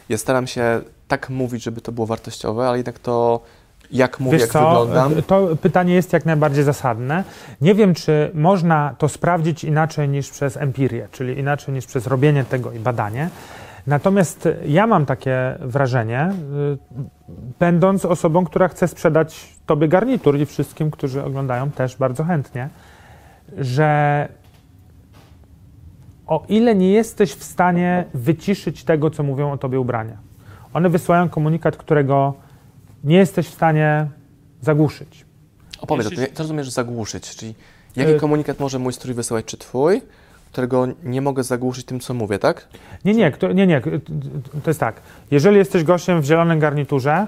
Ja 0.08 0.18
staram 0.18 0.46
się 0.46 0.80
tak 1.08 1.30
mówić, 1.30 1.62
żeby 1.62 1.80
to 1.80 1.92
było 1.92 2.06
wartościowe, 2.06 2.68
ale 2.68 2.76
jednak 2.76 2.98
to, 2.98 3.40
jak 3.90 4.20
mówię, 4.20 4.32
Wiesz 4.38 4.40
jak 4.40 4.50
co, 4.52 4.58
wyglądam. 4.68 5.22
to 5.22 5.56
pytanie 5.62 5.94
jest 5.94 6.12
jak 6.12 6.24
najbardziej 6.24 6.64
zasadne. 6.64 7.24
Nie 7.60 7.74
wiem, 7.74 7.94
czy 7.94 8.30
można 8.34 8.94
to 8.98 9.08
sprawdzić 9.08 9.64
inaczej 9.64 10.08
niż 10.08 10.30
przez 10.30 10.56
empirię, 10.56 11.08
czyli 11.12 11.38
inaczej 11.38 11.74
niż 11.74 11.86
przez 11.86 12.06
robienie 12.06 12.44
tego 12.44 12.72
i 12.72 12.78
badanie. 12.78 13.28
Natomiast 13.86 14.48
ja 14.66 14.86
mam 14.86 15.06
takie 15.06 15.56
wrażenie, 15.60 16.30
y, 16.30 16.78
będąc 17.58 18.04
osobą, 18.04 18.44
która 18.44 18.68
chce 18.68 18.88
sprzedać 18.88 19.48
Tobie 19.66 19.88
garnitur 19.88 20.38
i 20.38 20.46
wszystkim, 20.46 20.90
którzy 20.90 21.24
oglądają 21.24 21.70
też 21.70 21.96
bardzo 21.96 22.24
chętnie, 22.24 22.68
że 23.58 24.28
o 26.32 26.44
ile 26.48 26.74
nie 26.74 26.90
jesteś 26.92 27.32
w 27.34 27.44
stanie 27.44 28.04
wyciszyć 28.14 28.84
tego, 28.84 29.10
co 29.10 29.22
mówią 29.22 29.52
o 29.52 29.58
Tobie 29.58 29.80
ubrania, 29.80 30.16
one 30.74 30.88
wysyłają 30.88 31.28
komunikat, 31.28 31.76
którego 31.76 32.34
nie 33.04 33.16
jesteś 33.16 33.46
w 33.48 33.54
stanie 33.54 34.06
zagłuszyć. 34.60 35.24
Opowiedz, 35.80 36.10
jeśli- 36.10 36.26
to, 36.26 36.32
co 36.34 36.42
rozumiesz 36.42 36.70
zagłuszyć, 36.70 37.36
czyli 37.36 37.54
jaki 37.96 38.10
Y- 38.12 38.20
komunikat 38.20 38.60
może 38.60 38.78
mój 38.78 38.92
strój 38.92 39.14
wysyłać, 39.14 39.44
czy 39.44 39.56
Twój, 39.56 40.02
którego 40.52 40.86
nie 41.04 41.20
mogę 41.20 41.42
zagłuszyć 41.42 41.84
tym, 41.86 42.00
co 42.00 42.14
mówię, 42.14 42.38
tak? 42.38 42.68
Nie, 43.04 43.14
nie, 43.14 43.32
nie, 43.54 43.66
nie. 43.66 43.80
To 44.64 44.70
jest 44.70 44.80
tak. 44.80 45.00
Jeżeli 45.30 45.56
jesteś 45.56 45.84
gościem 45.84 46.20
w 46.20 46.24
zielonym 46.24 46.58
garniturze, 46.58 47.26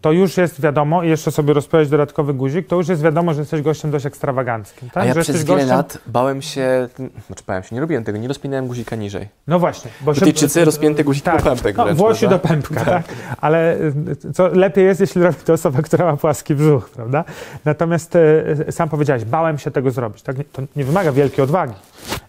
to 0.00 0.12
już 0.12 0.36
jest 0.36 0.60
wiadomo, 0.60 1.02
i 1.02 1.08
jeszcze 1.08 1.30
sobie 1.30 1.52
rozpowiedzieć 1.52 1.90
dodatkowy 1.90 2.34
guzik, 2.34 2.66
to 2.66 2.76
już 2.76 2.88
jest 2.88 3.02
wiadomo, 3.02 3.34
że 3.34 3.40
jesteś 3.40 3.62
gościem 3.62 3.90
dość 3.90 4.06
ekstrawaganckim. 4.06 4.90
Tak? 4.90 5.02
A 5.02 5.06
ja 5.06 5.14
że 5.14 5.20
przez 5.20 5.44
wiele 5.44 5.46
gościem... 5.46 5.76
lat 5.76 5.98
bałem 6.06 6.42
się, 6.42 6.88
znaczy 7.26 7.44
bałem 7.46 7.62
się, 7.62 7.74
nie 7.74 7.80
robiłem 7.80 8.04
tego, 8.04 8.18
nie 8.18 8.28
rozpinałem 8.28 8.66
guzika 8.66 8.96
niżej. 8.96 9.28
No 9.46 9.58
właśnie. 9.58 9.90
Bo 10.00 10.12
Brytyjczycy 10.12 10.64
rozpięty 10.64 11.04
guzik 11.04 11.24
tak, 11.24 11.36
po 11.36 11.42
pępek 11.42 11.76
no, 11.76 11.84
wręcz, 11.84 11.98
Włosi 11.98 12.28
do 12.28 12.38
pępka, 12.38 12.84
tak. 12.84 13.04
Ale 13.40 13.76
y, 13.76 14.32
co 14.34 14.48
lepiej 14.48 14.84
jest, 14.84 15.00
jeśli 15.00 15.22
robi 15.22 15.36
to 15.44 15.52
osoba, 15.52 15.82
która 15.82 16.04
ma 16.04 16.16
płaski 16.16 16.54
brzuch, 16.54 16.90
prawda? 16.90 17.24
Natomiast 17.64 18.16
y, 18.16 18.66
sam 18.70 18.88
powiedziałeś, 18.88 19.24
bałem 19.24 19.58
się 19.58 19.70
tego 19.70 19.90
zrobić. 19.90 20.22
Tak? 20.22 20.36
To 20.52 20.62
nie 20.76 20.84
wymaga 20.84 21.12
wielkiej 21.12 21.44
odwagi. 21.44 21.74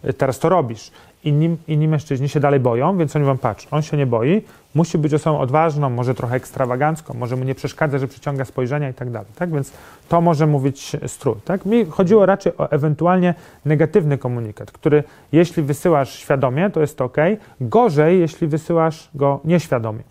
Y, 0.06 0.14
Teraz 0.14 0.40
to 0.40 0.50
robisz. 0.50 0.92
Inni, 1.26 1.58
inni 1.68 1.88
mężczyźni 1.88 2.30
się 2.30 2.40
dalej 2.40 2.60
boją, 2.60 2.98
więc 2.98 3.16
oni 3.16 3.26
wam 3.26 3.38
patrz, 3.38 3.68
on 3.72 3.82
się 3.82 3.98
nie 3.98 4.06
boi, 4.06 4.42
musi 4.76 4.98
być 4.98 5.14
osobą 5.14 5.40
odważną, 5.40 5.90
może 5.90 6.14
trochę 6.14 6.36
ekstrawagancką, 6.36 7.14
może 7.14 7.36
mu 7.36 7.44
nie 7.44 7.56
przeszkadza, 7.56 7.98
że 7.98 8.08
przyciąga 8.08 8.46
spojrzenia 8.46 8.90
i 8.90 8.94
tak 8.94 9.10
dalej, 9.10 9.28
tak? 9.36 9.52
Więc 9.52 9.74
to 10.10 10.22
może 10.22 10.48
mówić 10.48 10.92
strój, 11.08 11.36
tak? 11.46 11.66
Mi 11.66 11.86
chodziło 11.86 12.26
raczej 12.26 12.54
o 12.58 12.72
ewentualnie 12.72 13.34
negatywny 13.66 14.18
komunikat, 14.18 14.72
który 14.72 15.04
jeśli 15.32 15.64
wysyłasz 15.64 16.14
świadomie, 16.14 16.70
to 16.70 16.82
jest 16.82 17.02
ok, 17.02 17.18
gorzej, 17.62 18.20
jeśli 18.20 18.48
wysyłasz 18.48 19.10
go 19.16 19.40
nieświadomie. 19.46 20.04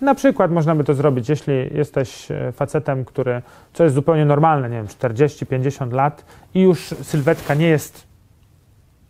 Na 0.00 0.14
przykład 0.14 0.50
można 0.50 0.74
by 0.74 0.84
to 0.84 0.94
zrobić, 0.94 1.28
jeśli 1.28 1.54
jesteś 1.74 2.30
e, 2.30 2.52
facetem, 2.52 3.04
który, 3.04 3.42
co 3.72 3.84
jest 3.84 3.94
zupełnie 3.94 4.24
normalne, 4.24 4.70
nie 4.70 4.76
wiem, 4.76 4.86
40-50 4.86 5.92
lat 5.92 6.24
i 6.54 6.60
już 6.60 6.80
sylwetka 7.02 7.54
nie 7.54 7.66
jest, 7.66 8.13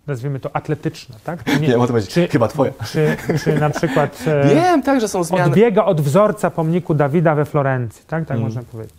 nazwijmy 0.07 0.41
to, 0.41 0.57
atletyczna, 0.57 1.17
tak? 1.25 1.61
Nie, 1.61 1.69
nie 1.69 1.79
o 1.79 1.87
to 1.87 1.93
będzie, 1.93 2.09
czy, 2.09 2.29
chyba 2.29 2.49
twoja. 2.49 2.73
Czy, 2.85 3.17
czy 3.45 3.61
na 3.61 3.71
przykład 3.71 4.25
e, 4.27 4.55
Wiem, 4.55 4.83
tak, 4.83 5.01
że 5.01 5.09
są 5.09 5.25
zmiany. 5.25 5.45
odbiega 5.45 5.85
od 5.85 6.01
wzorca 6.01 6.51
pomniku 6.51 6.95
Dawida 6.95 7.35
we 7.35 7.45
Florencji, 7.45 8.05
tak? 8.07 8.27
Tak 8.27 8.37
mm. 8.37 8.45
można 8.45 8.63
powiedzieć. 8.63 8.95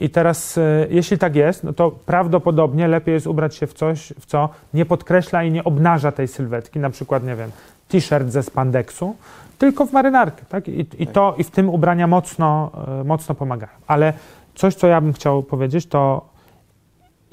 I 0.00 0.10
teraz, 0.10 0.58
e, 0.58 0.86
jeśli 0.90 1.18
tak 1.18 1.36
jest, 1.36 1.64
no 1.64 1.72
to 1.72 1.90
prawdopodobnie 1.90 2.88
lepiej 2.88 3.14
jest 3.14 3.26
ubrać 3.26 3.56
się 3.56 3.66
w 3.66 3.74
coś, 3.74 4.12
w 4.20 4.26
co 4.26 4.48
nie 4.74 4.86
podkreśla 4.86 5.44
i 5.44 5.50
nie 5.50 5.64
obnaża 5.64 6.12
tej 6.12 6.28
sylwetki, 6.28 6.78
na 6.78 6.90
przykład, 6.90 7.24
nie 7.24 7.36
wiem, 7.36 7.50
t-shirt 7.88 8.30
ze 8.30 8.42
spandeksu, 8.42 9.16
tylko 9.58 9.86
w 9.86 9.92
marynarkę. 9.92 10.42
Tak? 10.48 10.68
I, 10.68 10.86
i 10.98 11.06
to, 11.06 11.34
I 11.38 11.44
w 11.44 11.50
tym 11.50 11.68
ubrania 11.68 12.06
mocno, 12.06 12.70
e, 13.00 13.04
mocno 13.04 13.34
pomagają. 13.34 13.72
Ale 13.86 14.12
coś, 14.54 14.74
co 14.74 14.86
ja 14.86 15.00
bym 15.00 15.12
chciał 15.12 15.42
powiedzieć, 15.42 15.86
to 15.86 16.28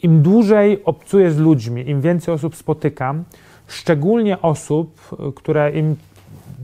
im 0.06 0.22
dłużej 0.22 0.84
obcuję 0.84 1.32
z 1.32 1.38
ludźmi, 1.38 1.89
im 1.89 2.02
więcej 2.02 2.34
osób 2.34 2.56
spotykam, 2.56 3.24
szczególnie 3.68 4.41
osób, 4.41 5.00
e, 5.12 5.32
które 5.36 5.72
im 5.72 5.96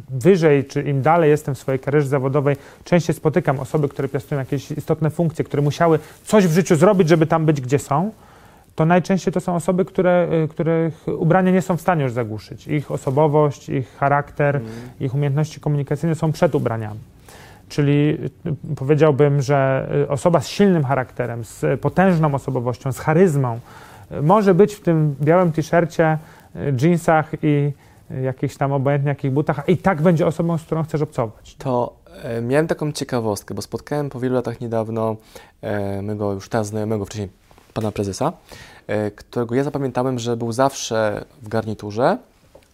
wyżej, 0.10 0.66
czy 0.66 0.82
im 0.82 1.02
dalej 1.02 1.30
jestem 1.30 1.56
w 1.56 1.58
swojej 1.58 1.80
karierze 1.80 2.08
zawodowej, 2.08 2.56
częściej 2.84 3.16
spotykam 3.16 3.60
osoby, 3.60 3.90
które 3.90 4.08
piastują 4.08 4.40
jakieś 4.40 4.72
istotne 4.72 5.10
funkcje, 5.10 5.46
które 5.46 5.62
musiały 5.64 6.00
coś 6.24 6.48
w 6.48 6.54
życiu 6.54 6.76
zrobić, 6.76 7.10
żeby 7.10 7.26
tam 7.28 7.46
być, 7.46 7.62
gdzie 7.62 7.80
są 7.80 8.12
to 8.76 8.86
najczęściej 8.86 9.34
to 9.34 9.40
są 9.40 9.56
osoby, 9.56 9.86
które, 9.86 10.28
y, 10.44 10.48
których 10.48 11.06
ubrania 11.08 11.52
nie 11.52 11.62
są 11.62 11.78
w 11.78 11.82
stanie 11.82 12.04
już 12.04 12.12
zagłuszyć. 12.12 12.68
Ich 12.68 12.92
osobowość, 12.92 13.70
ich 13.70 13.98
charakter, 13.98 14.56
mm. 14.56 14.70
ich 15.00 15.16
umiejętności 15.16 15.60
komunikacyjne 15.60 16.16
są 16.16 16.32
przed 16.32 16.56
ubraniami. 16.56 17.00
Czyli 17.72 18.18
y, 18.46 18.76
powiedziałbym, 18.76 19.42
że 19.42 19.90
y, 20.04 20.10
osoba 20.10 20.42
z 20.42 20.48
silnym 20.48 20.84
charakterem, 20.84 21.44
z 21.44 21.82
potężną 21.82 22.36
osobowością, 22.36 22.92
z 22.92 23.00
charyzmą 23.00 23.60
może 24.22 24.54
być 24.54 24.76
w 24.76 24.82
tym 24.82 25.16
białym 25.22 25.52
t-shircie, 25.52 26.18
jeansach 26.82 27.32
i 27.44 27.72
jakichś 28.24 28.56
tam 28.56 28.72
obojętnie 28.72 29.10
jakich 29.10 29.32
butach, 29.32 29.60
a 29.60 29.62
i 29.62 29.78
tak 29.78 30.02
będzie 30.02 30.28
osobą, 30.28 30.58
z 30.58 30.64
którą 30.64 30.84
chcesz 30.84 31.02
obcować. 31.02 31.56
To 31.56 31.94
e, 32.24 32.42
miałem 32.42 32.68
taką 32.68 32.92
ciekawostkę, 32.92 33.54
bo 33.54 33.62
spotkałem 33.62 34.10
po 34.10 34.20
wielu 34.20 34.36
latach 34.36 34.62
niedawno 34.62 35.16
e, 35.62 36.02
mego 36.02 36.34
już 36.34 36.50
teraz 36.50 36.68
znajomego, 36.68 37.06
wcześniej 37.06 37.30
pana 37.74 37.92
prezesa, 37.92 38.34
e, 38.88 39.12
którego 39.12 39.56
ja 39.56 39.64
zapamiętałem, 39.64 40.20
że 40.20 40.38
był 40.38 40.52
zawsze 40.52 41.26
w 41.42 41.48
garniturze, 41.48 42.18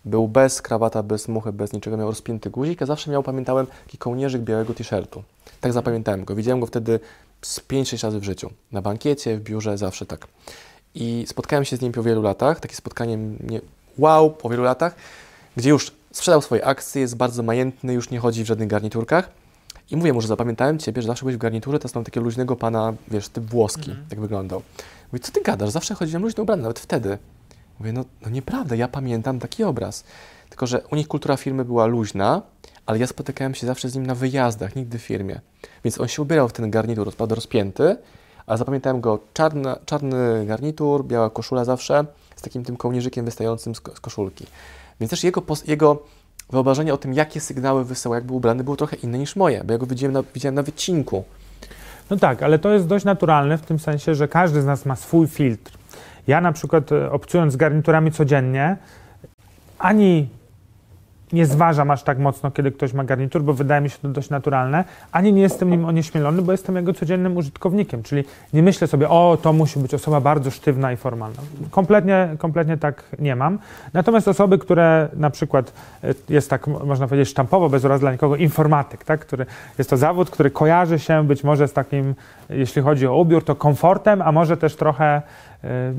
był 0.07 0.27
bez 0.27 0.61
krawata, 0.61 1.03
bez 1.03 1.27
muchy, 1.27 1.53
bez 1.53 1.73
niczego, 1.73 1.97
miał 1.97 2.07
rozpięty 2.07 2.49
guzik, 2.49 2.81
a 2.81 2.85
zawsze 2.85 3.11
miał, 3.11 3.23
pamiętałem, 3.23 3.67
taki 3.85 3.97
kołnierzyk 3.97 4.41
białego 4.41 4.73
t-shirtu. 4.73 5.23
Tak 5.61 5.73
zapamiętałem 5.73 6.25
go. 6.25 6.35
Widziałem 6.35 6.59
go 6.59 6.65
wtedy 6.65 6.99
z 7.41 7.59
5-6 7.59 8.03
razy 8.03 8.19
w 8.19 8.23
życiu. 8.23 8.49
Na 8.71 8.81
bankiecie, 8.81 9.37
w 9.37 9.41
biurze, 9.41 9.77
zawsze 9.77 10.05
tak. 10.05 10.27
I 10.95 11.25
spotkałem 11.27 11.65
się 11.65 11.77
z 11.77 11.81
nim 11.81 11.91
po 11.91 12.03
wielu 12.03 12.21
latach, 12.21 12.59
takie 12.59 12.75
spotkanie 12.75 13.17
mnie 13.17 13.61
wow, 13.97 14.31
po 14.31 14.49
wielu 14.49 14.63
latach, 14.63 14.95
gdzie 15.57 15.69
już 15.69 15.91
sprzedał 16.11 16.41
swoje 16.41 16.65
akcje, 16.65 17.01
jest 17.01 17.15
bardzo 17.15 17.43
majętny, 17.43 17.93
już 17.93 18.09
nie 18.09 18.19
chodzi 18.19 18.43
w 18.43 18.47
żadnych 18.47 18.67
garniturkach. 18.67 19.29
I 19.91 19.97
mówię 19.97 20.13
mu, 20.13 20.21
że 20.21 20.27
zapamiętałem 20.27 20.79
Ciebie, 20.79 21.01
że 21.01 21.07
zawsze 21.07 21.23
byłeś 21.23 21.35
w 21.35 21.39
garniturze, 21.39 21.79
to 21.79 21.87
są 21.87 22.03
takiego 22.03 22.23
luźnego 22.23 22.55
pana, 22.55 22.93
wiesz, 23.07 23.29
typ 23.29 23.43
włoski, 23.43 23.91
mm. 23.91 24.05
jak 24.11 24.19
wyglądał. 24.19 24.61
Mówi, 25.11 25.23
co 25.23 25.31
Ty 25.31 25.41
gadasz? 25.41 25.69
Zawsze 25.69 25.95
chodziłem 25.95 26.23
luźno 26.23 26.43
ubrany, 26.43 26.61
nawet 26.61 26.79
wtedy. 26.79 27.17
Mówię, 27.79 27.93
no, 27.93 28.05
no 28.21 28.29
nieprawda, 28.29 28.75
ja 28.75 28.87
pamiętam 28.87 29.39
taki 29.39 29.63
obraz. 29.63 30.03
Tylko, 30.49 30.67
że 30.67 30.81
u 30.91 30.95
nich 30.95 31.07
kultura 31.07 31.37
firmy 31.37 31.65
była 31.65 31.85
luźna, 31.85 32.41
ale 32.85 32.99
ja 32.99 33.07
spotykałem 33.07 33.55
się 33.55 33.67
zawsze 33.67 33.89
z 33.89 33.95
nim 33.95 34.05
na 34.05 34.15
wyjazdach, 34.15 34.75
nigdy 34.75 34.99
w 34.99 35.01
firmie. 35.01 35.39
Więc 35.83 36.01
on 36.01 36.07
się 36.07 36.21
ubierał 36.21 36.49
w 36.49 36.53
ten 36.53 36.71
garnitur, 36.71 37.13
rozpięty, 37.29 37.97
ale 38.45 38.57
zapamiętałem 38.57 39.01
go 39.01 39.19
czarna, 39.33 39.79
czarny 39.85 40.45
garnitur, 40.45 41.05
biała 41.05 41.29
koszula 41.29 41.65
zawsze, 41.65 42.05
z 42.35 42.41
takim 42.41 42.63
tym 42.63 42.77
kołnierzykiem 42.77 43.25
wystającym 43.25 43.75
z, 43.75 43.79
koszulki. 43.79 44.45
Więc 44.99 45.09
też 45.09 45.23
jego, 45.23 45.43
jego 45.67 46.03
wyobrażenie 46.49 46.93
o 46.93 46.97
tym, 46.97 47.13
jakie 47.13 47.41
sygnały 47.41 47.85
wysyła, 47.85 48.15
jak 48.15 48.25
był 48.25 48.35
ubrany, 48.35 48.63
było 48.63 48.75
trochę 48.75 48.95
inne 48.95 49.17
niż 49.17 49.35
moje, 49.35 49.63
bo 49.63 49.73
ja 49.73 49.79
go 49.79 49.85
widziałem 49.85 50.13
na, 50.13 50.23
widziałem 50.33 50.55
na 50.55 50.63
wycinku. 50.63 51.23
No 52.09 52.17
tak, 52.17 52.43
ale 52.43 52.59
to 52.59 52.73
jest 52.73 52.87
dość 52.87 53.05
naturalne 53.05 53.57
w 53.57 53.61
tym 53.61 53.79
sensie, 53.79 54.15
że 54.15 54.27
każdy 54.27 54.61
z 54.61 54.65
nas 54.65 54.85
ma 54.85 54.95
swój 54.95 55.27
filtr. 55.27 55.76
Ja 56.27 56.41
na 56.41 56.51
przykład 56.51 56.91
e, 56.91 57.11
obcując 57.11 57.53
z 57.53 57.55
garniturami 57.55 58.11
codziennie, 58.11 58.77
ani 59.79 60.27
nie 61.33 61.45
zważam 61.45 61.91
aż 61.91 62.03
tak 62.03 62.19
mocno, 62.19 62.51
kiedy 62.51 62.71
ktoś 62.71 62.93
ma 62.93 63.03
garnitur, 63.03 63.41
bo 63.41 63.53
wydaje 63.53 63.81
mi 63.81 63.89
się 63.89 63.97
to 64.01 64.07
dość 64.07 64.29
naturalne, 64.29 64.83
ani 65.11 65.33
nie 65.33 65.41
jestem 65.41 65.69
nim 65.69 65.85
onieśmielony, 65.85 66.41
bo 66.41 66.51
jestem 66.51 66.75
jego 66.75 66.93
codziennym 66.93 67.37
użytkownikiem, 67.37 68.03
czyli 68.03 68.23
nie 68.53 68.63
myślę 68.63 68.87
sobie, 68.87 69.09
o, 69.09 69.37
to 69.41 69.53
musi 69.53 69.79
być 69.79 69.93
osoba 69.93 70.21
bardzo 70.21 70.51
sztywna 70.51 70.91
i 70.91 70.97
formalna. 70.97 71.41
Kompletnie, 71.71 72.35
kompletnie 72.37 72.77
tak 72.77 73.03
nie 73.19 73.35
mam. 73.35 73.59
Natomiast 73.93 74.27
osoby, 74.27 74.57
które 74.57 75.09
na 75.13 75.29
przykład 75.29 75.73
e, 76.03 76.13
jest 76.29 76.49
tak, 76.49 76.67
można 76.67 77.07
powiedzieć, 77.07 77.29
sztampowo, 77.29 77.69
bez 77.69 77.85
urazy 77.85 78.01
dla 78.01 78.11
nikogo, 78.11 78.35
informatyk, 78.35 79.03
tak, 79.03 79.19
który 79.19 79.45
jest 79.77 79.89
to 79.89 79.97
zawód, 79.97 80.29
który 80.29 80.51
kojarzy 80.51 80.99
się 80.99 81.27
być 81.27 81.43
może 81.43 81.67
z 81.67 81.73
takim, 81.73 82.15
jeśli 82.49 82.81
chodzi 82.81 83.07
o 83.07 83.17
ubiór, 83.17 83.43
to 83.43 83.55
komfortem, 83.55 84.21
a 84.21 84.31
może 84.31 84.57
też 84.57 84.75
trochę 84.75 85.21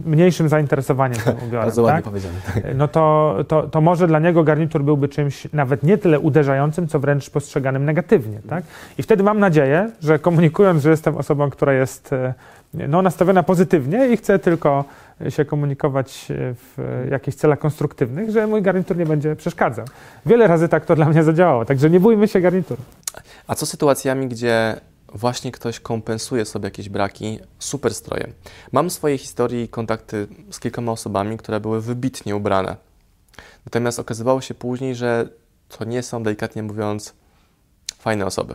mniejszym 0.04 0.48
zainteresowaniem 0.48 1.18
tym 1.18 1.36
ubiorem. 1.36 1.66
Bardzo 1.66 1.82
ładnie 1.82 1.96
tak? 1.96 2.04
powiedziane. 2.04 2.34
Tak. 2.54 2.64
No 2.74 2.88
to, 2.88 3.36
to, 3.48 3.62
to 3.62 3.80
może 3.80 4.06
dla 4.06 4.18
niego 4.18 4.44
garnitur 4.44 4.82
byłby 4.82 5.08
czymś 5.08 5.48
nawet 5.52 5.82
nie 5.82 5.98
tyle 5.98 6.20
uderzającym, 6.20 6.88
co 6.88 7.00
wręcz 7.00 7.30
postrzeganym 7.30 7.84
negatywnie. 7.84 8.40
Tak? 8.48 8.64
I 8.98 9.02
wtedy 9.02 9.22
mam 9.22 9.38
nadzieję, 9.38 9.90
że 10.02 10.18
komunikując, 10.18 10.82
że 10.82 10.90
jestem 10.90 11.16
osobą, 11.16 11.50
która 11.50 11.72
jest 11.72 12.12
e, 12.12 12.34
no, 12.74 13.02
nastawiona 13.02 13.42
pozytywnie 13.42 14.08
i 14.08 14.16
chce 14.16 14.38
tylko 14.38 14.84
się 15.28 15.44
komunikować 15.44 16.26
w 16.30 17.04
jakichś 17.10 17.36
celach 17.36 17.58
konstruktywnych, 17.58 18.30
że 18.30 18.46
mój 18.46 18.62
garnitur 18.62 18.96
nie 18.96 19.06
będzie 19.06 19.36
przeszkadzał. 19.36 19.84
Wiele 20.26 20.46
razy 20.46 20.68
tak 20.68 20.84
to 20.84 20.96
dla 20.96 21.06
mnie 21.06 21.22
zadziałało, 21.22 21.64
także 21.64 21.90
nie 21.90 22.00
bójmy 22.00 22.28
się 22.28 22.40
garnituru. 22.40 22.82
A 23.46 23.54
co 23.54 23.66
z 23.66 23.68
sytuacjami, 23.68 24.28
gdzie 24.28 24.76
właśnie 25.14 25.52
ktoś 25.52 25.80
kompensuje 25.80 26.44
sobie 26.44 26.66
jakieś 26.66 26.88
braki 26.88 27.38
super 27.58 27.94
strojem. 27.94 28.32
Mam 28.72 28.90
w 28.90 28.92
swojej 28.92 29.18
historii 29.18 29.68
kontakty 29.68 30.28
z 30.50 30.60
kilkoma 30.60 30.92
osobami, 30.92 31.38
które 31.38 31.60
były 31.60 31.80
wybitnie 31.80 32.36
ubrane. 32.36 32.76
Natomiast 33.66 33.98
okazywało 33.98 34.40
się 34.40 34.54
później, 34.54 34.94
że 34.94 35.28
to 35.68 35.84
nie 35.84 36.02
są, 36.02 36.22
delikatnie 36.22 36.62
mówiąc, 36.62 37.14
fajne 37.98 38.26
osoby. 38.26 38.54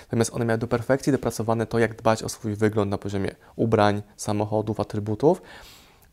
Natomiast 0.00 0.34
one 0.34 0.44
miały 0.44 0.58
do 0.58 0.66
perfekcji 0.66 1.12
dopracowane 1.12 1.66
to, 1.66 1.78
jak 1.78 1.96
dbać 1.96 2.22
o 2.22 2.28
swój 2.28 2.54
wygląd 2.54 2.90
na 2.90 2.98
poziomie 2.98 3.34
ubrań, 3.56 4.02
samochodów, 4.16 4.80
atrybutów. 4.80 5.42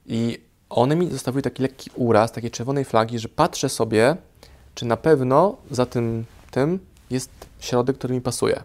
I 0.05 0.43
one 0.69 0.95
mi 0.95 1.11
zostawiły 1.11 1.41
taki 1.41 1.61
lekki 1.61 1.91
uraz, 1.95 2.31
takiej 2.31 2.51
czerwonej 2.51 2.85
flagi, 2.85 3.19
że 3.19 3.29
patrzę 3.29 3.69
sobie, 3.69 4.17
czy 4.75 4.85
na 4.85 4.97
pewno 4.97 5.57
za 5.71 5.85
tym, 5.85 6.25
tym 6.51 6.79
jest 7.09 7.29
środek, 7.59 7.97
który 7.97 8.13
mi 8.13 8.21
pasuje. 8.21 8.63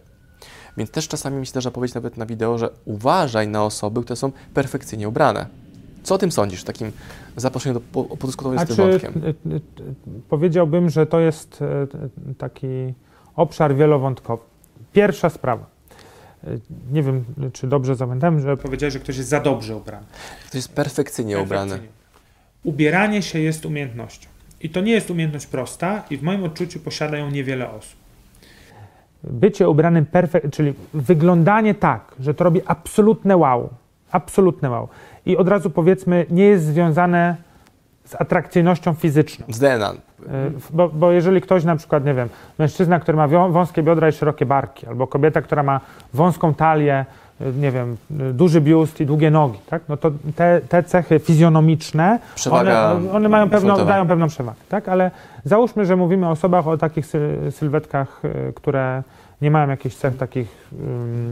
Więc 0.79 0.91
też 0.91 1.09
czasami 1.09 1.37
mi 1.37 1.47
się 1.47 1.51
zdarza 1.51 1.71
powiedzieć 1.71 1.95
nawet 1.95 2.17
na 2.17 2.27
wideo, 2.27 2.59
że 2.59 2.71
uważaj 2.85 3.49
na 3.49 3.65
osoby, 3.65 4.03
które 4.03 4.17
są 4.17 4.33
perfekcyjnie 4.55 5.09
ubrane. 5.09 5.47
Co 6.03 6.15
o 6.15 6.19
tym 6.19 6.33
sądzisz, 6.33 6.65
takim 6.65 6.93
zaproszeniu 7.37 7.75
do 7.75 8.05
podyskutowania 8.05 8.67
z 8.67 8.69
tym 8.69 8.77
wątkiem? 8.77 9.23
E, 9.25 9.57
e, 9.57 9.61
powiedziałbym, 10.29 10.91
że 10.91 11.07
to 11.07 11.21
jest 11.21 11.63
e, 11.63 11.87
taki 12.39 12.67
obszar 13.37 13.77
wielowątkowy. 13.77 14.43
Pierwsza 14.93 15.31
sprawa. 15.31 15.67
Nie 16.93 17.03
wiem, 17.03 17.25
czy 17.53 17.67
dobrze 17.67 17.97
zapamiętałem, 17.97 18.41
że 18.41 18.57
powiedziałeś, 18.57 18.93
że 18.93 19.01
ktoś 19.01 19.17
jest 19.17 19.29
za 19.29 19.41
dobrze 19.41 19.77
ubrany. 19.77 20.07
Ktoś 20.41 20.55
jest 20.55 20.73
perfekcyjnie, 20.73 21.35
perfekcyjnie 21.35 21.69
ubrany. 21.73 21.89
Ubieranie 22.65 23.23
się 23.23 23.39
jest 23.39 23.67
umiejętnością. 23.67 24.29
I 24.61 24.71
to 24.71 24.81
nie 24.81 24.93
jest 24.93 25.11
umiejętność 25.11 25.47
prosta 25.47 26.05
i 26.11 26.17
w 26.17 26.23
moim 26.23 26.45
odczuciu 26.45 26.81
posiada 26.81 27.19
ją 27.19 27.31
niewiele 27.31 27.71
osób 27.71 28.08
bycie 29.25 29.69
ubranym 29.69 30.07
perfekt, 30.07 30.51
czyli 30.51 30.75
wyglądanie 30.95 31.75
tak, 31.75 32.15
że 32.21 32.35
to 32.35 32.45
robi 32.45 32.61
absolutne 32.67 33.37
wow, 33.37 33.69
absolutne 34.13 34.71
wow. 34.71 34.89
I 35.27 35.37
od 35.37 35.49
razu 35.49 35.71
powiedzmy, 35.71 36.27
nie 36.31 36.45
jest 36.45 36.65
związane 36.65 37.37
z 38.05 38.15
atrakcyjnością 38.15 38.95
fizyczną. 38.95 39.47
Z 39.49 39.59
DNA. 39.59 39.93
Bo, 40.71 40.89
bo, 40.89 41.13
jeżeli 41.13 41.41
ktoś 41.41 41.65
na 41.65 41.77
przykład, 41.77 42.05
nie 42.05 42.15
wiem, 42.15 42.29
mężczyzna, 42.59 43.01
który 43.01 43.17
ma 43.17 43.29
wąskie 43.29 43.83
biodra 43.83 44.09
i 44.09 44.13
szerokie 44.13 44.47
barki, 44.47 44.87
albo 44.87 45.07
kobieta, 45.07 45.43
która 45.43 45.63
ma 45.63 45.81
wąską 46.15 46.55
talię, 46.55 47.07
nie 47.61 47.71
wiem, 47.71 47.97
duży 48.11 48.61
biust 48.61 49.01
i 49.01 49.07
długie 49.07 49.31
nogi, 49.31 49.59
tak? 49.71 49.83
No 49.89 49.97
to 49.97 50.11
te, 50.37 50.61
te 50.69 50.83
cechy 50.83 51.19
fizjonomiczne, 51.19 52.19
Przewaga 52.35 52.93
one, 52.93 53.13
one 53.13 53.29
mają 53.29 53.51
pewną, 53.51 53.87
dają 53.87 54.09
pewną 54.09 54.29
przewagę, 54.29 54.59
tak? 54.69 54.89
Ale 54.89 55.11
załóżmy, 55.45 55.87
że 55.87 55.97
mówimy 55.97 56.27
o 56.27 56.31
osobach 56.31 56.67
o 56.69 56.77
takich 56.79 57.07
sy- 57.07 57.51
sylwetkach, 57.51 58.23
y, 58.49 58.53
które 58.53 59.03
nie 59.43 59.51
mają 59.51 59.69
jakichś 59.69 59.97
cech 59.97 60.17
takich 60.17 60.69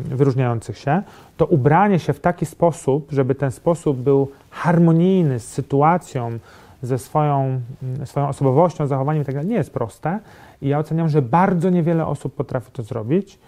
wyróżniających 0.05 0.79
się, 0.79 1.03
to 1.37 1.47
ubranie 1.47 1.99
się 1.99 2.13
w 2.13 2.21
taki 2.21 2.47
sposób, 2.47 3.09
żeby 3.13 3.35
ten 3.35 3.51
sposób 3.51 3.97
był 3.97 4.31
harmonijny 4.51 5.41
z 5.41 5.49
sytuacją, 5.49 6.39
ze 6.83 6.99
swoją, 6.99 7.61
mm, 7.83 8.07
swoją 8.07 8.29
osobowością, 8.29 8.87
zachowaniem 8.87 9.23
itd. 9.23 9.45
nie 9.45 9.55
jest 9.57 9.73
proste. 9.73 10.19
I 10.63 10.69
ja 10.69 10.79
oceniam, 10.79 11.09
że 11.09 11.23
bardzo 11.23 11.71
niewiele 11.71 12.07
osób 12.07 12.35
potrafi 12.35 12.71
to 12.73 12.83
zrobić. 12.83 13.39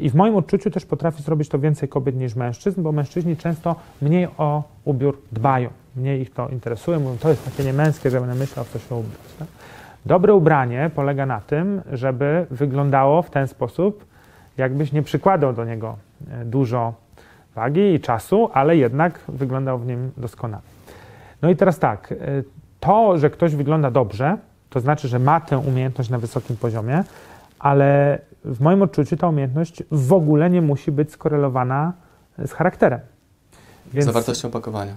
I 0.00 0.10
w 0.10 0.14
moim 0.14 0.36
odczuciu 0.36 0.70
też 0.70 0.86
potrafi 0.86 1.22
zrobić 1.22 1.48
to 1.48 1.58
więcej 1.58 1.88
kobiet 1.88 2.16
niż 2.16 2.34
mężczyzn, 2.34 2.82
bo 2.82 2.92
mężczyźni 2.92 3.36
często 3.36 3.76
mniej 4.02 4.28
o 4.38 4.62
ubiór 4.84 5.18
dbają, 5.32 5.70
mniej 5.96 6.20
ich 6.20 6.32
to 6.32 6.48
interesuje, 6.48 6.98
mówią, 6.98 7.16
to 7.18 7.28
jest 7.28 7.44
takie 7.44 7.64
niemęskie, 7.64 8.10
że 8.10 8.20
będę 8.20 8.34
myślał, 8.34 8.64
w 8.64 8.70
co 8.70 8.78
się 8.78 8.94
ubrać. 8.94 9.18
Tak? 9.38 9.48
Dobre 10.06 10.34
ubranie 10.34 10.90
polega 10.94 11.26
na 11.26 11.40
tym, 11.40 11.82
żeby 11.92 12.46
wyglądało 12.50 13.22
w 13.22 13.30
ten 13.30 13.48
sposób, 13.48 14.04
jakbyś 14.58 14.92
nie 14.92 15.02
przykładał 15.02 15.52
do 15.52 15.64
niego 15.64 15.96
e, 16.30 16.44
dużo 16.44 16.94
wagi 17.54 17.94
i 17.94 18.00
czasu, 18.00 18.50
ale 18.52 18.76
jednak 18.76 19.20
wyglądał 19.28 19.78
w 19.78 19.86
nim 19.86 20.10
doskonale. 20.16 20.62
No 21.42 21.50
i 21.50 21.56
teraz 21.56 21.78
tak, 21.78 22.12
e, 22.12 22.16
to, 22.80 23.18
że 23.18 23.30
ktoś 23.30 23.54
wygląda 23.54 23.90
dobrze, 23.90 24.38
to 24.70 24.80
znaczy, 24.80 25.08
że 25.08 25.18
ma 25.18 25.40
tę 25.40 25.58
umiejętność 25.58 26.10
na 26.10 26.18
wysokim 26.18 26.56
poziomie, 26.56 27.04
ale 27.58 28.18
w 28.44 28.60
moim 28.60 28.82
odczuciu 28.82 29.16
ta 29.16 29.28
umiejętność 29.28 29.82
w 29.90 30.12
ogóle 30.12 30.50
nie 30.50 30.62
musi 30.62 30.92
być 30.92 31.12
skorelowana 31.12 31.92
z 32.46 32.52
charakterem. 32.52 33.00
Więc 33.92 34.06
Zawartością 34.06 34.48
opakowania. 34.48 34.92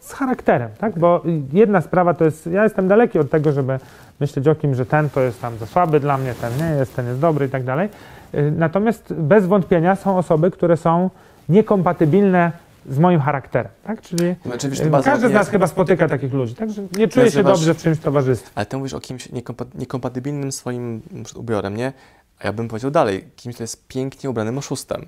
z 0.00 0.12
charakterem, 0.12 0.70
tak? 0.78 0.98
Bo 0.98 1.22
jedna 1.52 1.80
sprawa 1.80 2.14
to 2.14 2.24
jest, 2.24 2.46
ja 2.46 2.64
jestem 2.64 2.88
daleki 2.88 3.18
od 3.18 3.30
tego, 3.30 3.52
żeby 3.52 3.78
myśleć 4.20 4.48
o 4.48 4.54
kim, 4.54 4.74
że 4.74 4.86
ten 4.86 5.10
to 5.10 5.20
jest 5.20 5.40
tam 5.40 5.58
za 5.58 5.66
słaby 5.66 6.00
dla 6.00 6.18
mnie, 6.18 6.34
ten 6.34 6.52
nie 6.58 6.76
jest, 6.78 6.96
ten 6.96 7.06
jest 7.06 7.20
dobry 7.20 7.46
i 7.46 7.48
tak 7.50 7.64
dalej. 7.64 7.88
Y, 8.34 8.52
Natomiast 8.56 9.12
bez 9.14 9.46
wątpienia 9.46 9.96
są 9.96 10.18
osoby, 10.18 10.50
które 10.50 10.76
są 10.76 11.10
niekompatybilne 11.48 12.52
z 12.88 12.98
moim 12.98 13.20
charakterem, 13.20 13.72
tak? 13.84 14.00
Czyli 14.00 14.34
wiesz, 14.70 14.80
y, 14.80 14.90
każdy 15.04 15.28
z 15.28 15.32
nas 15.32 15.48
chyba 15.48 15.66
spotyka 15.66 16.08
takich 16.08 16.32
ludzi, 16.32 16.54
także 16.54 16.82
nie 16.98 17.08
czuje 17.08 17.30
się 17.30 17.42
dobrze 17.42 17.74
w 17.74 17.78
czymś 17.82 17.98
towarzystwie. 17.98 18.50
Ale 18.54 18.66
ty 18.66 18.76
mówisz 18.76 18.94
o 18.94 19.00
kimś 19.00 19.30
niekompa- 19.30 19.66
niekompatybilnym 19.78 20.52
swoim 20.52 21.02
ubiorem, 21.36 21.76
nie? 21.76 21.92
A 22.40 22.46
ja 22.46 22.52
bym 22.52 22.68
powiedział 22.68 22.90
dalej, 22.90 23.24
kimś, 23.36 23.54
kto 23.54 23.64
jest 23.64 23.88
pięknie 23.88 24.30
ubranym 24.30 24.58
oszustem. 24.58 25.06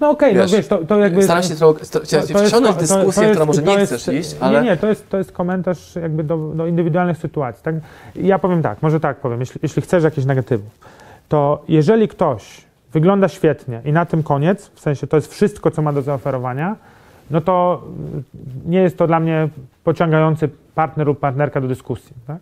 No 0.00 0.10
okej, 0.10 0.34
Wiesz, 0.34 0.50
no 0.50 0.56
wiesz, 0.56 0.68
to, 0.68 0.78
to 0.78 0.98
jakby... 0.98 1.22
Staram 1.22 1.42
się 1.42 1.54
trochę 1.54 1.84
wciągnąć 2.46 2.76
dyskusję, 2.76 3.30
która 3.30 3.44
może 3.46 3.62
nie 3.62 3.74
jest- 3.74 3.92
chcesz 3.92 4.14
iść, 4.14 4.36
ale... 4.40 4.62
Nie, 4.62 4.70
nie, 4.70 4.76
to 4.76 4.86
jest, 4.86 5.08
to 5.08 5.18
jest 5.18 5.32
komentarz 5.32 5.96
jakby 5.96 6.24
do, 6.24 6.36
do 6.36 6.66
indywidualnych 6.66 7.18
sytuacji. 7.18 7.62
Tak? 7.64 7.74
Ja 8.14 8.38
powiem 8.38 8.62
tak, 8.62 8.82
może 8.82 9.00
tak 9.00 9.16
powiem, 9.16 9.40
jeśli, 9.40 9.60
jeśli 9.62 9.82
chcesz 9.82 10.04
jakichś 10.04 10.26
negatywów, 10.26 10.78
to 11.28 11.64
jeżeli 11.68 12.08
ktoś 12.08 12.64
wygląda 12.92 13.28
świetnie 13.28 13.80
i 13.84 13.92
na 13.92 14.06
tym 14.06 14.22
koniec, 14.22 14.70
w 14.74 14.80
sensie 14.80 15.06
to 15.06 15.16
jest 15.16 15.32
wszystko, 15.32 15.70
co 15.70 15.82
ma 15.82 15.92
do 15.92 16.02
zaoferowania, 16.02 16.76
no 17.30 17.40
to 17.40 17.82
nie 18.66 18.78
jest 18.80 18.98
to 18.98 19.06
dla 19.06 19.20
mnie 19.20 19.48
pociągający 19.84 20.48
partner 20.74 21.06
lub 21.06 21.20
partnerka 21.20 21.60
do 21.60 21.68
dyskusji. 21.68 22.12
Tak? 22.26 22.38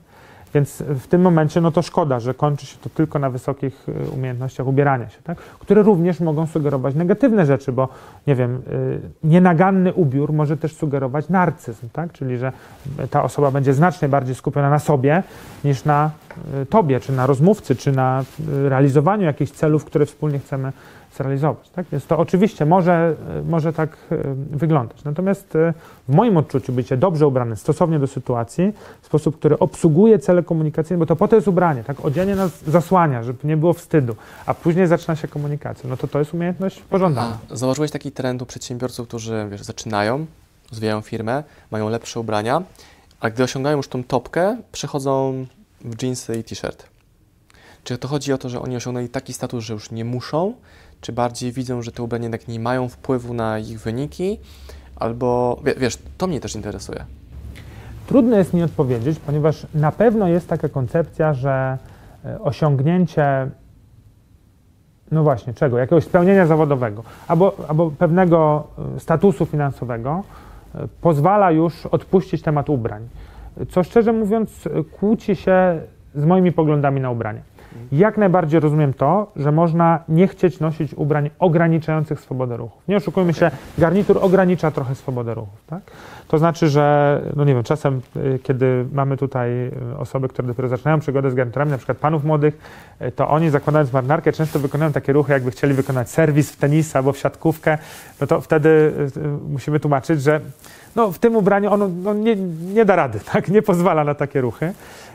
Więc 0.55 0.83
w 0.89 1.07
tym 1.07 1.21
momencie 1.21 1.61
no 1.61 1.71
to 1.71 1.83
szkoda, 1.83 2.21
że 2.21 2.35
kończy 2.35 2.67
się 2.67 2.77
to 2.79 2.91
tylko 2.91 3.19
na 3.19 3.31
wysokich 3.31 3.89
y, 3.89 4.11
umiejętnościach 4.11 4.67
ubierania 4.67 5.09
się, 5.09 5.19
tak? 5.25 5.39
które 5.39 5.83
również 5.83 6.21
mogą 6.21 6.47
sugerować 6.47 6.95
negatywne 6.95 7.47
rzeczy, 7.47 7.73
bo 7.73 7.89
nie 8.27 8.35
wiem, 8.35 8.63
y, 8.73 9.01
nienaganny 9.25 9.93
ubiór 9.95 10.33
może 10.33 10.57
też 10.57 10.77
sugerować 10.77 11.29
narcyzm, 11.29 11.89
tak? 11.93 12.13
czyli 12.13 12.39
że 12.39 12.53
ta 13.11 13.23
osoba 13.23 13.51
będzie 13.51 13.75
znacznie 13.75 14.09
bardziej 14.09 14.35
skupiona 14.35 14.71
na 14.71 14.79
sobie 14.79 15.23
niż 15.65 15.85
na 15.85 16.11
y, 16.63 16.67
tobie, 16.67 17.01
czy 17.01 17.13
na 17.13 17.27
rozmówcy, 17.27 17.77
czy 17.77 17.93
na 17.93 18.25
realizowaniu 18.49 19.25
jakichś 19.25 19.53
celów, 19.53 19.85
które 19.85 20.07
wspólnie 20.07 20.39
chcemy 20.39 20.73
Tak? 21.73 21.87
Więc 21.93 22.07
to 22.07 22.19
oczywiście 22.19 22.67
może, 22.67 23.15
może 23.45 23.73
tak 23.73 23.97
y, 24.13 24.19
wyglądać. 24.51 25.05
Natomiast 25.05 25.55
y, 25.55 25.75
w 26.09 26.15
moim 26.15 26.37
odczuciu 26.37 26.73
bycie 26.73 26.97
dobrze 26.97 27.27
ubrany 27.27 27.57
stosownie 27.57 27.99
do 27.99 28.07
sytuacji, 28.07 28.73
w 29.03 29.07
sposób, 29.07 29.39
który 29.39 29.59
obsługuje 29.59 30.19
cele 30.19 30.43
komunikacyjne, 30.43 30.99
bo 30.99 31.07
to 31.07 31.17
po 31.17 31.29
to 31.29 31.37
jest 31.37 31.49
ubranie, 31.49 31.85
tak? 31.85 32.05
Odzianie 32.05 32.37
nas 32.37 32.65
zasłania, 32.65 33.23
żeby 33.23 33.39
nie 33.45 33.57
było 33.57 33.73
wstydu, 33.73 34.17
a 34.47 34.55
później 34.55 34.87
zaczyna 34.87 35.17
się 35.17 35.29
komunikacja. 35.29 35.91
No 35.91 35.97
to 35.97 36.09
to 36.09 36.19
jest 36.19 36.35
umiejętność 36.35 36.81
pożądana. 36.81 37.39
A, 37.51 37.57
zauważyłeś 37.57 37.91
taki 37.91 38.13
trend 38.13 38.43
u 38.43 38.47
przedsiębiorców, 38.47 39.09
którzy 39.09 39.47
wiesz, 39.51 39.63
zaczynają, 39.63 40.27
rozwijają 40.71 41.01
firmę, 41.01 41.45
mają 41.71 41.89
lepsze 41.89 42.21
ubrania, 42.21 42.63
a 43.21 43.31
gdy 43.31 43.43
osiągają 43.43 43.77
już 43.77 43.89
tą 43.89 44.05
topkę, 44.05 44.57
przechodzą 44.73 45.47
w 45.81 45.97
dżinsy 45.97 46.39
i 46.39 46.45
t-shirt. 46.45 46.98
Czy 47.89 47.99
to 47.99 48.09
chodzi 48.09 48.33
o 48.33 48.39
to, 48.39 48.49
że 48.49 48.61
oni 48.61 48.77
osiągnęli 48.77 49.09
taki 49.09 49.33
status, 49.33 49.65
że 49.65 49.73
już 49.75 49.91
nie 49.91 50.05
muszą, 50.05 50.53
czy 51.01 51.13
bardziej 51.13 51.53
widzą, 51.53 51.83
że 51.83 51.93
te 51.93 52.03
ubrania 52.03 52.23
jednak 52.23 52.49
nie 52.49 52.61
mają 52.61 52.89
wpływu 52.89 53.35
na 53.35 53.59
ich 53.59 53.81
wyniki, 53.81 54.41
albo 54.97 55.61
wie- 55.65 55.75
wiesz, 55.75 55.99
to 56.19 56.27
mnie 56.27 56.41
też 56.41 56.55
interesuje. 56.55 57.05
Trudno 58.07 58.37
jest 58.37 58.55
mi 58.55 58.63
odpowiedzieć, 58.63 59.19
ponieważ 59.19 59.67
na 59.75 59.93
pewno 59.93 60.29
jest 60.29 60.49
taka 60.49 60.69
koncepcja, 60.69 61.35
że 61.35 61.79
e, 62.25 62.41
osiągnięcie, 62.41 63.51
no 65.11 65.23
właśnie, 65.23 65.55
czego? 65.55 65.79
Jakiegoś 65.79 66.05
spełnienia 66.05 66.47
zawodowego 66.47 67.03
albo, 67.29 67.57
albo 67.69 67.91
pewnego 67.91 68.67
e, 68.97 69.01
statusu 69.01 69.47
finansowego 69.47 70.25
e, 70.75 70.89
pozwala 71.01 71.51
już 71.51 71.87
odpuścić 71.87 72.43
temat 72.43 72.71
ubrań. 72.71 73.09
Co 73.71 73.83
szczerze 73.85 74.13
mówiąc 74.13 74.69
kłóci 75.01 75.37
się 75.37 75.81
z 76.15 76.25
moimi 76.25 76.53
poglądami 76.53 77.01
na 77.01 77.11
ubranie. 77.11 77.41
Jak 77.93 78.19
najbardziej 78.19 78.61
rozumiem 78.61 78.95
to, 78.95 79.33
że 79.37 79.53
można 79.53 80.05
nie 80.09 80.29
chcieć 80.29 80.61
nosić 80.61 80.95
ubrań 80.95 81.31
ograniczających 81.39 82.21
swobodę 82.21 82.57
ruchów. 82.57 82.83
Nie 82.89 82.97
oszukujmy 82.97 83.35
się, 83.35 83.51
garnitur 83.79 84.19
ogranicza 84.21 84.71
trochę 84.71 84.95
swobodę 84.95 85.35
ruchów. 85.35 85.65
Tak? 85.67 85.81
To 86.29 86.39
znaczy, 86.39 86.69
że 86.69 87.21
no 87.37 87.45
nie 87.45 87.55
wiem, 87.55 87.63
czasem, 87.63 88.01
y, 88.17 88.39
kiedy 88.43 88.87
mamy 88.93 89.17
tutaj 89.17 89.51
y, 89.93 89.99
osoby, 89.99 90.29
które 90.29 90.49
dopiero 90.49 90.69
zaczynają 90.69 91.01
przygodę 91.01 91.31
z 91.31 91.35
garniturami, 91.35 91.71
na 91.71 91.77
przykład 91.77 91.99
panów 91.99 92.25
młodych, 92.25 92.59
y, 93.03 93.13
to 93.13 93.29
oni 93.29 93.51
zakładając 93.51 93.93
marynarkę 93.93 94.33
często 94.33 94.59
wykonują 94.59 94.93
takie 94.93 95.13
ruchy, 95.13 95.33
jakby 95.33 95.51
chcieli 95.51 95.75
wykonać 95.75 96.11
serwis 96.11 96.53
w 96.53 96.57
tenisa 96.57 96.99
albo 96.99 97.13
w 97.13 97.19
siatkówkę, 97.19 97.79
no 98.21 98.27
to 98.27 98.41
wtedy 98.41 98.93
musimy 99.49 99.81
tłumaczyć, 99.81 100.23
że 100.23 100.41
no, 100.99 101.13
w 101.13 101.19
tym 101.19 101.37
ubraniu 101.37 101.73
ono 101.73 101.89
no, 101.89 102.15
nie, 102.15 102.37
nie 102.75 102.85
da 102.85 102.97
rady, 102.97 103.21
tak? 103.33 103.49
nie 103.49 103.63
pozwala 103.63 104.05
na 104.05 104.15
takie 104.15 104.41
ruchy. 104.41 104.73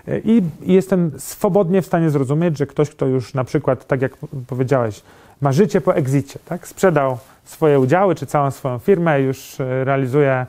Y, 0.08 0.22
I, 0.26 0.42
jestem 0.62 1.12
swobodnie 1.18 1.82
w 1.82 1.86
stanie 1.86 2.10
zrozumieć, 2.10 2.58
że 2.58 2.68
ktoś, 2.68 2.90
kto 2.90 3.06
już 3.06 3.34
na 3.34 3.44
przykład, 3.44 3.88
tak 3.88 4.02
jak 4.02 4.18
powiedziałeś, 4.48 5.02
ma 5.42 5.52
życie 5.52 5.82
po 5.82 5.96
exicie, 5.96 6.40
tak? 6.46 6.68
sprzedał 6.68 7.18
swoje 7.44 7.80
udziały 7.80 8.16
czy 8.16 8.26
całą 8.26 8.52
swoją 8.52 8.80
firmę, 8.80 9.22
już 9.22 9.60
y, 9.60 9.84
realizuje 9.84 10.46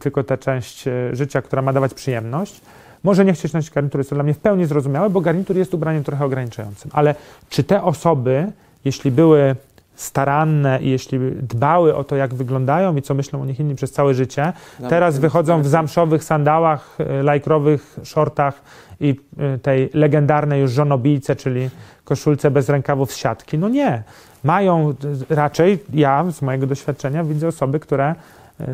tylko 0.00 0.24
tę 0.24 0.38
część 0.38 0.88
y, 0.88 1.16
życia, 1.16 1.42
która 1.42 1.62
ma 1.62 1.72
dawać 1.72 1.94
przyjemność. 1.94 2.60
Może 3.02 3.24
nie 3.24 3.32
chcieć 3.32 3.52
nosić 3.52 3.70
garnitury, 3.70 4.00
jest 4.00 4.10
to 4.10 4.16
dla 4.16 4.24
mnie 4.24 4.34
w 4.34 4.38
pełni 4.38 4.66
zrozumiałe, 4.66 5.10
bo 5.10 5.20
garnitur 5.20 5.56
jest 5.56 5.74
ubraniem 5.74 6.04
trochę 6.04 6.24
ograniczającym. 6.24 6.90
Ale 6.94 7.14
czy 7.48 7.64
te 7.64 7.82
osoby, 7.82 8.52
jeśli 8.84 9.10
były 9.10 9.56
staranne 9.98 10.78
i 10.82 10.90
jeśli 10.90 11.18
dbały 11.42 11.94
o 11.96 12.04
to, 12.04 12.16
jak 12.16 12.34
wyglądają 12.34 12.96
i 12.96 13.02
co 13.02 13.14
myślą 13.14 13.42
o 13.42 13.44
nich 13.44 13.60
inni 13.60 13.74
przez 13.74 13.92
całe 13.92 14.14
życie, 14.14 14.52
teraz 14.88 15.18
wychodzą 15.18 15.62
w 15.62 15.66
zamszowych 15.66 16.24
sandałach, 16.24 16.98
y, 17.20 17.22
lajkrowych 17.22 17.96
shortach 18.02 18.62
i 19.00 19.20
y, 19.54 19.58
tej 19.58 19.90
legendarnej 19.94 20.60
już 20.60 20.72
żonobijce, 20.72 21.36
czyli 21.36 21.70
koszulce 22.04 22.50
bez 22.50 22.68
rękawów 22.68 23.12
z 23.12 23.16
siatki. 23.16 23.58
No 23.58 23.68
nie. 23.68 24.02
Mają 24.44 24.90
y, 25.30 25.34
raczej, 25.34 25.78
ja 25.92 26.24
z 26.30 26.42
mojego 26.42 26.66
doświadczenia 26.66 27.24
widzę 27.24 27.48
osoby, 27.48 27.80
które 27.80 28.14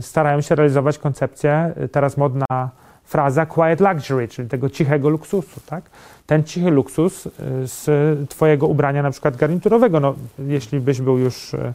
starają 0.01 0.41
się 0.41 0.55
realizować 0.55 0.99
koncepcję, 0.99 1.75
teraz 1.93 2.17
modna 2.17 2.47
fraza 3.05 3.47
quiet 3.47 3.81
luxury, 3.81 4.29
czyli 4.29 4.49
tego 4.49 4.71
cichego 4.71 5.09
luksusu, 5.09 5.61
tak? 5.67 5.85
Ten 6.27 6.45
cichy 6.45 6.71
luksus 6.71 7.27
y, 7.27 7.31
z 7.65 7.89
twojego 8.29 8.67
ubrania 8.67 9.03
na 9.03 9.11
przykład 9.11 9.37
garniturowego, 9.37 10.01
no 10.01 10.15
jeśli 10.39 10.81
byś 10.81 11.01
był 11.01 11.19
już, 11.19 11.55
y, 11.55 11.75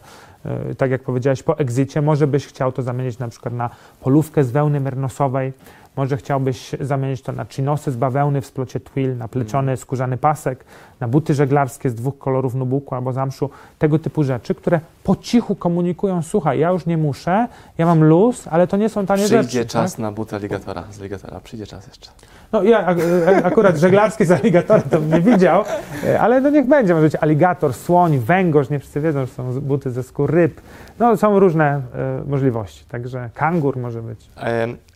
y, 0.70 0.74
tak 0.74 0.90
jak 0.90 1.02
powiedziałeś, 1.02 1.42
po 1.42 1.58
exicie, 1.58 2.02
może 2.02 2.26
byś 2.26 2.46
chciał 2.46 2.72
to 2.72 2.82
zamienić 2.82 3.18
na 3.18 3.28
przykład 3.28 3.54
na 3.54 3.70
polówkę 4.00 4.44
z 4.44 4.50
wełny 4.50 4.80
mernosowej, 4.80 5.52
może 6.00 6.16
chciałbyś 6.16 6.70
zamienić 6.80 7.22
to 7.22 7.32
na 7.32 7.44
chinosy 7.44 7.92
z 7.92 7.96
bawełny 7.96 8.40
w 8.40 8.46
splocie 8.46 8.80
twill, 8.80 9.16
na 9.16 9.28
pleciony 9.28 9.76
skórzany 9.76 10.16
pasek, 10.16 10.64
na 11.00 11.08
buty 11.08 11.34
żeglarskie 11.34 11.90
z 11.90 11.94
dwóch 11.94 12.18
kolorów 12.18 12.54
nubuku 12.54 12.94
albo 12.94 13.12
zamszu, 13.12 13.50
tego 13.78 13.98
typu 13.98 14.24
rzeczy, 14.24 14.54
które 14.54 14.80
po 15.04 15.16
cichu 15.16 15.54
komunikują, 15.56 16.22
słuchaj, 16.22 16.58
ja 16.58 16.70
już 16.70 16.86
nie 16.86 16.96
muszę, 16.96 17.48
ja 17.78 17.86
mam 17.86 18.04
luz, 18.04 18.48
ale 18.50 18.66
to 18.66 18.76
nie 18.76 18.88
są 18.88 19.06
tanie 19.06 19.18
Przyjdzie 19.22 19.36
rzeczy. 19.36 19.48
Przyjdzie 19.48 19.68
czas 19.68 19.92
tak? 19.92 19.98
na 19.98 20.12
buty 20.12 20.36
aligatora, 20.36 20.84
z 20.90 21.00
aligatora, 21.00 21.40
przyjdzie 21.40 21.66
czas 21.66 21.86
jeszcze. 21.86 22.10
No 22.52 22.62
ja 22.62 22.86
ak- 22.86 22.98
ak- 23.28 23.44
akurat 23.44 23.76
żeglarski 23.76 24.24
z 24.24 24.30
aligatorem 24.30 24.82
to 24.90 25.00
bym 25.00 25.10
nie 25.12 25.20
widział, 25.32 25.64
e, 26.04 26.20
ale 26.20 26.40
no 26.40 26.50
niech 26.50 26.66
będzie, 26.66 26.94
może 26.94 27.06
być 27.06 27.16
aligator, 27.22 27.74
słoń, 27.74 28.18
węgorz, 28.18 28.70
nie 28.70 28.78
wszyscy 28.78 29.00
wiedzą, 29.00 29.20
że 29.26 29.32
są 29.32 29.60
buty 29.60 29.90
ze 29.90 30.02
skór 30.02 30.30
ryb, 30.30 30.60
no 30.98 31.16
są 31.16 31.38
różne 31.38 31.66
e, 31.94 32.22
możliwości, 32.26 32.84
także 32.88 33.30
kangur 33.34 33.76
może 33.76 34.02
być. 34.02 34.28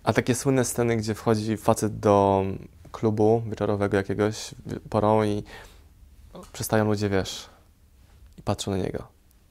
A 0.05 0.12
takie 0.12 0.34
słynne 0.34 0.64
sceny, 0.64 0.96
gdzie 0.96 1.14
wchodzi 1.14 1.57
facet 1.57 1.98
do 1.98 2.44
klubu 2.92 3.42
wieczorowego 3.46 3.96
jakiegoś 3.96 4.55
porą 4.90 5.22
i 5.24 5.42
przestają 6.52 6.84
ludzie, 6.84 7.09
wiesz, 7.09 7.48
i 8.38 8.42
patrzą 8.42 8.70
na 8.70 8.76
niego. 8.76 9.07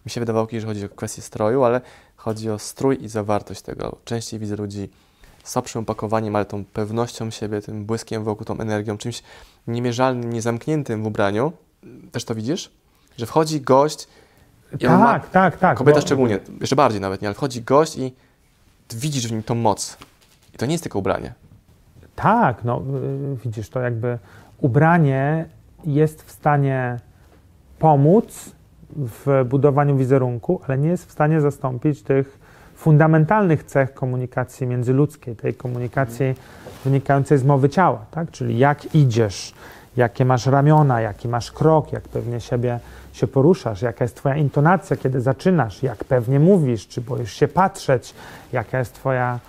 Mi 0.05 0.11
się 0.11 0.21
wydawało 0.21 0.47
że 0.51 0.67
chodzi 0.67 0.85
o 0.85 0.89
kwestię 0.89 1.21
stroju, 1.21 1.63
ale 1.63 1.81
chodzi 2.15 2.49
o 2.49 2.59
strój 2.59 3.03
i 3.03 3.09
zawartość 3.09 3.61
tego. 3.61 3.95
Częściej 4.05 4.39
widzę 4.39 4.55
ludzi 4.55 4.89
słabszym 5.43 5.81
opakowaniem, 5.81 6.35
ale 6.35 6.45
tą 6.45 6.65
pewnością 6.65 7.29
siebie, 7.29 7.61
tym 7.61 7.85
błyskiem 7.85 8.23
wokół, 8.23 8.45
tą 8.45 8.59
energią, 8.59 8.97
czymś 8.97 9.23
niemierzalnym, 9.67 10.33
niezamkniętym 10.33 11.03
w 11.03 11.07
ubraniu. 11.07 11.51
Też 12.11 12.25
to 12.25 12.35
widzisz? 12.35 12.71
Że 13.17 13.25
wchodzi 13.25 13.61
gość, 13.61 14.07
on 14.87 14.99
ma- 14.99 15.19
tak, 15.19 15.29
tak, 15.29 15.57
tak. 15.57 15.77
kobieta 15.77 15.99
bo- 15.99 16.05
szczególnie, 16.05 16.39
jeszcze 16.61 16.75
bardziej 16.75 17.01
nawet, 17.01 17.21
nie, 17.21 17.27
ale 17.27 17.35
wchodzi 17.35 17.61
gość 17.61 17.97
i 17.97 18.13
widzisz 18.93 19.27
w 19.27 19.31
nim 19.31 19.43
tą 19.43 19.55
moc. 19.55 19.97
I 20.53 20.57
to 20.57 20.65
nie 20.65 20.71
jest 20.71 20.83
tylko 20.83 20.99
ubranie. 20.99 21.33
Tak, 22.15 22.63
no 22.63 22.81
y, 23.33 23.37
widzisz, 23.43 23.69
to 23.69 23.79
jakby 23.79 24.17
ubranie 24.57 25.45
jest 25.85 26.23
w 26.23 26.31
stanie 26.31 26.99
pomóc 27.79 28.51
w 28.95 29.45
budowaniu 29.49 29.97
wizerunku, 29.97 30.61
ale 30.67 30.77
nie 30.77 30.89
jest 30.89 31.05
w 31.05 31.11
stanie 31.11 31.41
zastąpić 31.41 32.01
tych 32.01 32.39
fundamentalnych 32.75 33.63
cech 33.63 33.93
komunikacji 33.93 34.67
międzyludzkiej, 34.67 35.35
tej 35.35 35.53
komunikacji 35.53 36.35
wynikającej 36.85 37.37
z 37.37 37.43
mowy 37.43 37.69
ciała, 37.69 38.05
tak? 38.11 38.31
Czyli 38.31 38.57
jak 38.57 38.95
idziesz, 38.95 39.53
jakie 39.97 40.25
masz 40.25 40.45
ramiona, 40.45 41.01
jaki 41.01 41.27
masz 41.27 41.51
krok, 41.51 41.93
jak 41.93 42.03
pewnie 42.03 42.41
siebie 42.41 42.79
się 43.13 43.27
poruszasz, 43.27 43.81
jaka 43.81 44.05
jest 44.05 44.15
twoja 44.15 44.35
intonacja, 44.35 44.97
kiedy 44.97 45.21
zaczynasz, 45.21 45.83
jak 45.83 46.03
pewnie 46.03 46.39
mówisz, 46.39 46.87
czy 46.87 47.01
boisz 47.01 47.33
się 47.33 47.47
patrzeć, 47.47 48.13
jaka 48.53 48.79
jest 48.79 48.93
twoja 48.93 49.39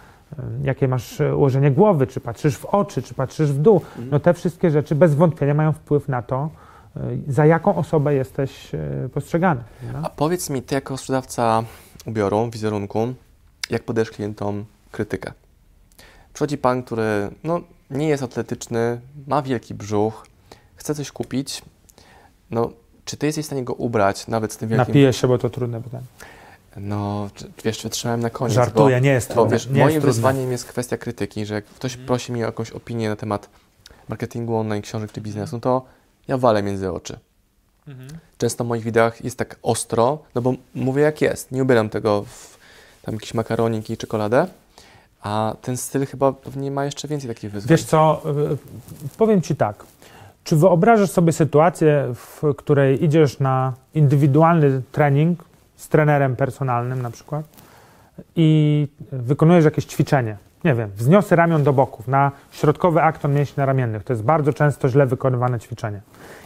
jakie 0.62 0.88
masz 0.88 1.20
y, 1.20 1.36
ułożenie 1.36 1.70
głowy, 1.70 2.06
czy 2.06 2.20
patrzysz 2.20 2.58
w 2.58 2.64
oczy, 2.64 3.02
czy 3.02 3.14
patrzysz 3.14 3.52
w 3.52 3.58
dół. 3.58 3.80
No 4.10 4.20
te 4.20 4.34
wszystkie 4.34 4.70
rzeczy 4.70 4.94
bez 4.94 5.14
wątpienia 5.14 5.54
mają 5.54 5.72
wpływ 5.72 6.08
na 6.08 6.22
to, 6.22 6.50
y, 6.96 7.00
za 7.32 7.46
jaką 7.46 7.76
osobę 7.76 8.14
jesteś 8.14 8.70
postrzegany. 9.14 9.60
A 9.60 9.90
prawda? 9.90 10.10
powiedz 10.16 10.50
mi, 10.50 10.62
ty 10.62 10.74
jako 10.74 10.96
sprzedawca 10.96 11.62
ubioru, 12.06 12.50
wizerunku, 12.50 13.14
jak 13.70 13.82
podajesz 13.82 14.10
klientom 14.10 14.64
krytykę? 14.90 15.32
Przychodzi 16.32 16.58
pan, 16.58 16.82
który 16.82 17.30
no, 17.44 17.60
nie 17.90 18.08
jest 18.08 18.22
atletyczny, 18.22 19.00
ma 19.26 19.42
wielki 19.42 19.74
brzuch, 19.74 20.26
chce 20.76 20.94
coś 20.94 21.12
kupić. 21.12 21.62
No, 22.50 22.70
czy 23.04 23.16
ty 23.16 23.26
jesteś 23.26 23.44
w 23.44 23.46
stanie 23.46 23.64
go 23.64 23.72
ubrać 23.74 24.28
nawet 24.28 24.52
z 24.52 24.56
tym 24.56 24.68
wielkim... 24.68 24.88
Napiję 24.88 25.12
się, 25.12 25.28
bo 25.28 25.38
to 25.38 25.50
trudne 25.50 25.82
pytanie. 25.82 26.04
No, 26.76 27.30
czy, 27.34 27.50
wiesz, 27.64 27.82
wytrzymałem 27.82 28.20
na 28.20 28.30
koniec. 28.30 28.54
Żartuję, 28.54 29.00
nie 29.00 29.10
jest 29.10 29.28
Bo, 29.28 29.34
trudne. 29.34 29.50
bo 29.50 29.52
wiesz, 29.52 29.66
nie 29.66 29.72
moim 29.72 29.84
jest 29.84 29.94
trudne. 29.94 30.06
wyzwaniem 30.12 30.52
jest 30.52 30.64
kwestia 30.64 30.96
krytyki, 30.96 31.46
że 31.46 31.54
jak 31.54 31.64
ktoś 31.64 31.96
prosi 31.96 32.32
mnie 32.32 32.42
o 32.42 32.46
jakąś 32.46 32.70
opinię 32.70 33.08
na 33.08 33.16
temat 33.16 33.50
marketingu 34.08 34.56
online, 34.56 34.82
książek 34.82 35.12
czy 35.12 35.20
biznesu, 35.20 35.60
to 35.60 35.82
ja 36.28 36.38
walę 36.38 36.62
między 36.62 36.92
oczy. 36.92 37.18
Często 38.38 38.64
w 38.64 38.66
moich 38.66 38.84
wideach 38.84 39.24
jest 39.24 39.38
tak 39.38 39.56
ostro, 39.62 40.18
no 40.34 40.42
bo 40.42 40.54
mówię 40.74 41.02
jak 41.02 41.20
jest. 41.20 41.52
Nie 41.52 41.62
ubieram 41.62 41.88
tego 41.88 42.22
w 42.22 42.58
tam 43.02 43.14
jakieś 43.14 43.34
makaronik 43.34 43.90
i 43.90 43.96
czekoladę, 43.96 44.46
a 45.22 45.54
ten 45.62 45.76
styl 45.76 46.06
chyba 46.06 46.32
pewnie 46.32 46.70
ma 46.70 46.84
jeszcze 46.84 47.08
więcej 47.08 47.28
takich 47.28 47.50
wyzwań. 47.50 47.68
Wiesz 47.68 47.84
co, 47.84 48.22
y, 48.52 49.16
powiem 49.18 49.42
Ci 49.42 49.56
tak. 49.56 49.84
Czy 50.44 50.56
wyobrażasz 50.56 51.10
sobie 51.10 51.32
sytuację, 51.32 52.12
w 52.14 52.54
której 52.56 53.04
idziesz 53.04 53.38
na 53.38 53.72
indywidualny 53.94 54.82
trening 54.92 55.44
z 55.76 55.88
trenerem 55.88 56.36
personalnym 56.36 57.02
na 57.02 57.10
przykład 57.10 57.44
i 58.36 58.88
wykonujesz 59.12 59.64
jakieś 59.64 59.84
ćwiczenie? 59.84 60.36
Nie 60.64 60.74
wiem, 60.74 60.90
wzniosę 60.96 61.36
ramion 61.36 61.62
do 61.62 61.72
boków 61.72 62.08
na 62.08 62.32
środkowy 62.50 63.02
akton 63.02 63.34
mięśni 63.34 63.64
ramiennych. 63.64 64.04
To 64.04 64.12
jest 64.12 64.22
bardzo 64.22 64.52
często 64.52 64.88
źle 64.88 65.06
wykonywane 65.06 65.60
ćwiczenie. 65.60 66.00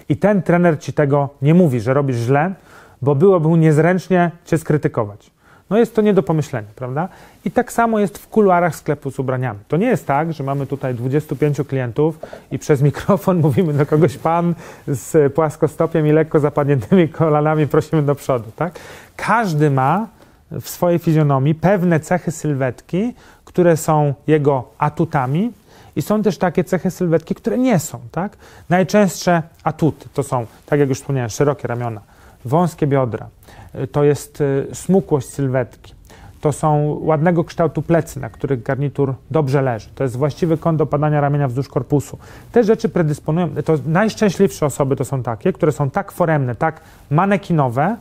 I 0.08 0.16
ten 0.16 0.42
trener 0.42 0.78
Ci 0.78 0.92
tego 0.92 1.28
nie 1.42 1.54
mówi, 1.54 1.80
że 1.80 1.94
robisz 1.94 2.16
źle, 2.16 2.54
bo 3.02 3.14
byłoby 3.14 3.48
mu 3.48 3.56
niezręcznie 3.56 4.30
Cię 4.44 4.58
skrytykować. 4.58 5.30
No 5.70 5.78
jest 5.78 5.94
to 5.94 6.02
nie 6.02 6.14
do 6.14 6.22
pomyślenia, 6.22 6.68
prawda? 6.76 7.08
I 7.44 7.50
tak 7.50 7.72
samo 7.72 7.98
jest 7.98 8.18
w 8.18 8.28
kuluarach 8.28 8.76
sklepu 8.76 9.10
z 9.10 9.18
ubraniami. 9.18 9.58
To 9.68 9.76
nie 9.76 9.86
jest 9.86 10.06
tak, 10.06 10.32
że 10.32 10.44
mamy 10.44 10.66
tutaj 10.66 10.94
25 10.94 11.60
klientów 11.68 12.18
i 12.50 12.58
przez 12.58 12.82
mikrofon 12.82 13.38
mówimy 13.46 13.72
do 13.72 13.86
kogoś 13.86 14.18
pan 14.18 14.54
z 14.86 15.32
płaskostopiem 15.34 16.06
i 16.06 16.12
lekko 16.12 16.40
zapadniętymi 16.40 17.08
kolanami 17.08 17.66
prosimy 17.66 18.02
do 18.02 18.14
przodu, 18.14 18.50
tak? 18.56 18.78
Każdy 19.26 19.70
ma 19.70 20.08
w 20.50 20.68
swojej 20.68 20.98
fizjonomii 20.98 21.54
pewne 21.54 22.00
cechy 22.00 22.30
sylwetki, 22.30 23.14
które 23.44 23.76
są 23.76 24.14
jego 24.26 24.64
atutami 24.78 25.52
i 25.96 26.02
są 26.02 26.22
też 26.22 26.38
takie 26.38 26.64
cechy 26.64 26.90
sylwetki, 26.90 27.34
które 27.34 27.58
nie 27.58 27.78
są, 27.78 28.00
tak? 28.12 28.36
Najczęstsze 28.68 29.42
atuty 29.64 30.08
to 30.14 30.22
są, 30.22 30.46
tak 30.66 30.80
jak 30.80 30.88
już 30.88 30.98
wspomniałem, 30.98 31.30
szerokie 31.30 31.68
ramiona, 31.68 32.00
wąskie 32.44 32.86
biodra, 32.86 33.28
y, 33.74 33.86
to 33.86 34.04
jest 34.04 34.40
y, 34.40 34.66
smukłość 34.72 35.28
sylwetki, 35.28 35.94
to 36.40 36.52
są 36.52 36.98
ładnego 37.00 37.44
kształtu 37.44 37.82
plecy, 37.82 38.20
na 38.20 38.30
których 38.30 38.62
garnitur 38.62 39.14
dobrze 39.30 39.62
leży. 39.62 39.88
To 39.94 40.04
jest 40.04 40.16
właściwy 40.16 40.58
kąt 40.58 40.80
opadania 40.80 41.20
ramienia 41.20 41.48
wzdłuż 41.48 41.68
korpusu. 41.68 42.18
Te 42.52 42.64
rzeczy 42.64 42.88
predysponują, 42.88 43.48
to 43.64 43.78
najszczęśliwsze 43.86 44.66
osoby 44.66 44.96
to 44.96 45.04
są 45.04 45.22
takie, 45.22 45.52
które 45.52 45.72
są 45.72 45.90
tak 45.90 46.12
foremne, 46.12 46.54
tak 46.54 46.80
manekinowe, 47.10 47.96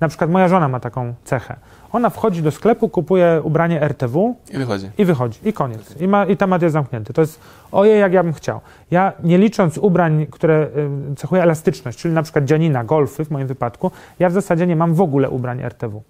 na 0.00 0.08
przykład 0.08 0.30
moja 0.30 0.48
żona 0.48 0.68
ma 0.68 0.80
taką 0.80 1.14
cechę. 1.24 1.56
Ona 1.92 2.10
wchodzi 2.10 2.42
do 2.42 2.50
sklepu, 2.50 2.88
kupuje 2.88 3.40
ubranie 3.44 3.82
RTV, 3.82 4.34
I 4.50 4.58
wychodzi. 4.58 4.90
i 4.98 5.04
wychodzi, 5.04 5.40
i 5.44 5.52
koniec. 5.52 6.00
I, 6.00 6.08
ma, 6.08 6.24
I 6.24 6.36
temat 6.36 6.62
jest 6.62 6.72
zamknięty. 6.72 7.12
To 7.12 7.20
jest 7.20 7.40
ojej, 7.72 8.00
jak 8.00 8.12
ja 8.12 8.22
bym 8.22 8.32
chciał. 8.32 8.60
Ja 8.90 9.12
nie 9.22 9.38
licząc 9.38 9.78
ubrań, 9.78 10.26
które 10.30 10.68
y, 11.12 11.16
cechuje 11.16 11.42
elastyczność, 11.42 11.98
czyli 11.98 12.14
na 12.14 12.22
przykład 12.22 12.44
dzianina, 12.44 12.84
golfy 12.84 13.24
w 13.24 13.30
moim 13.30 13.46
wypadku, 13.46 13.90
ja 14.18 14.28
w 14.28 14.32
zasadzie 14.32 14.66
nie 14.66 14.76
mam 14.76 14.94
w 14.94 15.00
ogóle 15.00 15.30
ubrań 15.30 15.62
RTV. 15.62 16.00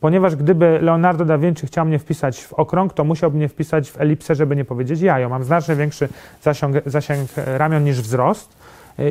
Ponieważ 0.00 0.36
gdyby 0.36 0.78
Leonardo 0.82 1.24
da 1.24 1.38
Vinci 1.38 1.66
chciał 1.66 1.86
mnie 1.86 1.98
wpisać 1.98 2.44
w 2.44 2.52
okrąg, 2.52 2.92
to 2.92 3.04
musiałby 3.04 3.36
mnie 3.36 3.48
wpisać 3.48 3.90
w 3.90 4.00
elipsę, 4.00 4.34
żeby 4.34 4.56
nie 4.56 4.64
powiedzieć 4.64 5.00
jajo. 5.00 5.28
Mam 5.28 5.44
znacznie 5.44 5.74
większy 5.76 6.08
zasięg, 6.42 6.76
zasięg 6.86 7.30
ramion 7.46 7.84
niż 7.84 8.00
wzrost. 8.00 8.56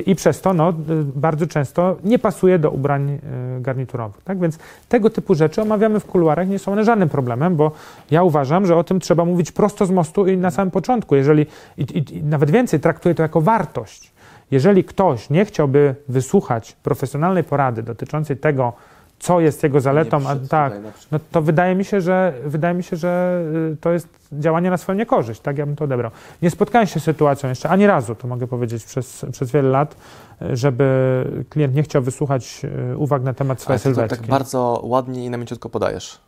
I 0.05 0.15
przez 0.15 0.41
to 0.41 0.53
no, 0.53 0.73
bardzo 1.15 1.47
często 1.47 1.97
nie 2.03 2.19
pasuje 2.19 2.59
do 2.59 2.71
ubrań 2.71 3.09
y, 3.57 3.61
garniturowych. 3.61 4.23
Tak? 4.23 4.39
Więc 4.39 4.59
tego 4.89 5.09
typu 5.09 5.35
rzeczy 5.35 5.61
omawiamy 5.61 5.99
w 5.99 6.05
kuluarach, 6.05 6.47
nie 6.47 6.59
są 6.59 6.71
one 6.71 6.83
żadnym 6.83 7.09
problemem, 7.09 7.55
bo 7.55 7.71
ja 8.11 8.23
uważam, 8.23 8.65
że 8.65 8.75
o 8.75 8.83
tym 8.83 8.99
trzeba 8.99 9.25
mówić 9.25 9.51
prosto 9.51 9.85
z 9.85 9.91
mostu 9.91 10.27
i 10.27 10.37
na 10.37 10.51
samym 10.51 10.71
początku. 10.71 11.15
Jeżeli, 11.15 11.45
i, 11.77 11.81
i, 11.81 12.17
i 12.17 12.23
nawet 12.23 12.51
więcej, 12.51 12.79
traktuję 12.79 13.15
to 13.15 13.23
jako 13.23 13.41
wartość. 13.41 14.11
Jeżeli 14.51 14.83
ktoś 14.83 15.29
nie 15.29 15.45
chciałby 15.45 15.95
wysłuchać 16.07 16.73
profesjonalnej 16.83 17.43
porady 17.43 17.83
dotyczącej 17.83 18.37
tego, 18.37 18.73
co 19.19 19.39
jest 19.39 19.63
jego 19.63 19.81
zaletą, 19.81 20.27
a 20.27 20.35
tak, 20.35 20.73
no 21.11 21.19
to 21.31 21.41
wydaje 21.41 21.75
mi 21.75 21.85
się, 21.85 22.01
że 22.01 22.33
wydaje 22.45 22.73
mi 22.73 22.83
się, 22.83 22.95
że 22.95 23.41
y, 23.73 23.77
to 23.81 23.91
jest 23.91 24.07
działanie 24.31 24.69
na 24.69 24.77
swoją 24.77 24.97
niekorzyść, 24.97 25.41
tak 25.41 25.57
ja 25.57 25.65
bym 25.65 25.75
to 25.75 25.85
odebrał. 25.85 26.11
Nie 26.41 26.49
spotkałem 26.49 26.87
się 26.87 26.99
z 26.99 27.03
sytuacją 27.03 27.49
jeszcze 27.49 27.69
ani 27.69 27.87
razu, 27.87 28.15
to 28.15 28.27
mogę 28.27 28.47
powiedzieć, 28.47 28.85
przez, 28.85 29.25
przez 29.31 29.51
wiele 29.51 29.69
lat, 29.69 29.95
y, 30.41 30.57
żeby 30.57 31.45
klient 31.49 31.75
nie 31.75 31.83
chciał 31.83 32.01
wysłuchać 32.01 32.61
y, 32.93 32.97
uwag 32.97 33.23
na 33.23 33.33
temat 33.33 33.61
swojej 33.61 33.79
to 33.79 33.83
sylwetki. 33.83 34.17
tak 34.17 34.27
bardzo 34.27 34.81
ładnie 34.83 35.25
i 35.25 35.29
namięciutko 35.29 35.69
podajesz. 35.69 36.19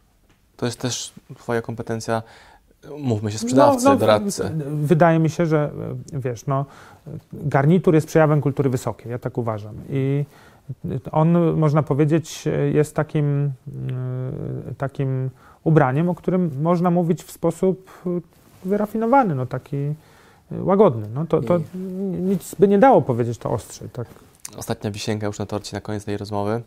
To 0.58 0.66
jest 0.66 0.80
też 0.80 1.14
twoja 1.38 1.62
kompetencja, 1.62 2.24
mówmy 3.00 3.32
się, 3.32 3.38
sprzedawcy, 3.38 3.86
No, 3.86 3.92
no, 3.92 3.98
doradcy. 3.98 4.52
Wydaje 4.68 5.20
mi 5.20 5.30
się, 5.30 5.46
że 5.46 5.72
wiesz, 6.14 6.46
no, 6.46 6.66
garnitur 7.34 7.96
jest 7.96 8.08
przejawem 8.08 8.42
kultury 8.42 8.70
wysokiej, 8.70 9.12
ja 9.12 9.20
tak 9.20 9.38
uważam. 9.38 9.76
I 9.90 10.26
on, 11.12 11.58
można 11.58 11.84
powiedzieć, 11.84 12.46
jest 12.74 12.96
takim, 12.96 13.52
y, 14.70 14.76
takim 14.78 15.30
ubraniem, 15.64 16.10
o 16.10 16.16
którym 16.16 16.52
można 16.62 16.92
mówić 16.92 17.24
w 17.24 17.32
sposób 17.32 17.92
y, 18.08 18.70
wyrafinowany, 18.70 19.36
no, 19.36 19.46
taki 19.46 19.76
y, 19.76 19.94
łagodny. 20.52 21.08
No, 21.14 21.26
to, 21.26 21.42
to 21.42 21.60
nic 22.20 22.56
by 22.56 22.68
nie 22.68 22.80
dało 22.80 23.02
powiedzieć 23.02 23.38
to 23.38 23.52
ostrzej. 23.52 23.90
Tak. 23.90 24.08
Ostatnia 24.58 24.92
wisienka 24.92 25.28
już 25.28 25.40
na 25.40 25.46
torcie 25.46 25.78
na 25.78 25.82
koniec 25.82 26.06
tej 26.06 26.18
rozmowy. 26.18 26.62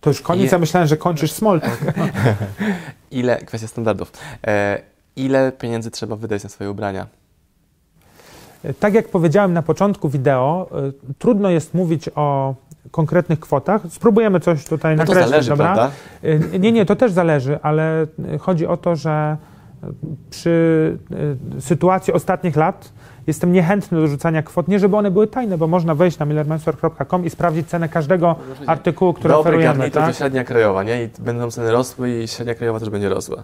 To 0.00 0.10
już 0.10 0.20
koniec, 0.20 0.52
ja 0.52 0.58
myślałem, 0.58 0.88
że 0.88 0.96
kończysz 0.96 1.32
small 1.32 1.60
talk. 1.60 1.78
Ile, 3.10 3.36
kwestia 3.36 3.68
standardów. 3.68 4.12
E, 4.46 4.82
ile 5.16 5.52
pieniędzy 5.52 5.90
trzeba 5.90 6.16
wydać 6.16 6.42
na 6.42 6.48
swoje 6.48 6.70
ubrania? 6.70 7.06
Tak 8.80 8.94
jak 8.94 9.08
powiedziałem 9.08 9.52
na 9.52 9.62
początku 9.62 10.08
wideo, 10.08 10.68
y, 11.12 11.14
trudno 11.18 11.50
jest 11.50 11.74
mówić 11.74 12.10
o 12.14 12.54
konkretnych 12.90 13.40
kwotach. 13.40 13.82
Spróbujemy 13.90 14.40
coś 14.40 14.64
tutaj 14.64 14.96
No 14.96 15.04
to 15.04 15.08
nakreślić, 15.12 15.30
zależy, 15.30 15.50
dobra? 15.50 15.74
prawda? 15.74 15.90
Y, 16.54 16.58
Nie, 16.58 16.72
nie, 16.72 16.86
to 16.86 16.96
też 16.96 17.12
zależy, 17.12 17.58
ale 17.62 18.02
y, 18.34 18.38
chodzi 18.38 18.66
o 18.66 18.76
to, 18.76 18.96
że 18.96 19.36
przy 20.30 20.98
sytuacji 21.60 22.12
ostatnich 22.12 22.56
lat 22.56 22.92
jestem 23.26 23.52
niechętny 23.52 24.00
do 24.00 24.06
rzucania 24.06 24.42
kwot, 24.42 24.68
nie 24.68 24.78
żeby 24.78 24.96
one 24.96 25.10
były 25.10 25.26
tajne, 25.26 25.58
bo 25.58 25.66
można 25.66 25.94
wejść 25.94 26.18
na 26.18 26.26
millermensor.com 26.26 27.24
i 27.24 27.30
sprawdzić 27.30 27.68
cenę 27.68 27.88
każdego 27.88 28.36
artykułu, 28.66 29.12
który 29.12 29.34
Dobry 29.34 29.50
oferujemy. 29.50 29.90
to 29.90 30.00
Tak? 30.00 30.14
średnia 30.14 30.44
krajowa, 30.44 30.82
nie? 30.82 31.04
I 31.04 31.08
będą 31.18 31.50
ceny 31.50 31.70
rosły 31.72 32.10
i 32.22 32.28
średnia 32.28 32.54
krajowa 32.54 32.80
też 32.80 32.90
będzie 32.90 33.08
rosła. 33.08 33.42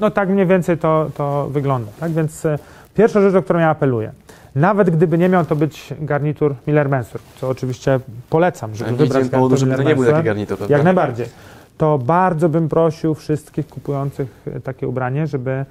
No 0.00 0.10
tak 0.10 0.28
mniej 0.28 0.46
więcej 0.46 0.78
to, 0.78 1.10
to 1.16 1.48
wygląda. 1.50 1.92
Tak? 2.00 2.12
Więc 2.12 2.44
e, 2.46 2.58
pierwsza 3.00 3.20
rzecz, 3.20 3.34
o 3.34 3.42
którą 3.42 3.58
ja 3.58 3.68
apeluję. 3.70 4.12
Nawet 4.54 4.90
gdyby 4.90 5.18
nie 5.18 5.28
miał 5.28 5.44
to 5.44 5.56
być 5.56 5.94
garnitur 6.00 6.54
Miller-Mensur, 6.66 7.20
co 7.36 7.48
oczywiście 7.48 8.00
polecam, 8.30 8.74
żeby 8.74 8.90
Nie 8.90 8.96
wybrać 8.96 9.28
powodu, 9.28 9.56
żeby 9.56 9.74
to 9.76 9.82
nie 9.82 9.94
był 9.94 10.04
taki 10.04 10.24
garnitur, 10.24 10.56
prawda? 10.56 10.76
Jak 10.76 10.84
najbardziej. 10.84 11.26
To 11.78 11.98
bardzo 11.98 12.48
bym 12.48 12.68
prosił 12.68 13.14
wszystkich 13.14 13.68
kupujących 13.68 14.28
e, 14.46 14.60
takie 14.60 14.88
ubranie, 14.88 15.26
żeby 15.26 15.50
e, 15.50 15.64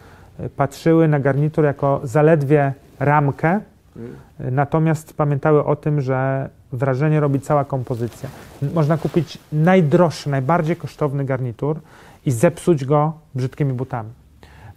patrzyły 0.49 1.07
na 1.07 1.19
garnitur 1.19 1.65
jako 1.65 2.01
zaledwie 2.03 2.73
ramkę, 2.99 3.59
Mm. 3.95 4.55
natomiast 4.55 5.13
pamiętały 5.13 5.65
o 5.65 5.75
tym, 5.75 6.01
że 6.01 6.49
wrażenie 6.71 7.19
robi 7.19 7.39
cała 7.39 7.65
kompozycja. 7.65 8.29
Można 8.73 8.97
kupić 8.97 9.37
najdroższy, 9.53 10.29
najbardziej 10.29 10.75
kosztowny 10.75 11.25
garnitur 11.25 11.79
i 12.25 12.31
zepsuć 12.31 12.85
go 12.85 13.13
brzydkimi 13.35 13.73
butami. 13.73 14.09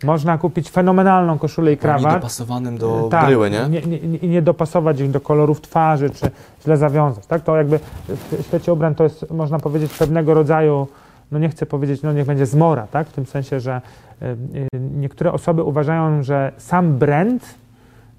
Można 0.05 0.38
kupić 0.38 0.70
fenomenalną 0.70 1.38
koszulę 1.38 1.72
i 1.72 1.76
Krawat. 1.76 2.03
krawat. 2.03 2.20
dopasowanym 2.20 2.78
do 2.78 3.09
tak, 3.11 3.26
bryły, 3.26 3.50
nie? 3.50 3.68
Nie, 3.68 3.80
nie, 3.98 4.28
nie- 4.28 4.42
dopasować 4.42 5.00
ich 5.00 5.11
do 5.11 5.20
kolorów 5.20 5.61
twarzy, 5.61 6.11
czy 6.11 6.30
źle 6.64 6.76
zawiązać. 6.76 7.26
Tak? 7.26 7.42
To 7.42 7.57
jakby 7.57 7.78
w 8.09 8.42
świecie 8.46 8.72
ubrań 8.72 8.94
to 8.94 9.05
jest, 9.05 9.30
można 9.30 9.59
powiedzieć, 9.59 9.92
pewnego 9.98 10.34
rodzaju, 10.34 10.86
no 11.32 11.38
nie 11.38 11.48
chcę 11.48 11.66
powiedzieć, 11.66 12.03
no 12.03 12.12
niech 12.12 12.26
będzie 12.26 12.46
zmora, 12.46 12.86
tak? 12.86 13.09
w 13.09 13.12
tym 13.12 13.26
sensie, 13.26 13.61
że 13.61 13.80
y, 14.22 14.26
y, 14.26 14.80
niektóre 14.96 15.32
osoby 15.32 15.62
uważają, 15.62 16.22
że 16.22 16.53
sam 16.59 16.98
brand, 16.98 17.55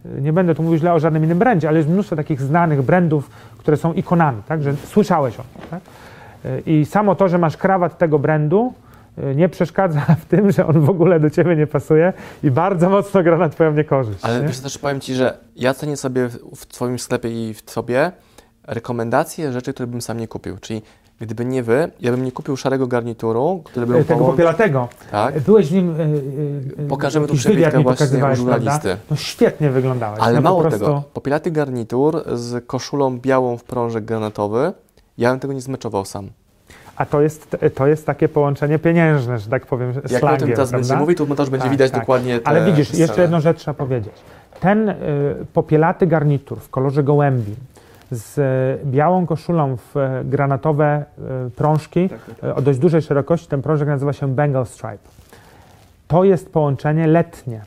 y, 0.05 0.21
nie 0.21 0.33
będę 0.33 0.55
tu 0.55 0.63
mówił 0.63 0.77
źle 0.77 0.93
o 0.93 0.99
żadnym 0.99 1.23
innym 1.23 1.39
brandzie, 1.39 1.67
ale 1.67 1.77
jest 1.77 1.89
mnóstwo 1.89 2.15
takich 2.15 2.41
znanych 2.41 2.81
brandów, 2.81 3.29
które 3.57 3.77
są 3.77 3.93
ikonami, 3.93 4.41
tak? 4.47 4.63
że 4.63 4.75
słyszałeś 4.75 5.39
o 5.39 5.43
nich. 5.57 5.69
Tak? 5.69 5.81
I 6.65 6.85
samo 6.85 7.15
to, 7.15 7.27
że 7.27 7.37
masz 7.37 7.57
krawat 7.57 7.97
tego 7.97 8.19
brandu, 8.19 8.73
nie 9.35 9.49
przeszkadza 9.49 9.99
w 10.21 10.25
tym, 10.25 10.51
że 10.51 10.67
on 10.67 10.81
w 10.81 10.89
ogóle 10.89 11.19
do 11.19 11.29
ciebie 11.29 11.55
nie 11.55 11.67
pasuje 11.67 12.13
i 12.43 12.51
bardzo 12.51 12.89
mocno 12.89 13.23
gra 13.23 13.37
na 13.37 13.49
twoją 13.49 13.73
niekorzyść. 13.73 14.19
Ale 14.21 14.41
nie? 14.41 14.47
wiesz, 14.47 14.59
też 14.59 14.77
powiem 14.77 14.99
Ci, 15.01 15.13
że 15.15 15.37
ja 15.55 15.73
cenię 15.73 15.97
sobie 15.97 16.29
w, 16.55 16.65
Twoim 16.65 16.99
sklepie 16.99 17.49
i 17.49 17.53
w 17.53 17.61
Tobie 17.61 18.11
rekomendacje 18.67 19.51
rzeczy, 19.51 19.73
które 19.73 19.87
bym 19.87 20.01
sam 20.01 20.17
nie 20.17 20.27
kupił. 20.27 20.57
Czyli 20.57 20.81
gdyby 21.21 21.45
nie 21.45 21.63
Wy, 21.63 21.91
ja 21.99 22.11
bym 22.11 22.25
nie 22.25 22.31
kupił 22.31 22.57
szarego 22.57 22.87
garnituru, 22.87 23.61
który 23.63 23.85
bym 23.85 23.97
E, 24.01 24.03
tego 24.03 24.25
popielatego. 24.25 24.87
Tak? 25.11 25.39
Byłeś 25.39 25.67
w 25.67 25.71
nim. 25.71 25.95
e, 25.99 26.03
e, 26.83 26.87
Pokażemy 26.87 27.27
tu 27.27 27.33
mi 27.33 27.39
właśnie 27.39 27.77
u 27.77 27.83
prawda? 27.83 28.35
żurnalisty. 28.35 28.97
No 29.11 29.15
świetnie 29.15 29.69
wyglądałeś. 29.69 30.19
Ale 30.21 30.35
no, 30.35 30.41
mało 30.41 30.63
po 30.63 30.69
prostu, 30.69 30.85
tego, 30.85 31.03
popielaty 31.13 31.51
garnitur 31.51 32.23
z 32.33 32.67
koszulą 32.67 33.19
białą 33.19 33.57
w 33.57 33.63
prążek 33.63 34.05
granatowy, 34.05 34.73
ja 35.17 35.31
bym 35.31 35.39
tego 35.39 35.53
nie 35.53 35.61
zmeczował 35.61 36.05
sam. 36.05 36.29
A 36.95 37.05
to 37.05 37.21
jest, 37.21 37.57
to 37.75 37.87
jest 37.87 38.05
takie 38.05 38.29
połączenie 38.29 38.79
pieniężne, 38.79 39.39
że 39.39 39.49
tak 39.49 39.65
powiem, 39.65 39.89
Jak 39.89 39.97
o 39.97 40.01
tym 40.09 40.19
slangiem, 40.19 40.49
teraz 40.49 40.69
prawda? 40.69 40.77
będzie 40.77 40.95
mówił, 40.95 41.15
to 41.15 41.25
montaż 41.25 41.49
będzie 41.49 41.63
Tak, 41.63 41.71
widać 41.71 41.91
tak. 41.91 41.99
dokładnie 41.99 42.39
te 42.39 42.47
Ale 42.47 42.65
widzisz, 42.65 42.93
jeszcze 42.93 43.21
jedną 43.21 43.39
rzecz 43.39 43.57
trzeba 43.57 43.75
powiedzieć. 43.75 44.13
Ten 44.59 44.89
y, 44.89 44.95
popielaty 45.53 46.07
garnitur 46.07 46.59
w 46.59 46.69
kolorze 46.69 47.03
gołębi 47.03 47.55
z 48.11 48.37
y, 48.37 48.85
białą 48.85 49.25
koszulą 49.25 49.77
w 49.77 49.97
y, 49.97 50.25
granatowe 50.25 51.05
y, 51.47 51.49
prążki 51.51 52.09
Tak, 52.09 52.19
tak, 52.25 52.43
y, 52.43 52.55
o 52.55 52.61
dość 52.61 52.79
dużej 52.79 53.01
szerokości, 53.01 53.47
ten 53.47 53.61
prążek 53.61 53.87
nazywa 53.87 54.13
się 54.13 54.27
Bengal 54.35 54.65
Stripe. 54.65 54.97
To 56.07 56.23
jest 56.23 56.51
połączenie 56.53 57.07
letnie. 57.07 57.61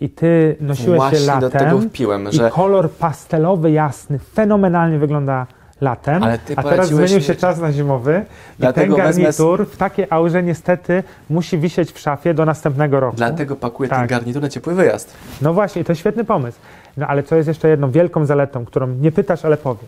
I 0.00 0.08
ty 0.10 0.56
nosiłeś 0.60 0.98
Właśnie 0.98 1.18
się 1.18 1.40
do 1.40 1.50
tego 1.50 1.64
latem 1.64 1.90
wpiłem, 1.90 2.28
i 2.28 2.32
że 2.32 2.50
kolor 2.50 2.90
pastelowy, 2.90 3.70
jasny, 3.70 4.18
fenomenalnie 4.18 4.98
wygląda 4.98 5.46
latem, 5.82 6.22
a 6.56 6.62
teraz 6.62 6.88
zmienił 6.88 7.16
mi- 7.16 7.22
się 7.22 7.34
czas 7.34 7.58
na 7.60 7.72
zimowy 7.72 8.12
i 8.12 8.14
ten 8.16 8.26
Dlatego 8.58 8.96
wezmę- 8.96 9.22
garnitur 9.22 9.66
w 9.66 9.76
takiej 9.76 10.06
aurze 10.10 10.42
niestety 10.42 11.02
musi 11.30 11.58
wisieć 11.58 11.92
w 11.92 11.98
szafie 11.98 12.34
do 12.34 12.44
następnego 12.44 13.00
roku. 13.00 13.16
dlatego 13.16 13.56
pakuję 13.56 13.88
ten 13.88 13.98
Tak. 13.98 14.10
garnitur 14.10 14.42
na 14.42 14.48
ciepły 14.48 14.74
wyjazd. 14.74 15.14
No 15.42 15.52
właśnie, 15.52 15.84
to 15.84 15.94
świetny 15.94 16.24
pomysł. 16.24 16.58
No 16.96 17.06
ale 17.06 17.22
co 17.22 17.36
jest 17.36 17.48
jeszcze 17.48 17.68
jedną 17.68 17.90
wielką 17.90 18.26
zaletą, 18.26 18.64
którą 18.64 18.86
nie 18.86 19.12
pytasz, 19.12 19.44
ale 19.44 19.56
powiem. 19.56 19.86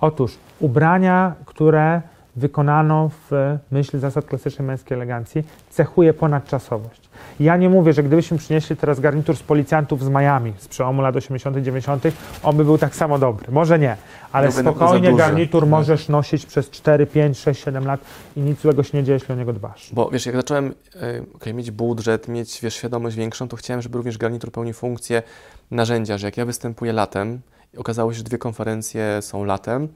Otóż 0.00 0.34
ubrania, 0.60 1.32
które 1.46 2.02
wykonano 2.38 3.10
w 3.30 3.56
myśl 3.70 3.98
zasad 3.98 4.24
klasycznej 4.24 4.68
męskiej 4.68 4.94
elegancji, 4.96 5.44
cechuje 5.70 6.14
ponadczasowość. 6.14 7.08
Ja 7.40 7.56
nie 7.56 7.68
mówię, 7.68 7.92
że 7.92 8.02
gdybyśmy 8.02 8.38
przynieśli 8.38 8.76
teraz 8.76 9.00
garnitur 9.00 9.36
z 9.36 9.42
policjantów 9.42 10.04
z 10.04 10.08
Miami 10.08 10.52
z 10.58 10.68
przełomu 10.68 11.02
lat 11.02 11.16
80. 11.16 11.56
90., 11.56 12.04
on 12.42 12.56
by 12.56 12.64
był 12.64 12.78
tak 12.78 12.96
samo 12.96 13.18
dobry. 13.18 13.52
Może 13.52 13.78
nie, 13.78 13.96
ale 14.32 14.46
No, 14.46 14.52
spokojnie 14.52 15.16
garnitur 15.16 15.62
No. 15.62 15.68
możesz 15.76 16.08
nosić 16.08 16.46
przez 16.46 16.70
4, 16.70 17.06
5, 17.06 17.38
6, 17.38 17.64
7 17.64 17.86
lat 17.86 18.00
i 18.36 18.40
nic 18.40 18.60
złego 18.60 18.82
się 18.82 18.98
nie 18.98 19.04
dzieje, 19.04 19.16
jeśli 19.16 19.34
o 19.34 19.36
niego 19.36 19.52
dbasz. 19.52 19.90
Bo 19.92 20.10
wiesz, 20.10 20.26
jak 20.26 20.36
zacząłem 20.36 20.74
e, 21.02 21.22
okej, 21.34 21.54
mieć 21.54 21.70
budżet, 21.70 22.28
mieć 22.28 22.60
wiesz, 22.62 22.74
świadomość 22.74 23.16
większą, 23.16 23.48
to 23.48 23.56
chciałem, 23.56 23.82
żeby 23.82 23.98
również 23.98 24.18
garnitur 24.18 24.52
pełnił 24.52 24.74
funkcję 24.74 25.22
narzędzia, 25.70 26.18
że 26.18 26.26
jak 26.26 26.36
ja 26.36 26.44
występuję 26.44 26.92
latem, 26.92 27.40
i 27.74 27.78
okazało 27.78 28.12
się, 28.12 28.18
że 28.18 28.24
dwie 28.24 28.38
konferencje 28.38 29.22
są 29.22 29.44
latem, 29.44 29.88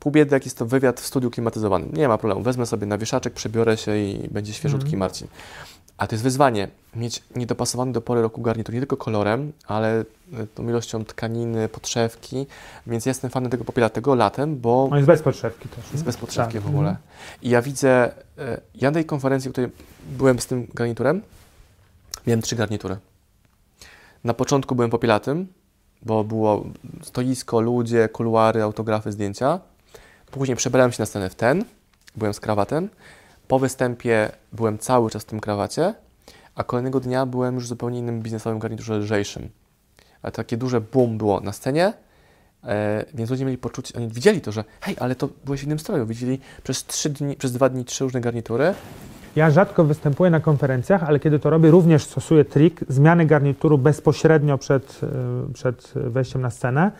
pół 0.00 0.12
biedy, 0.12 0.36
jak 0.36 0.44
jest 0.44 0.58
to 0.58 0.66
wywiad 0.66 1.00
w 1.00 1.06
studiu 1.06 1.30
klimatyzowanym. 1.30 1.92
Nie 1.92 2.08
ma 2.08 2.18
problemu, 2.18 2.42
wezmę 2.42 2.66
sobie 2.66 2.86
na 2.86 2.98
wieszaczek, 2.98 3.32
przebiorę 3.32 3.76
się 3.76 3.96
i 3.98 4.28
będzie 4.30 4.52
świeżutki 4.52 4.86
Mhm. 4.86 4.98
Marcin. 5.00 5.28
A 5.98 6.06
to 6.06 6.14
jest 6.14 6.22
wyzwanie, 6.24 6.68
mieć 6.96 7.22
niedopasowany 7.36 7.92
do 7.92 8.00
pory 8.00 8.22
roku 8.22 8.42
garnitur, 8.42 8.74
nie 8.74 8.80
tylko 8.80 8.96
kolorem, 8.96 9.52
ale 9.66 10.00
e, 10.00 10.04
tą 10.54 10.68
ilością 10.68 11.04
tkaniny, 11.04 11.68
podszewki, 11.68 12.46
więc 12.86 13.06
ja 13.06 13.10
jestem 13.10 13.30
fanem 13.30 13.50
tego 13.50 13.64
popielatego 13.64 14.14
latem, 14.14 14.56
bo 14.56 14.88
On 14.90 14.96
jest 14.96 15.06
bez 15.06 15.22
podszewki 15.22 15.68
też. 15.68 15.78
jest 15.78 15.94
nie? 15.94 16.02
bez 16.02 16.16
podszewki 16.16 16.52
Tak. 16.52 16.62
w 16.62 16.66
ogóle. 16.66 16.96
I 17.42 17.50
ja 17.50 17.62
widzę, 17.62 18.12
e, 18.38 18.60
ja 18.74 18.90
na 18.90 18.94
tej 18.94 19.04
konferencji, 19.04 19.48
w 19.50 19.52
której 19.52 19.70
byłem 20.18 20.38
z 20.40 20.46
tym 20.46 20.66
garniturem, 20.74 21.22
miałem 22.26 22.42
trzy 22.42 22.56
garnitury. 22.56 22.96
Na 24.24 24.34
początku 24.34 24.74
byłem 24.74 24.90
popielatym, 24.90 25.46
bo 26.02 26.24
było 26.24 26.64
stoisko, 27.02 27.60
ludzie, 27.60 28.08
kuluary, 28.08 28.62
autografy, 28.62 29.12
zdjęcia. 29.12 29.60
Później 30.30 30.56
przebrałem 30.56 30.92
się 30.92 31.02
na 31.02 31.06
scenę 31.06 31.30
w 31.30 31.34
ten, 31.34 31.64
byłem 32.16 32.34
z 32.34 32.40
krawatem. 32.40 32.88
Po 33.48 33.58
występie 33.58 34.30
byłem 34.52 34.78
cały 34.78 35.10
czas 35.10 35.22
w 35.22 35.26
tym 35.26 35.40
krawacie, 35.40 35.94
a 36.54 36.64
kolejnego 36.64 37.00
dnia 37.00 37.26
byłem 37.26 37.54
już 37.54 37.64
w 37.64 37.68
zupełnie 37.68 37.98
innym 37.98 38.22
biznesowym 38.22 38.58
garniturze 38.58 38.98
lżejszym. 38.98 39.48
A 40.22 40.30
takie 40.30 40.56
duże 40.56 40.80
boom 40.80 41.18
było 41.18 41.40
na 41.40 41.52
scenie, 41.52 41.92
E, 42.66 43.04
więc 43.14 43.30
ludzie 43.30 43.44
mieli 43.44 43.58
poczucie, 43.58 43.94
oni 43.96 44.08
widzieli 44.08 44.40
to, 44.40 44.52
że 44.52 44.64
hej, 44.80 44.96
ale 45.00 45.14
to 45.14 45.28
byłeś 45.44 45.60
w 45.60 45.64
innym 45.64 45.78
stroju. 45.78 46.06
Widzieli 46.06 46.40
przez 46.62 46.84
trzy 46.84 47.10
dni, 47.10 47.36
przez 47.36 47.52
dwa 47.52 47.68
dni 47.68 47.84
trzy 47.84 48.04
różne 48.04 48.20
garnitury. 48.20 48.74
Ja 49.36 49.50
rzadko 49.50 49.84
występuję 49.84 50.30
na 50.30 50.40
konferencjach, 50.40 51.02
ale 51.02 51.20
kiedy 51.20 51.38
to 51.38 51.50
robię, 51.50 51.70
również 51.70 52.04
stosuję 52.04 52.44
trik 52.44 52.80
zmiany 52.88 53.26
garnituru 53.26 53.78
bezpośrednio 53.78 54.58
przed, 54.58 55.00
y, 55.50 55.52
przed 55.52 55.92
wejściem 55.94 56.42
na 56.42 56.50
scenę, 56.50 56.90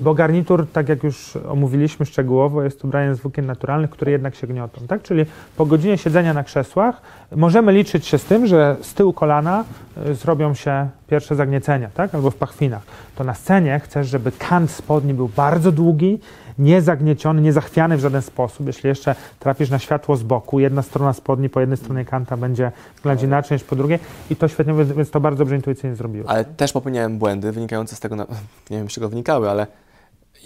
bo 0.00 0.14
garnitur, 0.14 0.66
tak 0.72 0.88
jak 0.88 1.04
już 1.04 1.36
omówiliśmy 1.48 2.06
szczegółowo, 2.06 2.62
jest 2.62 2.84
ubraniem 2.84 3.14
z 3.14 3.20
włókien 3.20 3.46
naturalnych, 3.46 3.90
które 3.90 4.12
jednak 4.12 4.34
się 4.34 4.46
gniotą. 4.46 4.80
Tak? 4.86 5.02
Czyli 5.02 5.24
po 5.56 5.66
godzinie 5.66 5.98
siedzenia 5.98 6.34
na 6.34 6.44
krzesłach 6.44 7.02
możemy 7.36 7.72
liczyć 7.72 8.06
się 8.06 8.18
z 8.18 8.24
tym, 8.24 8.46
że 8.46 8.76
z 8.82 8.94
tyłu 8.94 9.12
kolana 9.12 9.64
y, 10.06 10.14
zrobią 10.14 10.54
się 10.54 10.88
pierwsze 11.08 11.34
zagniecenia, 11.34 11.90
tak? 11.94 12.14
albo 12.14 12.30
w 12.30 12.36
pachwinach. 12.36 12.82
To 13.16 13.24
na 13.24 13.34
scenie 13.34 13.80
chcesz, 13.84 14.08
żeby 14.08 14.32
kant 14.32 14.70
spodni 14.70 15.14
był 15.14 15.28
bardzo 15.28 15.72
długi, 15.72 16.18
nie 16.58 16.82
zagnieciony, 16.82 17.42
nie 17.42 17.52
zachwiany 17.52 17.96
w 17.96 18.00
żaden 18.00 18.22
sposób. 18.22 18.66
Jeśli 18.66 18.88
jeszcze 18.88 19.14
trafisz 19.38 19.70
na 19.70 19.78
światło 19.78 20.16
z 20.16 20.22
boku, 20.22 20.60
jedna 20.60 20.82
strona 20.82 21.12
spodni 21.12 21.48
po 21.48 21.60
jednej 21.60 21.78
stronie 21.78 22.04
kanta 22.04 22.36
będzie 22.36 22.72
wyglądać 22.96 23.24
inaczej 23.24 23.54
niż 23.56 23.64
po 23.64 23.76
drugiej 23.76 23.98
i 24.30 24.36
to 24.36 24.48
świetnie, 24.48 24.74
więc- 24.74 25.10
to 25.10 25.20
bardzo 25.20 25.38
dobrze 25.38 25.56
intuicyjnie 25.56 25.96
zrobiłeś. 25.96 26.28
Ale 26.30 26.44
też 26.44 26.72
popełniałem 26.72 27.18
błędy 27.18 27.52
wynikające 27.52 27.96
z 27.96 28.00
tego, 28.00 28.16
na, 28.16 28.26
nie 28.70 28.76
wiem 28.78 28.90
z 28.90 28.92
czego 28.92 29.08
wynikały, 29.08 29.50
ale 29.50 29.66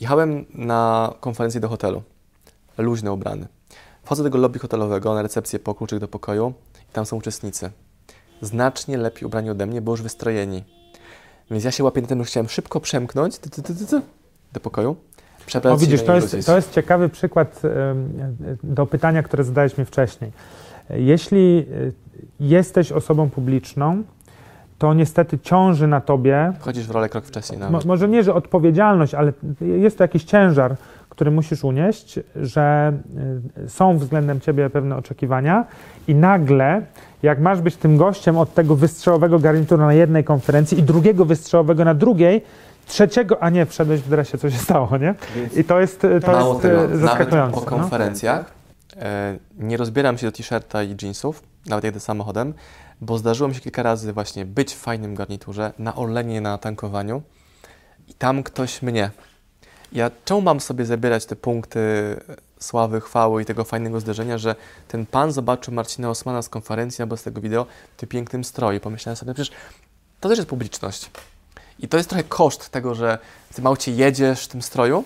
jechałem 0.00 0.44
na 0.54 1.12
konferencję 1.20 1.60
do 1.60 1.68
hotelu, 1.68 2.02
luźno 2.78 3.12
ubrany. 3.12 3.46
Wchodzę 4.04 4.22
do 4.22 4.26
tego 4.28 4.38
lobby 4.38 4.58
hotelowego 4.58 5.14
na 5.14 5.22
recepcję 5.22 5.58
po 5.58 5.74
kluczyk 5.74 5.98
do 5.98 6.08
pokoju 6.08 6.52
i 6.90 6.92
tam 6.92 7.06
są 7.06 7.16
uczestnicy. 7.16 7.70
Znacznie 8.42 8.96
lepiej 8.98 9.24
ubrani 9.26 9.50
ode 9.50 9.66
mnie, 9.66 9.82
bo 9.82 9.92
już 9.92 10.02
wystrojeni. 10.02 10.64
Więc 11.50 11.64
ja 11.64 11.70
się 11.70 11.84
łapię 11.84 12.00
na 12.00 12.06
tym, 12.08 12.18
że 12.18 12.24
chciałem 12.24 12.48
szybko 12.48 12.80
przemknąć 12.80 13.38
ty, 13.38 13.50
ty, 13.50 13.62
ty, 13.62 13.74
ty, 13.74 13.86
ty, 13.86 14.00
do 14.52 14.60
pokoju. 14.60 14.96
Przebrać 15.46 15.74
O 15.74 15.78
się 15.78 15.86
widzisz, 15.86 16.02
to 16.02 16.14
jest, 16.14 16.46
to 16.46 16.56
jest 16.56 16.72
ciekawy 16.72 17.08
przykład 17.08 17.62
do 18.62 18.86
pytania, 18.86 19.22
które 19.22 19.44
zadałeś 19.44 19.78
mi 19.78 19.84
wcześniej. 19.84 20.32
Jeśli 20.90 21.66
y, 21.72 21.92
jesteś 22.40 22.92
osobą 22.92 23.30
publiczną, 23.30 24.02
to 24.78 24.94
niestety 24.94 25.38
ciąży 25.38 25.86
na 25.86 26.00
tobie. 26.00 26.52
Wchodzisz 26.60 26.86
w 26.86 26.90
rolę 26.90 27.08
krok 27.08 27.24
wcześniej 27.24 27.60
Mo, 27.60 27.70
nawet. 27.70 27.84
może 27.84 28.08
nie, 28.08 28.22
że 28.22 28.34
odpowiedzialność, 28.34 29.14
ale 29.14 29.32
jest 29.60 29.98
to 29.98 30.04
jakiś 30.04 30.24
ciężar, 30.24 30.76
który 31.08 31.30
musisz 31.30 31.64
unieść, 31.64 32.20
że 32.36 32.92
y, 33.64 33.68
są 33.68 33.98
względem 33.98 34.40
ciebie 34.40 34.70
pewne 34.70 34.96
oczekiwania 34.96 35.64
i 36.08 36.14
nagle, 36.14 36.82
jak 37.22 37.40
masz 37.40 37.60
być 37.60 37.76
tym 37.76 37.96
gościem 37.96 38.38
od 38.38 38.54
tego 38.54 38.76
wystrzałowego 38.76 39.38
garnituru 39.38 39.82
na 39.82 39.94
jednej 39.94 40.24
konferencji 40.24 40.78
i 40.78 40.82
drugiego 40.82 41.24
wystrzałowego 41.24 41.84
na 41.84 41.94
drugiej, 41.94 42.42
trzeciego, 42.86 43.42
a 43.42 43.50
nie, 43.50 43.66
wszedłeś 43.66 44.00
w 44.00 44.08
dresie, 44.08 44.38
co 44.38 44.50
się 44.50 44.58
stało, 44.58 44.98
nie? 44.98 45.14
I 45.56 45.64
to 45.64 45.80
jest, 45.80 46.06
to 46.24 46.32
Mało 46.32 46.52
jest 46.52 46.62
tego, 46.62 46.78
e, 46.78 46.88
nawet 46.88 47.00
zaskakujące. 47.00 47.54
po 47.54 47.60
no. 47.60 47.66
konferencjach 47.66 48.52
e, 48.96 49.38
nie 49.58 49.76
rozbieram 49.76 50.18
się 50.18 50.26
do 50.26 50.32
t-shirta 50.32 50.82
i 50.82 50.96
jeansów, 51.02 51.42
nawet 51.66 51.84
jedę 51.84 52.00
samochodem, 52.00 52.54
bo 53.00 53.18
zdarzyło 53.18 53.48
mi 53.48 53.54
się 53.54 53.60
kilka 53.60 53.82
razy 53.82 54.12
właśnie 54.12 54.44
być 54.44 54.74
w 54.74 54.78
fajnym 54.78 55.14
garniturze, 55.14 55.72
na 55.78 55.94
Orlenie, 55.94 56.40
na 56.40 56.58
tankowaniu 56.58 57.22
i 58.08 58.14
tam 58.14 58.42
ktoś 58.42 58.82
mnie. 58.82 59.10
Ja 59.92 60.10
czemu 60.24 60.40
mam 60.40 60.60
sobie 60.60 60.84
zabierać 60.84 61.26
te 61.26 61.36
punkty 61.36 61.80
sławy, 62.60 63.00
chwały 63.00 63.42
i 63.42 63.44
tego 63.44 63.64
fajnego 63.64 64.00
zdarzenia, 64.00 64.38
że 64.38 64.54
ten 64.88 65.06
pan 65.06 65.32
zobaczył 65.32 65.74
Marcina 65.74 66.10
Osmana 66.10 66.42
z 66.42 66.48
konferencji 66.48 67.02
albo 67.02 67.16
z 67.16 67.22
tego 67.22 67.40
wideo 67.40 67.66
w 67.96 68.00
tym 68.00 68.08
pięknym 68.08 68.44
stroju. 68.44 68.80
Pomyślałem 68.80 69.16
sobie, 69.16 69.34
przecież 69.34 69.56
to 70.20 70.28
też 70.28 70.38
jest 70.38 70.48
publiczność. 70.48 71.10
I 71.78 71.88
to 71.88 71.96
jest 71.96 72.08
trochę 72.08 72.24
koszt 72.24 72.70
tego, 72.70 72.94
że 72.94 73.18
w 73.50 73.54
tym 73.54 73.66
aucie 73.66 73.92
jedziesz 73.92 74.44
w 74.44 74.48
tym 74.48 74.62
stroju, 74.62 75.04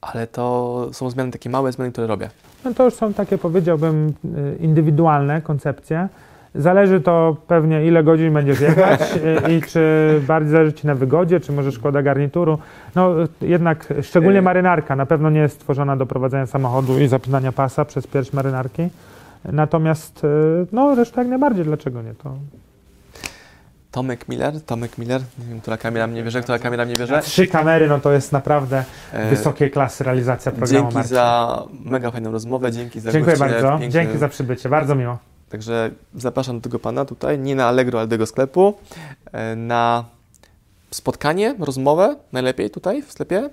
ale 0.00 0.26
to 0.26 0.88
są 0.92 1.10
zmiany, 1.10 1.32
takie 1.32 1.50
małe 1.50 1.72
zmiany, 1.72 1.92
które 1.92 2.06
robię. 2.06 2.30
No 2.64 2.74
to 2.74 2.84
już 2.84 2.94
są 2.94 3.14
takie, 3.14 3.38
powiedziałbym, 3.38 4.14
y, 4.24 4.56
indywidualne 4.60 5.42
koncepcje. 5.42 6.08
Zależy 6.54 7.00
to 7.00 7.36
pewnie, 7.46 7.86
ile 7.86 8.04
godzin 8.04 8.34
będziesz 8.34 8.60
jechać 8.60 9.00
y, 9.48 9.52
i 9.52 9.62
czy 9.62 10.20
bardziej 10.26 10.52
zależy 10.52 10.72
Ci 10.72 10.86
na 10.86 10.94
wygodzie, 10.94 11.40
czy 11.40 11.52
może 11.52 11.72
szkoda 11.72 12.02
garnituru. 12.02 12.58
No 12.94 13.22
y, 13.22 13.28
jednak, 13.40 13.94
szczególnie 14.02 14.42
marynarka, 14.42 14.96
na 14.96 15.06
pewno 15.06 15.30
nie 15.30 15.40
jest 15.40 15.54
stworzona 15.54 15.96
do 15.96 16.06
prowadzenia 16.06 16.46
samochodu 16.46 16.98
i 16.98 17.08
zapinania 17.08 17.52
pasa 17.52 17.84
przez 17.84 18.06
pierś 18.06 18.32
marynarki. 18.32 18.88
Natomiast, 19.44 20.26
no 20.72 20.94
reszta 20.94 21.20
jak 21.20 21.30
najbardziej, 21.30 21.64
dlaczego 21.64 22.02
nie? 22.02 22.14
To 22.14 22.34
Tomek 23.92 24.28
Miller, 24.28 24.60
Tomek 24.62 24.98
Miller, 24.98 25.20
nie 25.38 25.44
wiem, 25.46 25.60
która 25.60 25.76
kamera 25.76 26.06
mnie 26.06 26.22
bierze, 26.22 26.42
która 26.42 26.58
kamera 26.58 26.84
mnie 26.84 26.96
bierze. 26.96 27.22
trzy 27.22 27.46
kamery, 27.46 27.88
no 27.88 28.00
to 28.00 28.12
jest 28.12 28.32
naprawdę 28.32 28.84
E, 29.12 29.30
wysokiej 29.30 29.70
klasy 29.70 30.04
realizacja 30.04 30.52
programu 30.52 30.72
Dzięki 30.82 30.94
Marcin. 30.94 31.14
za 31.14 31.62
mega 31.84 32.10
fajną 32.10 32.32
rozmowę, 32.32 32.72
dzięki 32.72 33.00
za 33.00 33.12
Dziękuję 33.12 33.36
bardzo, 33.36 33.68
piękny. 33.70 33.88
dzięki 33.88 34.18
za 34.18 34.28
przybycie, 34.28 34.68
bardzo 34.68 34.94
miło. 34.94 35.18
Także 35.48 35.90
zapraszam 36.14 36.56
do 36.56 36.62
tego 36.62 36.78
pana 36.78 37.04
tutaj, 37.04 37.38
nie 37.38 37.54
na 37.54 37.66
Allegro, 37.66 37.98
ale 37.98 38.08
do 38.08 38.10
tego 38.14 38.26
sklepu, 38.26 38.74
e, 39.32 39.56
na 39.56 40.04
spotkanie, 40.90 41.54
rozmowę, 41.60 42.16
najlepiej 42.32 42.70
tutaj 42.70 43.02
w 43.02 43.12
sklepie, 43.12 43.50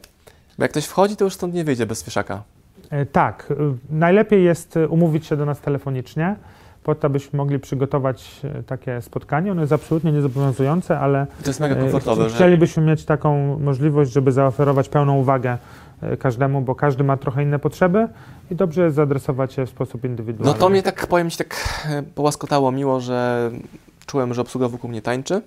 bo 0.57 0.63
jak 0.63 0.71
ktoś 0.71 0.85
wchodzi, 0.85 1.15
to 1.15 1.25
już 1.25 1.33
stąd 1.33 1.53
nie 1.53 1.63
wyjdzie 1.63 1.85
bez 1.85 2.03
wieszaka. 2.03 2.43
E, 2.89 3.05
Tak, 3.05 3.53
najlepiej 3.89 4.43
jest 4.43 4.75
umówić 4.89 5.25
się 5.25 5.37
do 5.37 5.45
nas 5.45 5.59
telefonicznie, 5.59 6.35
po 6.83 6.95
to, 6.95 7.05
abyśmy 7.07 7.37
mogli 7.37 7.59
przygotować 7.59 8.41
e, 8.43 8.63
takie 8.63 9.01
spotkanie. 9.01 9.51
Ono 9.51 9.61
jest 9.61 9.73
absolutnie 9.73 10.11
niezobowiązujące, 10.11 10.99
ale 10.99 11.27
To 11.43 11.49
jest 11.49 11.59
mega 11.59 11.75
e, 11.75 11.79
komfortowe, 11.79 12.23
chci- 12.23 12.29
że 12.29 12.35
chcielibyśmy 12.35 12.83
mieć 12.83 13.05
taką 13.05 13.59
możliwość, 13.59 14.11
żeby 14.11 14.31
zaoferować 14.31 14.89
pełną 14.89 15.17
uwagę 15.17 15.57
e, 16.01 16.17
każdemu, 16.17 16.61
bo 16.61 16.75
każdy 16.75 17.03
ma 17.03 17.17
trochę 17.17 17.43
inne 17.43 17.59
potrzeby 17.59 18.07
i 18.51 18.55
dobrze 18.55 18.83
jest 18.83 18.95
zaadresować 18.95 19.57
je 19.57 19.65
w 19.65 19.69
sposób 19.69 20.03
No 20.03 20.09
indywidualny. 20.09 20.59
to 20.59 20.69
mnie 20.69 20.83
tak, 20.83 21.07
powiem 21.07 21.29
Ci, 21.29 21.37
tak 21.37 21.79
połaskotało 22.15 22.71
miło, 22.71 22.99
że 22.99 23.51
czułem, 24.05 24.33
że 24.33 24.41
obsługa 24.41 24.67
wokół 24.67 24.89
mnie 24.89 25.01
tańczy. 25.01 25.41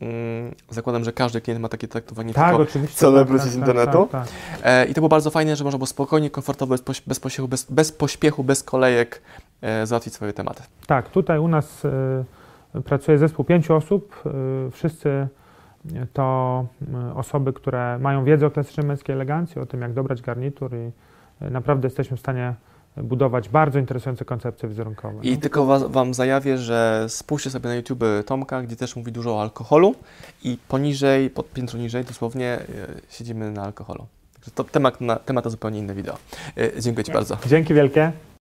Mm, 0.00 0.54
Zakładam, 0.70 1.04
że 1.04 1.12
każdy 1.12 1.40
klient 1.40 1.60
ma 1.60 1.68
takie 1.68 1.88
traktowanie 1.88 2.34
Tak, 2.34 2.48
tylko. 2.48 2.62
oczywiście. 2.62 2.96
celebryci 2.96 3.48
z 3.50 3.56
internetu. 3.56 4.08
Tak, 4.12 4.28
tak. 4.28 4.34
E, 4.62 4.84
I 4.86 4.94
to 4.94 5.00
było 5.00 5.08
bardzo 5.08 5.30
fajne, 5.30 5.56
że 5.56 5.64
można 5.64 5.78
było 5.78 5.86
spokojnie, 5.86 6.30
komfortowo, 6.30 6.70
bez, 6.74 6.82
poś- 6.82 7.02
bez, 7.06 7.20
pośpiechu, 7.20 7.48
bez, 7.48 7.64
bez 7.70 7.92
pośpiechu, 7.92 8.44
bez 8.44 8.62
kolejek 8.62 9.22
e, 9.62 9.86
załatwić 9.86 10.14
swoje 10.14 10.32
tematy. 10.32 10.62
Tak, 10.86 11.08
tutaj 11.10 11.38
u 11.38 11.48
nas 11.48 11.84
y, 11.84 12.82
pracuje 12.84 13.18
zespół 13.18 13.44
pięciu 13.44 13.74
osób. 13.74 14.22
Y, 14.66 14.70
wszyscy 14.70 15.28
to 16.12 16.66
y, 17.10 17.14
osoby, 17.14 17.52
które 17.52 17.98
mają 17.98 18.24
wiedzę 18.24 18.46
o 18.46 18.50
klasycznej 18.50 18.86
męskiej 18.86 19.14
elegancji, 19.14 19.60
o 19.60 19.66
tym, 19.66 19.80
jak 19.82 19.92
dobrać 19.92 20.22
garnitur 20.22 20.70
i 20.74 20.90
naprawdę 21.50 21.86
jesteśmy 21.86 22.16
w 22.16 22.20
stanie 22.20 22.54
budować 23.02 23.48
bardzo 23.48 23.78
interesujące 23.78 24.24
koncepcje 24.24 24.68
wizerunkowe. 24.68 25.22
I 25.22 25.34
no. 25.34 25.40
tylko 25.40 25.66
was, 25.66 25.82
Wam 25.82 26.14
zajawię, 26.14 26.58
że 26.58 27.06
spójrzcie 27.08 27.50
sobie 27.50 27.68
na 27.68 27.74
YouTube 27.74 28.04
Tomka, 28.26 28.62
gdzie 28.62 28.76
też 28.76 28.96
mówi 28.96 29.12
dużo 29.12 29.36
o 29.36 29.42
alkoholu 29.42 29.94
i 30.44 30.58
poniżej, 30.68 31.30
pod 31.30 31.52
piętro 31.52 31.78
niżej 31.78 32.04
dosłownie 32.04 32.46
e, 32.46 32.64
siedzimy 33.10 33.50
na 33.50 33.62
alkoholu. 33.62 34.06
Także 34.34 34.50
to 34.50 34.64
temat 34.64 35.00
na, 35.00 35.16
temat 35.16 35.44
na 35.44 35.50
zupełnie 35.50 35.78
inne 35.78 35.94
wideo. 35.94 36.16
E, 36.56 36.80
dziękuję 36.80 37.04
Ci 37.04 37.12
bardzo. 37.12 37.38
Dzięki 37.46 37.74
wielkie. 37.74 38.12